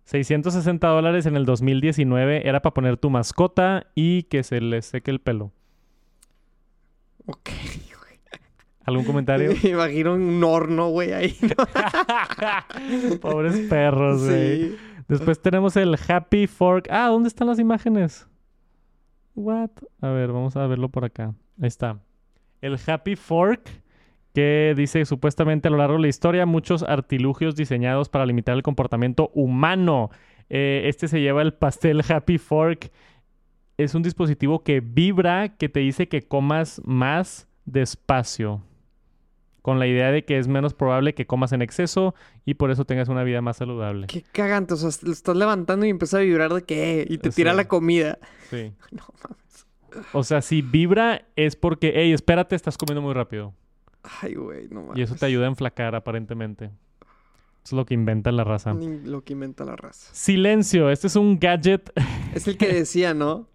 660 0.04 0.86
dólares 0.86 1.26
en 1.26 1.36
el 1.36 1.44
2019. 1.44 2.48
Era 2.48 2.60
para 2.60 2.74
poner 2.74 2.96
tu 2.96 3.10
mascota 3.10 3.86
y 3.94 4.24
que 4.24 4.42
se 4.42 4.60
le 4.60 4.82
seque 4.82 5.10
el 5.10 5.20
pelo. 5.20 5.52
Ok. 7.26 7.50
¿Algún 8.84 9.04
comentario? 9.04 9.52
Me 9.62 9.68
imagino 9.70 10.14
un 10.14 10.44
horno, 10.44 10.88
güey, 10.88 11.12
ahí. 11.12 11.36
Pobres 13.20 13.58
perros, 13.68 14.24
güey. 14.24 14.70
Sí. 14.70 14.76
Después 15.08 15.40
tenemos 15.40 15.76
el 15.76 15.96
Happy 16.08 16.46
Fork. 16.46 16.88
Ah, 16.90 17.08
¿dónde 17.08 17.28
están 17.28 17.46
las 17.46 17.58
imágenes? 17.58 18.26
What? 19.34 19.70
A 20.00 20.08
ver, 20.08 20.32
vamos 20.32 20.56
a 20.56 20.66
verlo 20.66 20.88
por 20.88 21.04
acá. 21.04 21.34
Ahí 21.60 21.68
está. 21.68 21.98
El 22.60 22.78
Happy 22.86 23.16
Fork, 23.16 23.68
que 24.34 24.74
dice 24.76 25.04
supuestamente 25.04 25.68
a 25.68 25.70
lo 25.70 25.76
largo 25.78 25.94
de 25.94 26.02
la 26.02 26.08
historia 26.08 26.44
muchos 26.44 26.82
artilugios 26.82 27.54
diseñados 27.54 28.08
para 28.08 28.26
limitar 28.26 28.54
el 28.56 28.62
comportamiento 28.62 29.30
humano. 29.34 30.10
Eh, 30.50 30.82
este 30.86 31.08
se 31.08 31.20
lleva 31.20 31.40
el 31.42 31.54
pastel 31.54 32.02
Happy 32.06 32.38
Fork. 32.38 32.90
Es 33.78 33.94
un 33.94 34.02
dispositivo 34.02 34.62
que 34.64 34.80
vibra, 34.80 35.56
que 35.56 35.68
te 35.68 35.80
dice 35.80 36.08
que 36.08 36.22
comas 36.22 36.80
más 36.84 37.48
despacio. 37.64 38.62
Con 39.62 39.78
la 39.78 39.86
idea 39.86 40.10
de 40.10 40.24
que 40.26 40.36
es 40.36 40.46
menos 40.46 40.74
probable 40.74 41.14
que 41.14 41.26
comas 41.26 41.52
en 41.52 41.62
exceso 41.62 42.14
y 42.44 42.54
por 42.54 42.70
eso 42.70 42.84
tengas 42.84 43.08
una 43.08 43.22
vida 43.24 43.40
más 43.40 43.56
saludable. 43.56 44.08
Qué 44.08 44.22
cagante. 44.22 44.74
O 44.74 44.76
sea, 44.76 44.90
lo 45.02 45.12
estás 45.12 45.36
levantando 45.36 45.86
y 45.86 45.90
empieza 45.90 46.18
a 46.18 46.20
vibrar 46.20 46.52
de 46.52 46.62
que, 46.64 47.06
y 47.08 47.16
te 47.18 47.30
tira 47.30 47.52
Sí. 47.52 47.56
la 47.56 47.68
comida. 47.68 48.18
Sí. 48.50 48.72
No 48.90 49.04
mames. 49.22 49.66
O 50.12 50.22
sea, 50.24 50.42
si 50.42 50.60
vibra 50.60 51.24
es 51.36 51.54
porque, 51.56 51.92
hey, 51.94 52.12
espérate, 52.12 52.56
estás 52.56 52.76
comiendo 52.76 53.00
muy 53.00 53.14
rápido. 53.14 53.54
Ay, 54.20 54.34
güey, 54.34 54.68
no 54.68 54.82
mames. 54.82 54.98
Y 54.98 55.02
eso 55.02 55.14
te 55.14 55.26
ayuda 55.26 55.46
a 55.46 55.48
enflacar, 55.48 55.94
aparentemente. 55.94 56.70
Eso 57.64 57.76
es 57.76 57.78
lo 57.78 57.86
que 57.86 57.94
inventa 57.94 58.30
la 58.30 58.44
raza. 58.44 58.74
Lo 58.74 59.24
que 59.24 59.32
inventa 59.32 59.64
la 59.64 59.74
raza. 59.74 60.10
Silencio. 60.12 60.90
Este 60.90 61.06
es 61.06 61.16
un 61.16 61.38
gadget 61.38 61.90
Es 62.34 62.46
el 62.46 62.58
que 62.58 62.70
decía, 62.70 63.14
¿no? 63.14 63.48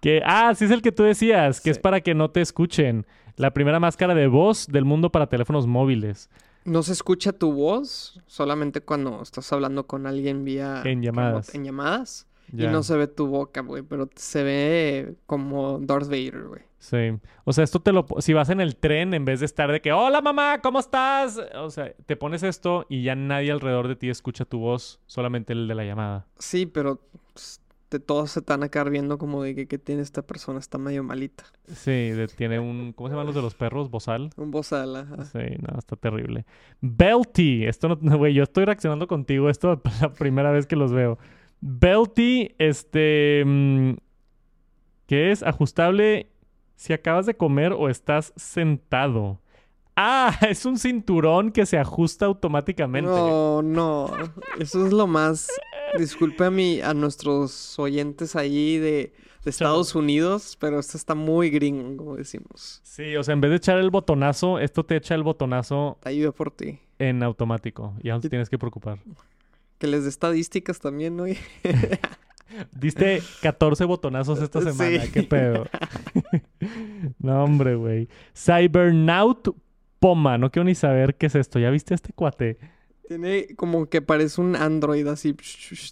que... 0.00 0.22
Ah, 0.24 0.54
sí 0.54 0.66
es 0.66 0.70
el 0.70 0.82
que 0.82 0.92
tú 0.92 1.02
decías, 1.02 1.60
que 1.60 1.70
es 1.70 1.78
para 1.80 2.00
que 2.00 2.14
no 2.14 2.30
te 2.30 2.40
escuchen. 2.40 3.04
La 3.36 3.52
primera 3.52 3.80
máscara 3.80 4.14
de 4.14 4.28
voz 4.28 4.68
del 4.68 4.84
mundo 4.84 5.10
para 5.10 5.26
teléfonos 5.26 5.66
móviles. 5.66 6.30
No 6.64 6.84
se 6.84 6.92
escucha 6.92 7.32
tu 7.32 7.52
voz 7.52 8.20
solamente 8.26 8.80
cuando 8.82 9.20
estás 9.20 9.52
hablando 9.52 9.88
con 9.88 10.06
alguien 10.06 10.44
vía... 10.44 10.82
En 10.84 11.02
llamadas. 11.02 11.52
En 11.52 11.64
llamadas. 11.64 12.28
Y 12.52 12.66
no 12.66 12.82
se 12.82 12.96
ve 12.96 13.06
tu 13.06 13.26
boca, 13.28 13.62
güey, 13.62 13.82
pero 13.82 14.08
se 14.14 14.42
ve 14.42 15.14
como 15.26 15.78
Darth 15.80 16.06
Vader, 16.08 16.44
güey. 16.48 16.62
Sí. 16.78 17.12
O 17.44 17.52
sea, 17.52 17.62
esto 17.64 17.80
te 17.80 17.92
lo... 17.92 18.04
Si 18.18 18.32
vas 18.32 18.50
en 18.50 18.60
el 18.60 18.76
tren, 18.76 19.14
en 19.14 19.24
vez 19.24 19.40
de 19.40 19.46
estar 19.46 19.70
de 19.70 19.80
que, 19.80 19.92
hola 19.92 20.20
mamá, 20.20 20.60
¿cómo 20.62 20.80
estás? 20.80 21.40
O 21.54 21.70
sea, 21.70 21.92
te 22.06 22.16
pones 22.16 22.42
esto 22.42 22.86
y 22.88 23.04
ya 23.04 23.14
nadie 23.14 23.52
alrededor 23.52 23.86
de 23.88 23.96
ti 23.96 24.10
escucha 24.10 24.44
tu 24.44 24.58
voz, 24.58 25.00
solamente 25.06 25.52
el 25.52 25.68
de 25.68 25.74
la 25.76 25.84
llamada. 25.84 26.26
Sí, 26.38 26.66
pero 26.66 27.00
pues, 27.32 27.60
de 27.90 28.00
todos 28.00 28.32
se 28.32 28.42
te 28.42 28.52
van 28.52 28.64
a 28.64 28.68
quedar 28.68 28.90
viendo 28.90 29.16
como 29.16 29.42
de 29.44 29.54
que, 29.54 29.68
que 29.68 29.78
tiene 29.78 30.02
esta 30.02 30.22
persona, 30.22 30.58
está 30.58 30.76
medio 30.78 31.04
malita. 31.04 31.44
Sí, 31.68 31.90
de- 32.10 32.26
tiene 32.26 32.58
un... 32.58 32.92
¿Cómo 32.94 33.08
se 33.08 33.12
llaman 33.12 33.26
los 33.26 33.34
de 33.36 33.42
los 33.42 33.54
perros? 33.54 33.88
¿Bozal? 33.88 34.30
Un 34.36 34.50
bozal, 34.50 34.96
ajá. 34.96 35.24
Sí, 35.26 35.38
no, 35.60 35.78
está 35.78 35.94
terrible. 35.96 36.46
Belty. 36.80 37.64
Esto 37.64 37.88
no... 37.88 37.98
no, 38.00 38.18
Güey, 38.22 38.34
yo 38.34 38.42
estoy 38.42 38.64
reaccionando 38.64 39.06
contigo. 39.06 39.48
Esto 39.48 39.80
es 39.84 40.00
la 40.02 40.12
primera 40.12 40.50
vez 40.50 40.66
que 40.66 40.74
los 40.76 40.92
veo. 40.92 41.18
Belty, 41.62 42.54
este... 42.58 43.42
mm, 43.46 43.92
¿Qué 45.06 45.30
es? 45.30 45.42
Ajustable 45.42 46.28
si 46.74 46.92
acabas 46.92 47.26
de 47.26 47.36
comer 47.36 47.72
o 47.72 47.88
estás 47.88 48.32
sentado. 48.36 49.40
Ah, 49.94 50.36
es 50.48 50.66
un 50.66 50.78
cinturón 50.78 51.52
que 51.52 51.64
se 51.66 51.78
ajusta 51.78 52.26
automáticamente. 52.26 53.08
No, 53.10 53.62
no. 53.62 54.10
Eso 54.58 54.84
es 54.86 54.92
lo 54.92 55.06
más. 55.06 55.48
Disculpe 55.98 56.44
a 56.44 56.50
mi, 56.50 56.80
a 56.80 56.94
nuestros 56.94 57.78
oyentes 57.78 58.34
ahí 58.34 58.78
de, 58.78 59.12
de 59.44 59.50
Estados 59.50 59.94
Unidos, 59.94 60.56
pero 60.58 60.80
esto 60.80 60.96
está 60.96 61.14
muy 61.14 61.50
gringo, 61.50 61.96
como 61.96 62.16
decimos. 62.16 62.80
Sí, 62.82 63.14
o 63.16 63.22
sea, 63.22 63.34
en 63.34 63.42
vez 63.42 63.50
de 63.50 63.58
echar 63.58 63.78
el 63.78 63.90
botonazo, 63.90 64.58
esto 64.58 64.84
te 64.84 64.96
echa 64.96 65.14
el 65.14 65.22
botonazo 65.22 65.98
Te 66.02 66.08
ayuda 66.08 66.32
por 66.32 66.50
ti. 66.50 66.80
en 66.98 67.22
automático. 67.22 67.94
Ya 68.02 68.14
no 68.14 68.20
te 68.20 68.30
tienes 68.30 68.48
que 68.48 68.58
preocupar. 68.58 68.98
Que 69.82 69.88
les 69.88 70.04
dé 70.04 70.10
estadísticas 70.10 70.78
también, 70.78 71.16
¿no? 71.16 71.24
Diste 72.70 73.20
14 73.40 73.84
botonazos 73.84 74.40
esta 74.40 74.60
Sí. 74.60 74.70
semana. 74.70 75.02
¿Qué 75.12 75.24
pedo? 75.24 75.66
no, 77.18 77.42
hombre, 77.42 77.74
güey. 77.74 78.08
Cybernaut 78.32 79.56
Poma. 79.98 80.38
No 80.38 80.52
quiero 80.52 80.62
ni 80.66 80.76
saber 80.76 81.16
qué 81.16 81.26
es 81.26 81.34
esto. 81.34 81.58
¿Ya 81.58 81.68
viste 81.70 81.94
a 81.94 81.96
este 81.96 82.12
cuate? 82.12 82.58
Tiene 83.12 83.46
como 83.56 83.86
que 83.90 84.00
parece 84.00 84.40
un 84.40 84.56
Android 84.56 85.06
así. 85.06 85.36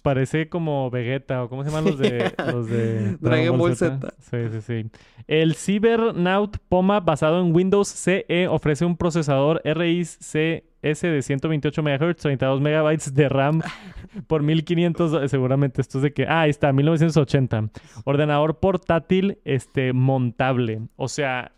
Parece 0.01 0.49
como 0.49 0.89
Vegeta 0.89 1.43
o 1.43 1.49
¿cómo 1.49 1.63
se 1.63 1.69
llaman 1.69 1.85
los 1.85 1.99
de, 1.99 2.33
los 2.51 2.67
de 2.67 3.17
Dragon 3.19 3.57
Ball 3.59 3.75
Z? 3.75 4.13
Sí, 4.19 4.37
sí, 4.51 4.61
sí. 4.61 4.89
El 5.27 5.53
Cybernaut 5.55 6.57
Poma 6.67 6.99
basado 6.99 7.39
en 7.41 7.55
Windows 7.55 7.87
CE 7.87 8.47
ofrece 8.49 8.85
un 8.85 8.97
procesador 8.97 9.61
RICS 9.63 10.33
de 10.81 11.21
128 11.21 11.83
MHz, 11.83 12.15
32 12.17 12.59
MB 12.59 13.13
de 13.13 13.29
RAM 13.29 13.61
por 14.27 14.41
1500, 14.41 15.11
do- 15.11 15.27
seguramente 15.27 15.79
esto 15.81 15.99
es 15.99 16.03
de 16.03 16.13
que, 16.13 16.23
ah, 16.23 16.41
ahí 16.41 16.49
está, 16.49 16.73
1980. 16.73 17.69
Ordenador 18.03 18.59
portátil 18.59 19.37
este 19.45 19.93
montable. 19.93 20.81
O 20.95 21.07
sea, 21.07 21.51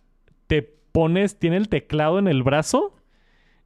te 0.47 0.62
pones, 0.91 1.39
tiene 1.39 1.56
el 1.56 1.69
teclado 1.69 2.19
en 2.19 2.28
el 2.28 2.43
brazo, 2.43 2.93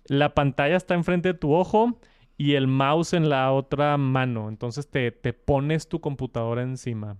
la 0.08 0.34
pantalla 0.34 0.76
está 0.76 0.94
enfrente 0.94 1.30
de 1.30 1.34
tu 1.34 1.54
ojo 1.54 2.00
y 2.38 2.54
el 2.54 2.68
mouse 2.68 3.14
en 3.14 3.30
la 3.30 3.52
otra 3.52 3.98
mano. 3.98 4.50
Entonces 4.50 4.88
te, 4.88 5.12
te 5.12 5.34
pones 5.34 5.88
tu 5.88 6.00
computadora 6.00 6.62
encima. 6.64 7.18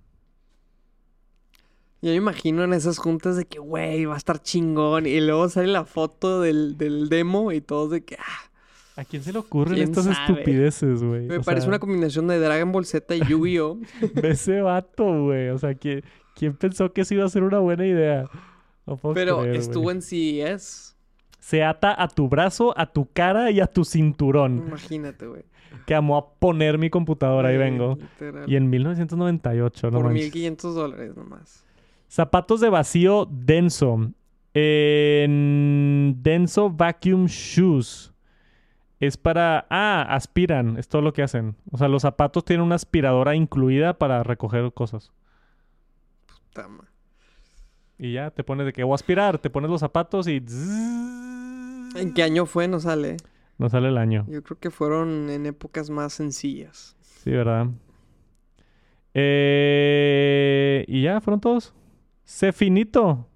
Yo 2.02 2.12
me 2.12 2.16
imagino 2.16 2.64
en 2.64 2.74
esas 2.74 3.00
juntas 3.00 3.36
de 3.36 3.46
que, 3.46 3.58
güey, 3.60 4.06
va 4.06 4.14
a 4.14 4.18
estar 4.18 4.42
chingón. 4.42 5.08
Y 5.08 5.20
luego 5.20 5.50
sale 5.50 5.68
la 5.68 5.86
foto 5.86 6.42
del, 6.42 6.78
del 6.78 7.10
demo 7.10 7.52
y 7.52 7.62
todos 7.62 7.90
de 7.90 8.06
que, 8.06 8.16
ah, 8.20 8.48
¿A 8.98 9.06
quién 9.06 9.22
se 9.22 9.32
le 9.32 9.38
ocurren 9.38 9.76
¿Quién 9.76 9.90
estas 9.90 10.06
sabe? 10.06 10.18
estupideces, 10.20 11.04
güey? 11.04 11.28
me 11.28 11.38
O 11.38 11.44
parece 11.44 11.66
sea, 11.66 11.70
una 11.70 11.78
combinación 11.80 12.28
de 12.28 12.40
Dragon 12.40 12.72
Ball 12.72 12.84
Z 12.86 13.16
y 13.16 13.20
Yu-Gi-Oh! 13.28 13.78
ve 14.16 14.30
ese 14.30 14.62
vato, 14.62 15.26
güey. 15.26 15.50
O 15.50 15.58
sea, 15.60 15.76
¿quién, 15.76 16.04
quién 16.36 16.56
pensó 16.56 16.92
que 16.92 17.02
eso 17.02 17.14
iba 17.14 17.24
a 17.24 17.30
ser 17.30 17.44
una 17.44 17.60
buena 17.60 17.86
idea? 17.86 18.26
No 18.88 18.98
puedo 18.98 19.14
Pero 19.14 19.42
creer, 19.42 19.56
estuvo 19.56 19.92
en 19.92 20.02
CES. 20.02 20.97
Se 21.48 21.64
ata 21.64 21.96
a 22.04 22.10
tu 22.10 22.28
brazo, 22.28 22.74
a 22.78 22.88
tu 22.92 23.10
cara 23.14 23.52
y 23.52 23.62
a 23.62 23.68
tu 23.68 23.86
cinturón. 23.86 24.66
Imagínate, 24.68 25.28
güey. 25.28 25.44
Que 25.86 25.96
amo 25.96 26.18
a 26.18 26.34
poner 26.34 26.78
mi 26.78 26.90
computadora, 26.90 27.48
ahí 27.48 27.58
vengo. 27.58 27.98
literal. 28.02 28.52
Y 28.52 28.58
en 28.58 28.70
1998, 28.70 29.90
no 29.90 29.98
Por 29.98 30.08
manches. 30.08 30.24
1500 30.26 30.76
dólares 30.76 31.16
nomás. 31.16 31.66
Zapatos 32.10 32.60
de 32.60 32.68
vacío 32.70 33.30
denso. 33.32 34.12
En 34.54 36.18
denso 36.22 36.70
vacuum 36.70 37.28
shoes. 37.28 38.14
Es 39.00 39.16
para... 39.16 39.66
Ah, 39.70 40.02
aspiran. 40.10 40.76
Es 40.78 40.90
todo 40.90 41.02
lo 41.02 41.14
que 41.14 41.24
hacen. 41.24 41.56
O 41.72 41.78
sea, 41.78 41.88
los 41.88 42.02
zapatos 42.02 42.44
tienen 42.44 42.66
una 42.66 42.76
aspiradora 42.76 43.36
incluida 43.36 43.98
para 43.98 44.22
recoger 44.24 44.74
cosas. 44.74 45.14
Puta 46.26 46.68
ma- 46.68 46.90
Y 47.98 48.12
ya 48.14 48.32
te 48.32 48.44
pones 48.44 48.66
de 48.66 48.74
que 48.74 48.84
voy 48.84 48.92
a 48.92 48.96
aspirar. 48.96 49.38
Te 49.40 49.50
pones 49.50 49.70
los 49.70 49.80
zapatos 49.80 50.28
y... 50.28 50.42
¿En 51.98 52.14
qué 52.14 52.24
año 52.24 52.46
fue? 52.46 52.68
No 52.68 52.80
sale. 52.80 53.18
No 53.58 53.70
sale 53.70 53.88
el 53.90 53.98
año. 53.98 54.26
Yo 54.30 54.44
creo 54.44 54.60
que 54.60 54.70
fueron 54.72 55.30
en 55.30 55.46
épocas 55.46 55.90
más 55.90 56.14
sencillas. 56.14 56.96
Sí, 57.02 57.32
¿verdad? 57.32 57.68
Eh, 59.14 60.86
y 60.88 61.02
ya, 61.04 61.20
fueron 61.22 61.42
todos. 61.42 61.74
Se 62.24 62.52
finito. 62.54 63.28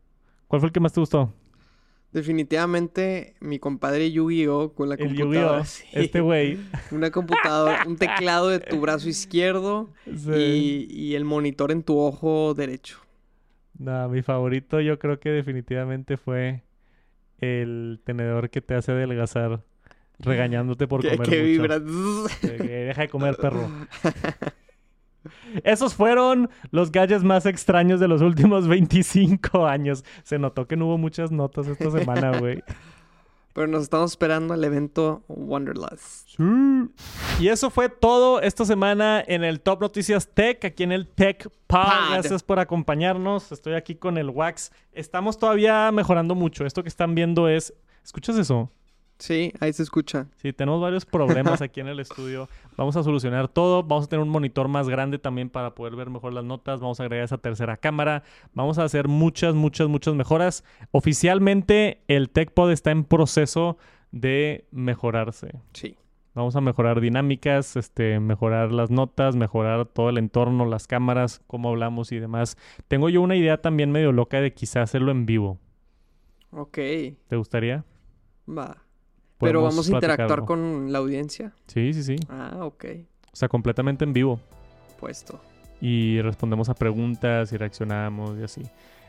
¿Cuál 0.48 0.60
fue 0.60 0.68
el 0.68 0.74
que 0.74 0.80
más 0.80 0.94
te 0.94 1.00
gustó? 1.00 1.34
Definitivamente 2.12 3.36
mi 3.40 3.58
compadre 3.58 4.12
Yu-Gi-Oh! 4.12 4.74
con 4.74 4.90
la 4.90 4.96
El 4.96 5.08
computadora. 5.08 5.60
Yu-Gi-Oh! 5.60 5.66
sí. 5.66 5.86
Este 5.94 6.20
güey. 6.22 6.60
Una 6.92 7.10
computadora, 7.10 7.84
un 7.88 7.96
teclado 7.96 8.50
de 8.50 8.60
tu 8.60 8.80
brazo 8.82 9.08
izquierdo 9.10 9.90
Sí. 10.06 10.88
y, 10.90 10.94
y 10.94 11.16
el 11.16 11.24
monitor 11.26 11.72
en 11.72 11.84
tu 11.84 11.98
ojo 11.98 12.54
derecho. 12.54 13.00
No, 13.80 14.10
mi 14.10 14.22
favorito 14.22 14.82
yo 14.82 15.00
creo 15.00 15.20
que 15.20 15.30
definitivamente 15.30 16.18
fue 16.18 16.64
el 17.42 18.00
tenedor 18.04 18.50
que 18.50 18.62
te 18.62 18.76
hace 18.76 18.92
adelgazar 18.94 19.62
regañándote 20.20 20.88
por 20.88 21.02
que 21.04 21.10
comer 21.18 21.28
que 21.30 21.36
mucho. 21.38 21.46
vibra. 21.46 21.80
Deja 21.80 23.02
de 23.02 23.10
comer, 23.10 23.36
perro. 23.38 23.70
Esos 25.64 25.94
fueron 25.94 26.50
los 26.72 26.92
gadgets 26.92 27.24
más 27.24 27.46
extraños 27.46 28.00
de 28.00 28.08
los 28.08 28.22
últimos 28.22 28.68
25 28.70 29.68
años. 29.68 30.04
Se 30.24 30.40
notó 30.40 30.68
que 30.68 30.76
no 30.76 30.88
hubo 30.88 30.98
muchas 30.98 31.32
notas 31.32 31.68
esta 31.68 31.92
semana, 31.92 32.40
güey. 32.40 32.64
Pero 33.54 33.68
nos 33.68 33.84
estamos 33.84 34.12
esperando 34.12 34.54
al 34.54 34.64
evento 34.64 35.24
Wanderlust. 35.28 36.40
Y 37.40 37.48
eso 37.48 37.70
fue 37.70 37.90
todo 37.90 38.42
esta 38.42 38.66
semana 38.66 39.24
en 39.26 39.44
el 39.44 39.60
Top 39.60 39.82
Noticias 39.82 40.30
Tech, 40.34 40.64
aquí 40.64 40.84
en 40.84 40.92
el 40.92 41.08
Tech 41.08 41.50
Pod. 41.68 41.84
Pod. 41.84 42.14
Gracias 42.14 42.44
por 42.44 42.60
acompañarnos. 42.60 43.52
Estoy 43.52 43.74
aquí 43.74 43.96
con 43.96 44.18
el 44.18 44.30
Wax. 44.30 44.72
Estamos 44.94 45.38
todavía 45.38 45.92
mejorando 45.92 46.36
mucho. 46.36 46.66
Esto 46.66 46.84
que 46.84 46.90
están 46.90 47.16
viendo 47.16 47.48
es. 47.48 47.74
¿Escuchas 48.04 48.38
eso? 48.38 48.72
Sí, 49.22 49.54
ahí 49.60 49.72
se 49.72 49.84
escucha. 49.84 50.26
Sí, 50.38 50.52
tenemos 50.52 50.82
varios 50.82 51.06
problemas 51.06 51.62
aquí 51.62 51.80
en 51.80 51.88
el 51.88 52.00
estudio. 52.00 52.50
Vamos 52.76 52.96
a 52.96 53.04
solucionar 53.04 53.48
todo. 53.48 53.84
Vamos 53.84 54.06
a 54.06 54.10
tener 54.10 54.24
un 54.24 54.30
monitor 54.30 54.68
más 54.68 54.90
grande 54.90 55.20
también 55.20 55.52
para 55.52 55.76
poder 55.76 55.96
ver 55.96 56.10
mejor 56.10 56.34
las 56.34 56.44
notas. 56.44 56.80
Vamos 56.80 57.00
a 57.00 57.04
agregar 57.04 57.26
esa 57.26 57.38
tercera 57.38 57.78
cámara. 57.78 58.24
Vamos 58.56 58.80
a 58.80 58.84
hacer 58.84 59.08
muchas, 59.08 59.54
muchas, 59.54 59.90
muchas 59.90 60.16
mejoras. 60.16 60.64
Oficialmente, 60.90 62.02
el 62.08 62.32
TechPod 62.32 62.72
está 62.72 62.90
en 62.90 63.04
proceso 63.04 63.78
de 64.12 64.66
mejorarse. 64.72 65.52
Sí. 65.74 65.96
Vamos 66.34 66.56
a 66.56 66.62
mejorar 66.62 67.00
dinámicas, 67.00 67.76
este, 67.76 68.20
mejorar 68.20 68.72
las 68.72 68.90
notas, 68.90 69.36
mejorar 69.36 69.86
todo 69.86 70.10
el 70.10 70.18
entorno, 70.18 70.66
las 70.66 70.88
cámaras, 70.88 71.44
cómo 71.46 71.70
hablamos 71.70 72.12
y 72.12 72.18
demás. 72.18 72.58
Tengo 72.88 73.08
yo 73.10 73.22
una 73.22 73.36
idea 73.36 73.62
también 73.62 73.92
medio 73.92 74.14
loca 74.14 74.42
de 74.42 74.52
quizá 74.52 74.82
hacerlo 74.82 75.12
en 75.12 75.28
vivo. 75.28 75.60
Ok. 76.50 76.78
¿Te 77.28 77.36
gustaría? 77.36 77.86
Va. 78.50 78.78
Pero 79.42 79.62
vamos 79.64 79.90
a 79.90 79.92
interactuar 79.92 80.46
con 80.46 80.92
la 80.92 81.00
audiencia. 81.00 81.52
Sí, 81.68 81.94
sí, 81.94 82.04
sí. 82.04 82.16
Ah, 82.30 82.60
ok. 82.62 82.86
O 83.32 83.36
sea, 83.36 83.50
completamente 83.50 84.04
en 84.06 84.14
vivo. 84.14 84.40
Puesto. 85.00 85.40
y 85.82 86.22
respondemos 86.22 86.70
a 86.70 86.76
preguntas 86.76 87.52
y 87.52 87.58
reaccionamos 87.58 88.38
y 88.40 88.44
así. 88.44 88.62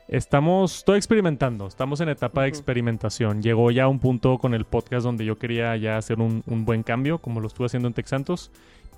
Estamos, 0.09 0.78
estoy 0.78 0.97
experimentando, 0.97 1.66
estamos 1.66 2.01
en 2.01 2.09
etapa 2.09 2.43
de 2.43 2.49
experimentación. 2.49 3.43
Llegó 3.43 3.70
ya 3.70 3.89
un 3.89 3.99
punto 3.99 4.39
con 4.39 4.53
el 4.55 4.64
podcast 4.64 5.05
donde 5.05 5.24
yo 5.24 5.39
quería 5.39 5.76
ya 5.76 5.97
hacer 5.97 6.18
un, 6.20 6.43
un 6.47 6.64
buen 6.64 6.83
cambio, 6.83 7.18
como 7.18 7.41
lo 7.41 7.47
estuve 7.47 7.66
haciendo 7.66 7.89
en 7.89 7.95
Texantos, 7.95 8.51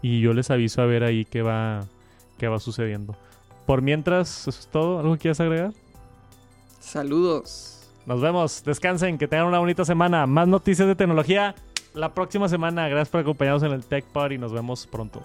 y 0.03 0.21
yo 0.21 0.33
les 0.33 0.51
aviso 0.51 0.83
a 0.83 0.87
ver 0.87 1.03
ahí 1.05 1.25
qué 1.25 1.43
va, 1.43 1.85
qué 2.39 2.49
va 2.49 2.59
sucediendo. 2.59 3.17
Por 3.67 3.83
mientras, 3.83 4.47
eso 4.47 4.51
es 4.51 4.67
todo. 4.69 4.99
¿Algo 5.01 5.15
que 5.15 5.21
quieras 5.21 5.41
agregar? 5.41 5.73
Saludos. 6.81 7.84
Nos 8.07 8.21
vemos, 8.21 8.63
descansen, 8.65 9.19
que 9.19 9.29
tengan 9.29 9.47
una 9.47 9.59
bonita 9.59 9.85
semana. 9.85 10.27
Más 10.27 10.47
noticias 10.47 10.87
de 10.87 10.95
tecnología 10.95 11.55
la 11.95 12.13
próxima 12.13 12.49
semana. 12.49 12.89
Gracias 12.89 13.09
por 13.09 13.21
acompañarnos 13.21 13.63
en 13.63 13.73
el 13.73 13.85
Tech 13.85 14.05
Pod 14.05 14.33
y 14.33 14.39
nos 14.39 14.53
vemos 14.53 14.87
pronto. 14.87 15.23